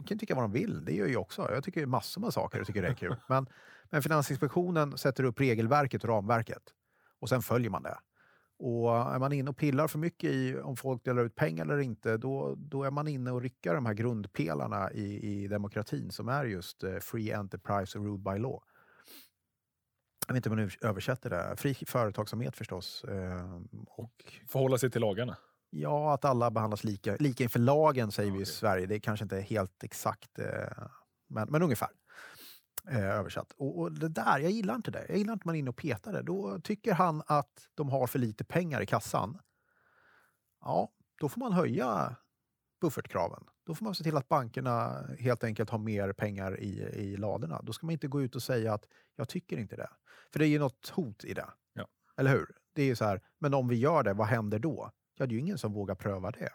kan 0.06 0.18
tycka 0.18 0.36
vad 0.36 0.44
de 0.44 0.52
vill, 0.52 0.86
det 0.86 0.94
gör 0.94 1.08
jag 1.08 1.22
också. 1.22 1.52
Jag 1.52 1.64
tycker 1.64 1.86
massor 1.86 2.22
med 2.22 2.34
saker 2.34 2.62
och 2.62 2.68
tycker 2.68 2.82
det 2.82 2.88
är 2.88 2.94
kul. 2.94 3.16
Men, 3.28 3.50
men 3.90 4.02
Finansinspektionen 4.02 4.98
sätter 4.98 5.24
upp 5.24 5.40
regelverket 5.40 6.04
och 6.04 6.10
ramverket 6.10 6.64
och 7.20 7.30
sen 7.30 7.42
följer 7.42 7.70
man 7.70 7.84
det. 7.84 7.98
Och 8.60 8.98
är 8.98 9.20
man 9.20 9.34
inne 9.34 9.50
och 9.50 9.58
pillar 9.58 9.88
för 9.88 10.00
mycket 10.00 10.32
i 10.32 10.60
om 10.60 10.78
folk 10.78 11.04
delar 11.04 11.26
ut 11.26 11.36
pengar 11.36 11.66
eller 11.66 11.78
inte, 11.78 12.18
då, 12.18 12.56
då 12.58 12.84
är 12.84 12.92
man 12.92 13.08
inne 13.08 13.32
och 13.32 13.42
rycker 13.42 13.74
de 13.74 13.86
här 13.86 13.94
grundpelarna 13.94 14.92
i, 14.92 15.44
i 15.44 15.48
demokratin 15.48 16.12
som 16.12 16.30
är 16.30 16.46
just 16.46 16.84
eh, 16.84 16.98
free 16.98 17.34
enterprise 17.34 17.98
och 17.98 18.06
ruled 18.06 18.24
by 18.24 18.40
law. 18.40 18.64
Jag 20.30 20.34
vet 20.34 20.46
inte 20.46 20.50
om 20.50 20.56
man 20.56 20.90
översätter 20.90 21.30
det. 21.30 21.56
Fri 21.58 21.74
företagsamhet 21.74 22.56
förstås. 22.56 23.04
Eh, 23.04 23.62
och 23.88 24.34
Förhålla 24.48 24.78
sig 24.78 24.92
till 24.92 25.02
lagarna. 25.02 25.38
Ja, 25.70 26.14
att 26.14 26.26
alla 26.26 26.52
behandlas 26.52 26.84
lika, 26.84 27.16
lika 27.20 27.44
inför 27.44 27.60
lagen 27.60 28.12
säger 28.12 28.32
vi 28.32 28.42
i. 28.42 28.46
Sverige. 28.46 28.86
Det 28.86 28.96
är 28.96 29.00
kanske 29.00 29.24
inte 29.24 29.40
helt 29.40 29.84
exakt, 29.84 30.40
eh, 30.40 30.88
men, 31.28 31.48
men 31.52 31.62
ungefär 31.62 31.90
eh, 32.90 33.04
översatt. 33.04 33.52
Och, 33.58 33.80
och 33.80 33.92
det 33.92 34.10
där, 34.10 34.40
jag 34.40 34.52
gillar 34.52 34.76
inte 34.76 34.92
det. 34.92 35.06
Jag 35.10 35.18
gillar 35.18 35.34
inte 35.34 35.48
man 35.48 35.56
är 35.56 35.60
inne 35.60 35.70
och 35.70 35.78
petar 35.78 36.14
det. 36.14 36.22
Då 36.22 36.60
tycker 36.64 36.94
han 36.94 37.24
att 37.28 37.70
de 37.76 37.90
har 37.90 38.08
för 38.08 38.20
lite 38.20 38.44
pengar 38.44 38.82
i 38.82 38.86
kassan. 38.86 39.40
Ja, 40.62 40.92
då 41.20 41.30
får 41.30 41.40
man 41.40 41.54
höja 41.54 42.16
buffertkraven. 42.82 43.44
Då 43.70 43.76
får 43.76 43.86
man 43.86 43.96
se 43.96 44.04
till 44.04 44.18
att 44.18 44.30
bankerna 44.30 45.06
helt 45.20 45.44
enkelt 45.44 45.70
har 45.70 45.78
mer 45.78 46.14
pengar 46.14 46.60
i, 46.60 46.70
i 46.94 47.18
ladorna. 47.18 47.62
Då 47.64 47.74
ska 47.74 47.86
man 47.86 47.94
inte 47.94 48.08
gå 48.08 48.22
ut 48.22 48.36
och 48.36 48.44
säga 48.44 48.74
att 48.74 48.86
jag 49.16 49.30
tycker 49.30 49.58
inte 49.58 49.76
det. 49.76 49.90
För 50.32 50.40
det 50.40 50.46
är 50.46 50.50
ju 50.50 50.60
något 50.60 50.90
hot 50.90 51.24
i 51.24 51.34
det. 51.34 51.46
Ja. 51.74 51.88
Eller 52.18 52.32
hur? 52.32 52.48
Det 52.76 52.82
är 52.82 52.86
ju 52.86 52.96
så 52.96 53.06
här, 53.06 53.22
men 53.40 53.54
om 53.54 53.68
vi 53.68 53.76
gör 53.76 54.04
det, 54.04 54.14
vad 54.14 54.28
händer 54.28 54.60
då? 54.60 54.92
Ja, 55.18 55.26
det 55.26 55.32
är 55.32 55.34
ju 55.34 55.40
ingen 55.40 55.58
som 55.58 55.74
vågar 55.74 55.96
pröva 55.96 56.32
det. 56.32 56.50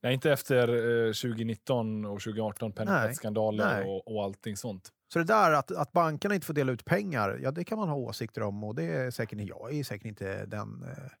Nej, 0.00 0.14
inte 0.14 0.32
efter 0.32 0.68
eh, 0.68 1.12
2019 1.12 2.04
och 2.04 2.20
2018, 2.20 2.72
penningtvättsskandaler 2.72 3.86
och, 3.86 4.14
och 4.14 4.24
allting 4.24 4.56
sånt. 4.56 4.92
Så 5.12 5.18
det 5.18 5.24
där 5.24 5.52
att, 5.52 5.70
att 5.70 5.92
bankerna 5.92 6.34
inte 6.34 6.46
får 6.46 6.54
dela 6.54 6.72
ut 6.72 6.84
pengar, 6.84 7.38
ja 7.42 7.50
det 7.50 7.64
kan 7.64 7.78
man 7.78 7.88
ha 7.88 7.96
åsikter 7.96 8.42
om 8.42 8.64
och 8.64 8.74
det 8.74 8.84
är 8.84 9.10
säkert 9.10 9.38
jag 9.40 9.74
är 9.74 9.84
säkert 9.84 10.06
inte 10.06 10.46
den... 10.46 10.82
Eh... 10.82 11.12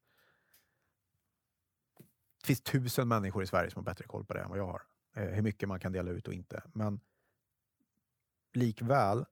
Det 2.44 2.46
finns 2.46 2.60
tusen 2.60 3.08
människor 3.08 3.42
i 3.42 3.46
Sverige 3.46 3.70
som 3.70 3.78
har 3.80 3.84
bättre 3.84 4.04
koll 4.04 4.24
på 4.24 4.34
det 4.34 4.40
än 4.40 4.48
vad 4.48 4.58
jag 4.58 4.66
har. 4.66 4.82
Eh, 5.16 5.24
hur 5.24 5.42
mycket 5.42 5.68
man 5.68 5.80
kan 5.80 5.92
dela 5.92 6.10
ut 6.10 6.28
och 6.28 6.34
inte. 6.34 6.62
Men 6.72 7.00
likväl 8.54 9.24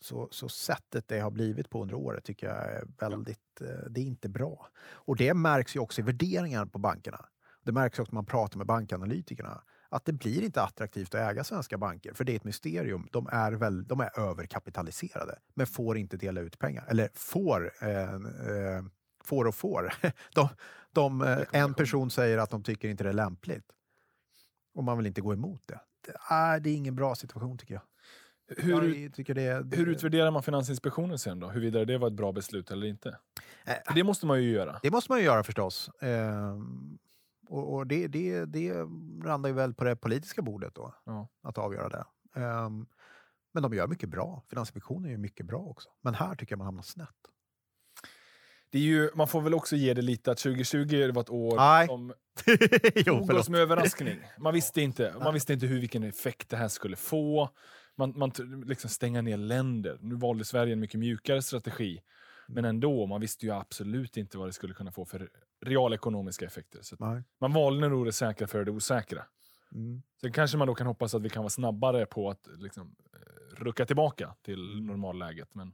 så, 0.00 0.28
så 0.30 0.48
sättet 0.48 1.08
det 1.08 1.20
har 1.20 1.30
blivit 1.30 1.70
på 1.70 1.82
under 1.82 1.94
året 1.94 2.24
tycker 2.24 2.46
jag 2.46 2.56
är 2.56 2.84
väldigt, 2.98 3.60
eh, 3.60 3.90
det 3.90 4.00
är 4.00 4.04
inte 4.04 4.28
bra. 4.28 4.68
Och 4.82 5.16
det 5.16 5.34
märks 5.34 5.76
ju 5.76 5.80
också 5.80 6.00
i 6.00 6.04
värderingar 6.04 6.66
på 6.66 6.78
bankerna. 6.78 7.26
Det 7.62 7.72
märks 7.72 7.98
också 7.98 8.12
när 8.12 8.16
man 8.16 8.26
pratar 8.26 8.58
med 8.58 8.66
bankanalytikerna. 8.66 9.62
Att 9.88 10.04
det 10.04 10.12
blir 10.12 10.42
inte 10.42 10.62
attraktivt 10.62 11.14
att 11.14 11.30
äga 11.30 11.44
svenska 11.44 11.78
banker, 11.78 12.14
för 12.14 12.24
det 12.24 12.32
är 12.32 12.36
ett 12.36 12.44
mysterium. 12.44 13.08
De 13.12 13.28
är, 13.32 13.52
väl, 13.52 13.84
de 13.84 14.00
är 14.00 14.18
överkapitaliserade, 14.18 15.38
men 15.54 15.66
får 15.66 15.98
inte 15.98 16.16
dela 16.16 16.40
ut 16.40 16.58
pengar. 16.58 16.86
Eller 16.88 17.10
får, 17.14 17.72
eh, 17.82 18.14
eh, 18.14 18.82
får 19.24 19.44
och 19.44 19.54
får. 19.54 19.92
De, 20.34 20.48
de, 20.92 21.22
eh, 21.22 21.38
en 21.52 21.74
person 21.74 22.10
säger 22.10 22.38
att 22.38 22.50
de 22.50 22.62
tycker 22.62 22.88
inte 22.88 23.04
det 23.04 23.10
är 23.10 23.14
lämpligt. 23.14 23.64
Och 24.74 24.84
man 24.84 24.96
vill 24.98 25.06
inte 25.06 25.20
gå 25.20 25.32
emot 25.32 25.62
det. 25.66 25.80
Det 26.06 26.34
är, 26.34 26.60
det 26.60 26.70
är 26.70 26.74
ingen 26.74 26.94
bra 26.94 27.14
situation 27.14 27.58
tycker 27.58 27.74
jag. 27.74 27.82
Hur, 28.56 28.94
jag 29.02 29.14
tycker 29.14 29.34
det, 29.34 29.76
hur 29.76 29.88
utvärderar 29.88 30.30
man 30.30 30.42
Finansinspektionen 30.42 31.18
sen 31.18 31.40
då? 31.40 31.48
Huruvida 31.48 31.84
det 31.84 31.98
var 31.98 32.08
ett 32.08 32.12
bra 32.14 32.32
beslut 32.32 32.70
eller 32.70 32.86
inte? 32.86 33.18
För 33.86 33.94
det 33.94 34.04
måste 34.04 34.26
man 34.26 34.42
ju 34.42 34.50
göra. 34.50 34.78
Det 34.82 34.90
måste 34.90 35.12
man 35.12 35.18
ju 35.18 35.24
göra 35.24 35.42
förstås. 35.44 35.90
Ehm, 36.00 36.98
och 37.48 37.74
och 37.74 37.86
det, 37.86 38.06
det, 38.06 38.44
det 38.44 38.74
landar 39.24 39.48
ju 39.48 39.54
väl 39.54 39.74
på 39.74 39.84
det 39.84 39.96
politiska 39.96 40.42
bordet 40.42 40.74
då, 40.74 40.94
Ja. 41.04 41.28
att 41.42 41.58
avgöra 41.58 41.88
det. 41.88 42.04
Ehm, 42.40 42.86
men 43.52 43.62
de 43.62 43.74
gör 43.74 43.86
mycket 43.86 44.08
bra. 44.08 44.42
Finansinspektionen 44.48 45.04
är 45.04 45.10
ju 45.10 45.18
mycket 45.18 45.46
bra 45.46 45.60
också. 45.60 45.88
Men 46.00 46.14
här 46.14 46.34
tycker 46.34 46.52
jag 46.52 46.58
man 46.58 46.64
hamnar 46.64 46.82
snett. 46.82 47.08
Det 48.72 48.78
är 48.78 48.82
ju, 48.82 49.10
man 49.14 49.28
får 49.28 49.40
väl 49.40 49.54
också 49.54 49.76
ge 49.76 49.94
det 49.94 50.02
lite 50.02 50.32
att 50.32 50.38
2020 50.38 51.10
var 51.14 51.22
ett 51.22 51.30
år 51.30 51.56
Nej. 51.56 51.86
som 51.86 52.12
tog 53.04 53.30
oss 53.30 53.48
med 53.48 53.60
överraskning. 53.60 54.18
Man 54.38 54.54
visste 54.54 54.80
inte, 54.80 55.14
man 55.24 55.34
visste 55.34 55.52
inte 55.52 55.66
hur, 55.66 55.80
vilken 55.80 56.02
effekt 56.02 56.48
det 56.48 56.56
här 56.56 56.68
skulle 56.68 56.96
få. 56.96 57.50
Man, 57.96 58.12
man 58.16 58.32
liksom 58.66 58.90
stänga 58.90 59.22
ner 59.22 59.36
länder. 59.36 59.98
Nu 60.00 60.14
valde 60.14 60.44
Sverige 60.44 60.72
en 60.72 60.80
mycket 60.80 61.00
mjukare 61.00 61.42
strategi. 61.42 62.00
Men 62.48 62.64
ändå, 62.64 63.06
man 63.06 63.20
visste 63.20 63.46
ju 63.46 63.52
absolut 63.52 64.16
inte 64.16 64.38
vad 64.38 64.48
det 64.48 64.52
skulle 64.52 64.74
kunna 64.74 64.92
få 64.92 65.04
för 65.04 65.28
realekonomiska 65.64 66.44
effekter. 66.46 66.78
Så 66.82 66.96
man 67.40 67.52
valde 67.52 67.88
nog 67.88 68.06
det 68.06 68.12
säkra 68.12 68.46
för 68.46 68.64
det 68.64 68.70
osäkra. 68.70 69.22
Mm. 69.74 70.02
Sen 70.20 70.32
kanske 70.32 70.56
man 70.56 70.66
då 70.66 70.74
kan 70.74 70.86
hoppas 70.86 71.14
att 71.14 71.22
vi 71.22 71.28
kan 71.28 71.42
vara 71.42 71.50
snabbare 71.50 72.06
på 72.06 72.30
att 72.30 72.48
liksom, 72.58 72.94
eh, 73.14 73.56
rucka 73.64 73.86
tillbaka 73.86 74.34
till 74.44 74.72
Mm. 74.72 74.86
normalläget. 74.86 75.54
Men 75.54 75.72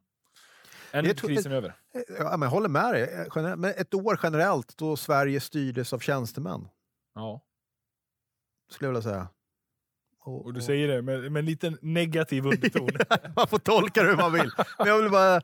än 0.93 1.05
Jag 1.05 1.17
tror- 1.17 1.29
krisen 1.29 1.53
är 1.53 1.57
över. 1.57 1.75
Ja, 2.19 2.31
men 2.37 2.43
jag 2.43 2.51
håller 2.51 2.69
med 2.69 2.95
dig. 2.95 3.03
Eh, 3.37 3.57
Men 3.57 3.65
ett 3.77 3.95
år 3.95 4.21
generellt 4.23 4.77
då 4.77 4.97
Sverige 4.97 5.41
styrdes 5.41 5.93
av 5.93 5.99
tjänstemän, 5.99 6.69
Ja. 7.15 7.41
skulle 8.71 8.87
jag 8.89 8.93
vilja 8.93 9.03
säga. 9.13 9.29
Och 10.21 10.53
du 10.55 10.61
säger 10.61 10.89
det 10.89 11.03
med, 11.03 11.33
med 11.33 11.41
en 11.41 11.47
liten 11.47 11.79
negativ 11.83 12.47
underton. 12.47 12.89
Man 13.37 13.49
får 13.49 13.59
tolka 13.59 14.03
det 14.03 14.09
hur 14.09 14.17
man 14.17 14.33
vill. 14.33 14.51
Men 14.79 14.87
jag 14.87 15.03
vill 15.03 15.11
bara... 15.11 15.37
eh, 15.37 15.43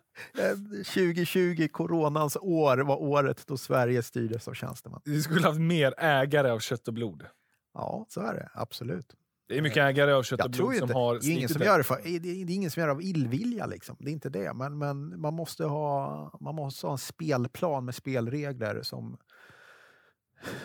2020, 0.85 1.69
coronans 1.73 2.37
år, 2.41 2.77
var 2.79 2.97
året 3.03 3.47
då 3.47 3.57
Sverige 3.57 4.03
styrdes 4.03 4.49
av 4.49 4.55
tjänstemän. 4.55 5.01
vi 5.05 5.23
skulle 5.23 5.47
haft 5.47 5.61
mer 5.61 5.95
ägare 5.99 6.51
av 6.51 6.59
kött 6.59 6.89
och 6.89 6.95
blod. 6.95 7.27
Ja, 7.75 8.07
så 8.09 8.21
är 8.21 8.35
det. 8.35 8.51
Absolut. 8.55 9.15
Det 9.47 9.59
är 9.59 9.63
mycket 9.63 9.83
ägare 9.83 10.13
av 10.13 10.23
kött 10.23 10.45
och 10.45 10.51
blod 10.51 10.77
som 10.77 10.91
har 10.91 11.19
Det 11.21 11.27
är, 11.27 11.37
ingen 11.37 11.49
som 11.49 11.63
gör 11.63 11.79
det, 11.79 11.85
för, 11.85 12.21
det 12.21 12.29
är 12.29 12.51
ingen 12.51 12.71
som 12.71 12.81
gör 12.81 12.87
det 12.87 12.93
av 12.93 13.03
illvilja, 13.03 13.67
liksom. 13.67 13.97
det 14.01 14.11
är 14.11 14.13
inte 14.13 14.29
det. 14.29 14.55
Men, 14.55 14.79
men 14.79 15.21
man, 15.21 15.35
måste 15.35 15.65
ha, 15.65 16.39
man 16.41 16.55
måste 16.55 16.87
ha 16.87 16.93
en 16.93 16.99
spelplan 16.99 17.85
med 17.85 17.95
spelregler 17.95 18.83
som, 18.83 19.19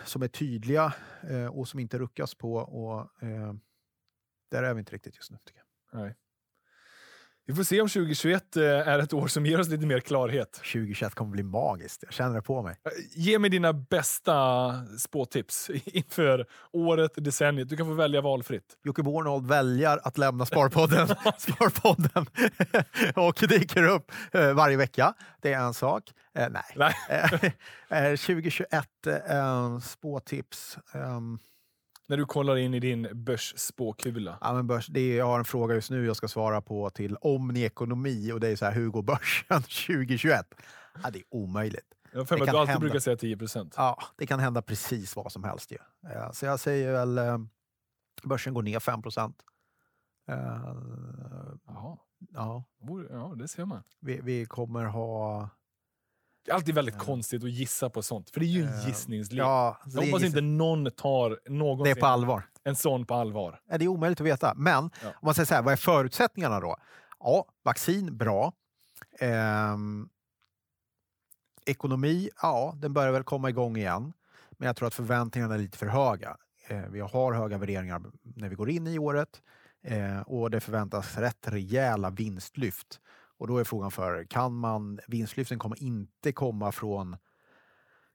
som 0.04 0.22
är 0.22 0.28
tydliga 0.28 0.94
eh, 1.30 1.46
och 1.46 1.68
som 1.68 1.80
inte 1.80 1.98
ruckas 1.98 2.34
på. 2.34 2.54
Och, 2.54 3.22
eh, 3.22 3.54
där 4.50 4.62
är 4.62 4.74
vi 4.74 4.80
inte 4.80 4.94
riktigt 4.94 5.16
just 5.16 5.30
nu, 5.30 5.38
tycker 5.44 5.62
jag. 5.92 6.00
Nej. 6.00 6.16
Vi 7.50 7.56
får 7.56 7.64
se 7.64 7.80
om 7.80 7.88
2021 7.88 8.56
eh, 8.56 8.62
är 8.64 8.98
ett 8.98 9.12
år 9.12 9.26
som 9.28 9.46
ger 9.46 9.60
oss 9.60 9.68
lite 9.68 9.86
mer 9.86 10.00
klarhet. 10.00 10.52
2021 10.52 11.14
kommer 11.14 11.30
bli 11.30 11.42
magiskt, 11.42 12.02
jag 12.02 12.12
känner 12.12 12.34
det 12.34 12.42
på 12.42 12.62
mig. 12.62 12.76
Eh, 12.84 12.90
Ge 13.14 13.38
mig 13.38 13.50
dina 13.50 13.72
bästa 13.72 14.72
spåtips 14.98 15.70
inför 15.84 16.46
året, 16.72 17.12
decenniet. 17.16 17.68
Du 17.68 17.76
kan 17.76 17.86
få 17.86 17.92
välja 17.92 18.20
valfritt. 18.20 18.64
Jocke 18.84 19.02
Bornold 19.02 19.46
väljer 19.46 20.00
att 20.06 20.18
lämna 20.18 20.46
Sparpodden, 20.46 21.08
Sparpodden 21.38 22.26
och 23.26 23.48
dyker 23.48 23.82
upp 23.88 24.12
eh, 24.32 24.52
varje 24.52 24.76
vecka. 24.76 25.14
Det 25.42 25.52
är 25.52 25.58
en 25.60 25.74
sak. 25.74 26.04
Eh, 26.38 26.48
nej. 26.50 26.62
Nej. 26.76 26.94
Eh, 27.88 28.04
eh, 28.04 28.16
2021, 28.16 28.84
eh, 29.28 29.78
spåtips. 29.78 30.78
ehm, 30.94 31.38
När 32.10 32.16
du 32.16 32.26
kollar 32.26 32.56
in 32.56 32.74
i 32.74 32.80
din 32.80 33.08
börsspåkula. 33.12 34.38
ja, 34.40 34.52
men 34.54 34.66
börs, 34.66 34.86
det 34.86 35.00
är, 35.00 35.16
jag 35.18 35.26
har 35.26 35.38
en 35.38 35.44
fråga 35.44 35.74
just 35.74 35.90
nu 35.90 36.06
jag 36.06 36.16
ska 36.16 36.28
svara 36.28 36.60
på 36.60 36.90
till 36.90 37.16
Omni 37.16 37.62
Ekonomi 37.62 38.32
och 38.32 38.40
det 38.40 38.48
är 38.48 38.56
så 38.56 38.64
här, 38.64 38.72
hur 38.72 38.88
går 38.90 39.02
börsen 39.02 39.62
2021? 39.86 40.54
Ja, 41.02 41.10
det 41.10 41.18
är 41.18 41.24
omöjligt. 41.30 41.94
Jag 42.12 42.28
för 42.28 42.38
mig 42.38 42.48
att 42.48 42.52
du 42.54 42.58
alltid 42.58 42.70
hända. 42.70 42.80
brukar 42.80 42.98
säga 42.98 43.16
10 43.16 43.36
procent. 43.36 43.74
Ja, 43.76 44.02
det 44.16 44.26
kan 44.26 44.40
hända 44.40 44.62
precis 44.62 45.16
vad 45.16 45.32
som 45.32 45.44
helst 45.44 45.72
ju. 45.72 45.78
Eh, 46.10 46.30
så 46.32 46.46
jag 46.46 46.60
säger 46.60 46.92
väl, 46.92 47.18
eh, 47.18 47.38
börsen 48.22 48.54
går 48.54 48.62
ner 48.62 48.80
5 48.80 49.02
procent. 49.02 49.36
Eh, 50.28 50.36
Jaha. 51.66 51.98
ja, 52.30 52.64
Ja, 53.10 53.34
det 53.36 53.48
ser 53.48 53.64
man. 53.64 53.82
vi, 54.00 54.20
vi 54.22 54.46
kommer 54.46 54.84
ha... 54.84 55.48
Det 56.50 56.54
är 56.54 56.56
alltid 56.56 56.74
väldigt 56.74 56.94
Ja. 56.98 57.04
konstigt 57.04 57.44
att 57.44 57.50
gissa 57.50 57.90
på 57.90 58.02
sånt, 58.02 58.30
för 58.30 58.40
det 58.40 58.46
är 58.46 58.48
ju 58.48 58.62
en 58.62 58.80
gissningslek. 58.86 59.40
Ja, 59.40 59.78
jag 59.86 60.02
hoppas 60.02 60.22
inte 60.22 60.40
någon 60.40 60.90
tar 60.90 61.30
det 61.44 61.50
någonsin 61.52 61.96
är 61.96 62.00
på 62.00 62.06
allvar. 62.06 62.42
en 62.64 62.76
sån 62.76 63.06
på 63.06 63.14
allvar. 63.14 63.60
Det 63.78 63.84
är 63.84 63.88
omöjligt 63.88 64.20
att 64.20 64.26
veta. 64.26 64.54
Men 64.56 64.90
Ja. 65.02 65.08
om 65.08 65.14
man 65.22 65.34
säger 65.34 65.46
så 65.46 65.54
här, 65.54 65.62
vad 65.62 65.72
är 65.72 65.76
förutsättningarna 65.76 66.60
då? 66.60 66.76
Ja, 67.20 67.44
vaccin, 67.64 68.16
bra. 68.16 68.52
Ehm, 69.18 70.08
ekonomi, 71.66 72.30
ja, 72.42 72.74
den 72.76 72.92
börjar 72.92 73.12
väl 73.12 73.24
komma 73.24 73.48
igång 73.50 73.76
igen. 73.76 74.12
Men 74.50 74.66
jag 74.66 74.76
tror 74.76 74.86
att 74.88 74.94
förväntningarna 74.94 75.54
är 75.54 75.58
lite 75.58 75.78
för 75.78 75.86
höga. 75.86 76.36
Eh, 76.68 76.82
vi 76.90 77.00
har 77.00 77.32
höga 77.32 77.58
värderingar 77.58 78.02
när 78.22 78.48
vi 78.48 78.54
går 78.54 78.70
in 78.70 78.86
i 78.86 78.98
året 78.98 79.42
eh, 79.84 80.20
och 80.20 80.50
det 80.50 80.60
förväntas 80.60 81.16
rätt 81.18 81.48
rejäla 81.48 82.10
vinstlyft. 82.10 83.00
Och 83.40 83.46
då 83.46 83.58
är 83.58 83.64
frågan 83.64 83.90
för, 83.90 84.24
kan 84.24 84.54
man, 84.54 85.00
vinstlyften 85.08 85.58
kommer 85.58 85.82
inte 85.82 86.32
komma 86.32 86.72
från 86.72 87.16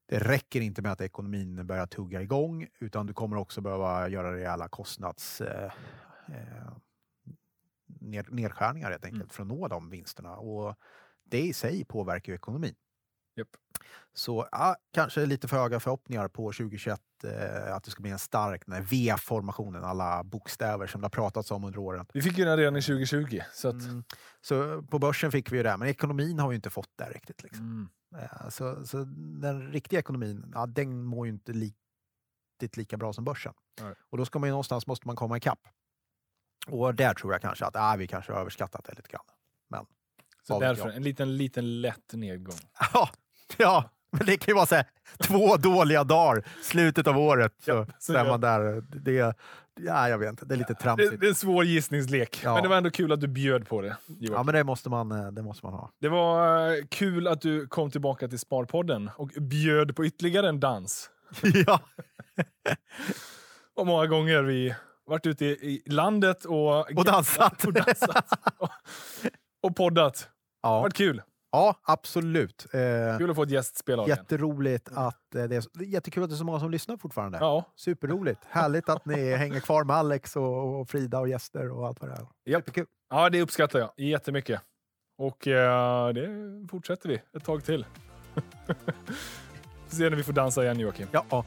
det 0.05 0.19
räcker 0.19 0.61
inte 0.61 0.81
med 0.81 0.91
att 0.91 1.01
ekonomin 1.01 1.67
börjar 1.67 1.87
tugga 1.87 2.21
igång 2.21 2.67
utan 2.79 3.05
du 3.05 3.13
kommer 3.13 3.37
också 3.37 3.61
behöva 3.61 4.09
göra 4.09 4.33
rejäla 4.33 4.67
kostnads 4.67 5.41
eh, 5.41 5.71
eh, 6.27 6.71
ner, 7.85 8.25
nedskärningar 8.29 8.91
helt 8.91 9.05
enkelt 9.05 9.21
Mm. 9.23 9.29
för 9.29 9.41
att 9.41 9.47
nå 9.47 9.67
de 9.67 9.89
vinsterna. 9.89 10.35
Och 10.35 10.75
det 11.23 11.41
i 11.41 11.53
sig 11.53 11.85
påverkar 11.85 12.31
ju 12.31 12.35
ekonomin. 12.35 12.75
Japp. 13.35 13.49
Så 14.13 14.47
ja, 14.51 14.75
kanske 14.91 15.25
lite 15.25 15.47
för 15.47 15.57
höga 15.57 15.79
förhoppningar 15.79 16.27
på 16.27 16.51
2021 16.51 16.99
eh, 16.99 17.14
att 17.71 17.83
det 17.83 17.91
ska 17.91 18.01
bli 18.01 18.11
en 18.11 18.19
stark 18.19 18.63
V-formationen, 18.91 19.83
alla 19.83 20.23
bokstäver 20.23 20.87
som 20.87 21.01
det 21.01 21.05
har 21.05 21.09
pratats 21.09 21.51
om 21.51 21.63
under 21.63 21.79
åren. 21.79 22.05
Vi 22.13 22.21
fick 22.21 22.37
ju 22.37 22.45
den 22.45 22.57
redan 22.57 22.75
i 22.75 22.81
2020. 22.81 23.39
Så 23.53 23.67
att, 23.67 23.73
Mm. 23.73 24.03
Så 24.41 24.81
på 24.81 24.99
börsen 24.99 25.31
fick 25.31 25.51
vi 25.51 25.57
ju 25.57 25.63
det, 25.63 25.77
men 25.77 25.87
ekonomin 25.87 26.39
har 26.39 26.49
vi 26.49 26.55
inte 26.55 26.69
fått 26.69 26.89
det 26.95 27.09
riktigt. 27.09 27.43
Liksom. 27.43 27.89
mm. 28.13 28.23
Eh, 28.23 28.49
Så, 28.49 28.85
så 28.85 29.03
den 29.41 29.71
riktiga 29.71 29.99
ekonomin, 29.99 30.51
ja, 30.53 30.65
den 30.65 31.03
mår 31.03 31.25
ju 31.27 31.31
inte 31.33 31.51
riktigt 31.51 32.77
lika 32.77 32.97
bra 32.97 33.13
som 33.13 33.23
börsen. 33.23 33.53
Nej. 33.81 33.93
Och 34.09 34.17
då 34.17 34.25
ska 34.25 34.39
man 34.39 34.49
ju 34.49 34.51
någonstans 34.51 34.87
måste 34.87 35.07
man 35.07 35.15
komma 35.15 35.37
ikapp. 35.37 35.59
Och 36.67 36.95
där 36.95 37.13
tror 37.13 37.33
jag 37.33 37.41
kanske 37.41 37.65
att 37.65 37.75
ah, 37.75 37.95
vi 37.95 38.07
kanske 38.07 38.31
har 38.31 38.39
överskattat 38.39 38.85
det 38.85 38.93
lite 38.95 39.09
grann. 39.09 39.25
Men, 39.69 39.85
Så 40.43 40.59
därför 40.59 40.89
en 40.89 41.03
liten, 41.03 41.37
liten 41.37 41.81
lätt 41.81 42.13
nedgång. 42.13 42.57
ja, 42.93 43.09
ja, 43.57 43.89
men 44.17 44.25
det 44.25 44.37
kan 44.37 44.51
ju 44.51 44.55
vara 44.55 44.65
så 44.65 44.75
här, 44.75 44.85
två 45.23 45.57
dåliga 45.57 46.03
dagar, 46.03 46.43
slutet 46.61 47.07
av 47.07 47.17
året. 47.17 47.53
Så, 47.65 47.71
Ja, 47.71 47.85
så 47.99 48.13
är 48.13 48.17
ja. 48.17 48.23
man 48.23 48.41
där. 48.41 48.83
Det, 48.95 49.35
ja, 49.81 50.09
jag 50.09 50.17
vet 50.17 50.29
inte, 50.29 50.45
det 50.45 50.55
är 50.55 50.57
lite 50.57 50.73
Det, 50.73 50.79
tramsigt. 50.79 51.19
det 51.19 51.25
är 51.25 51.29
en 51.29 51.35
svår 51.35 51.63
gissningslek, 51.65 52.41
Ja. 52.43 52.53
men 52.53 52.63
det 52.63 52.69
var 52.69 52.77
ändå 52.77 52.89
kul 52.91 53.11
att 53.11 53.21
du 53.21 53.27
bjöd 53.27 53.67
på 53.67 53.81
det. 53.81 53.97
Joakim. 54.07 54.33
Ja, 54.33 54.43
men 54.43 54.55
det 54.55 54.63
måste 54.63 54.89
man, 54.89 55.11
eh, 55.11 55.27
det 55.31 55.41
måste 55.41 55.65
man 55.65 55.73
ha. 55.73 55.91
Det 56.01 56.09
var 56.09 56.67
eh, 56.67 56.73
kul 56.89 57.27
att 57.27 57.41
du 57.41 57.67
kom 57.67 57.91
tillbaka 57.91 58.27
till 58.27 58.39
Sparpodden 58.39 59.09
och 59.17 59.27
bjöd 59.27 59.95
på 59.95 60.05
ytterligare 60.05 60.49
en 60.49 60.59
dans. 60.59 61.09
ja. 61.67 61.79
Och 63.75 63.87
många 63.87 64.07
gånger 64.07 64.43
vi 64.43 64.75
varit 65.05 65.25
ute 65.25 65.45
i 65.45 65.83
landet 65.85 66.45
och, 66.45 66.97
Och 66.97 67.05
dansat. 67.05 67.63
och, 67.65 67.73
dansat 67.73 68.25
och, 68.57 68.69
och 69.63 69.75
poddat. 69.75 70.29
Det 70.61 70.67
har 70.67 70.75
Ja, 70.75 70.81
varit 70.81 70.93
kul. 70.93 71.21
Ja, 71.55 71.75
absolut. 71.83 72.65
Eh, 72.73 73.17
Kul 73.17 73.29
att 73.29 73.35
få 73.35 73.43
ett 73.43 73.49
gästspel 73.49 73.99
av. 73.99 74.09
Jätteroligt 74.09 74.89
att 74.93 75.35
eh, 75.35 75.43
det 75.43 75.55
är, 75.55 75.61
så- 75.61 75.69
jättekul 75.83 76.23
att 76.23 76.29
det 76.29 76.35
är 76.35 76.37
så 76.37 76.43
många 76.43 76.59
som 76.59 76.71
lyssnar 76.71 76.97
fortfarande. 76.97 77.37
Ja, 77.41 77.65
Superroligt. 77.75 78.39
Härligt 78.49 78.89
att 78.89 79.05
ni 79.05 79.31
hänger 79.35 79.59
kvar 79.59 79.83
med 79.83 79.95
Alex 79.95 80.35
och, 80.35 80.79
och 80.79 80.89
Frida 80.89 81.19
och 81.19 81.29
gäster 81.29 81.71
och 81.71 81.87
allt 81.87 82.01
vad 82.01 82.09
det 82.09 82.15
är. 82.15 82.51
Jättekul. 82.51 82.85
ja, 83.09 83.29
det 83.29 83.41
uppskattar 83.41 83.79
jag 83.79 83.91
jättemycket. 83.97 84.61
Och 85.17 85.47
eh, 85.47 86.07
det 86.13 86.27
fortsätter 86.71 87.09
vi 87.09 87.21
ett 87.37 87.43
tag 87.45 87.63
till. 87.63 87.85
Se 89.87 90.09
när 90.09 90.17
vi 90.17 90.23
får 90.23 90.33
dansa 90.33 90.63
igen 90.63 90.79
Joakim. 90.79 91.07
Ja, 91.11 91.25
ja. 91.29 91.45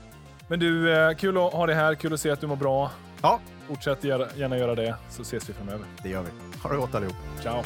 Men 0.48 0.60
du, 0.60 0.92
eh, 0.96 1.14
kul 1.14 1.36
att 1.38 1.52
ha 1.52 1.66
dig 1.66 1.74
här. 1.74 1.94
Kul 1.94 2.14
att 2.14 2.20
se 2.20 2.30
att 2.30 2.40
du 2.40 2.46
mår 2.46 2.56
bra. 2.56 2.90
ja, 3.22 3.40
Fortsätt 3.68 4.04
gärna 4.04 4.58
göra 4.58 4.74
det, 4.74 4.94
så 5.10 5.22
ses 5.22 5.48
vi 5.48 5.52
framöver. 5.52 5.86
det 6.02 6.08
gör 6.08 6.22
vi. 6.22 6.28
Ha 6.62 6.68
det 6.68 6.76
gott 6.76 6.94
allihop. 6.94 7.16
Ciao! 7.42 7.62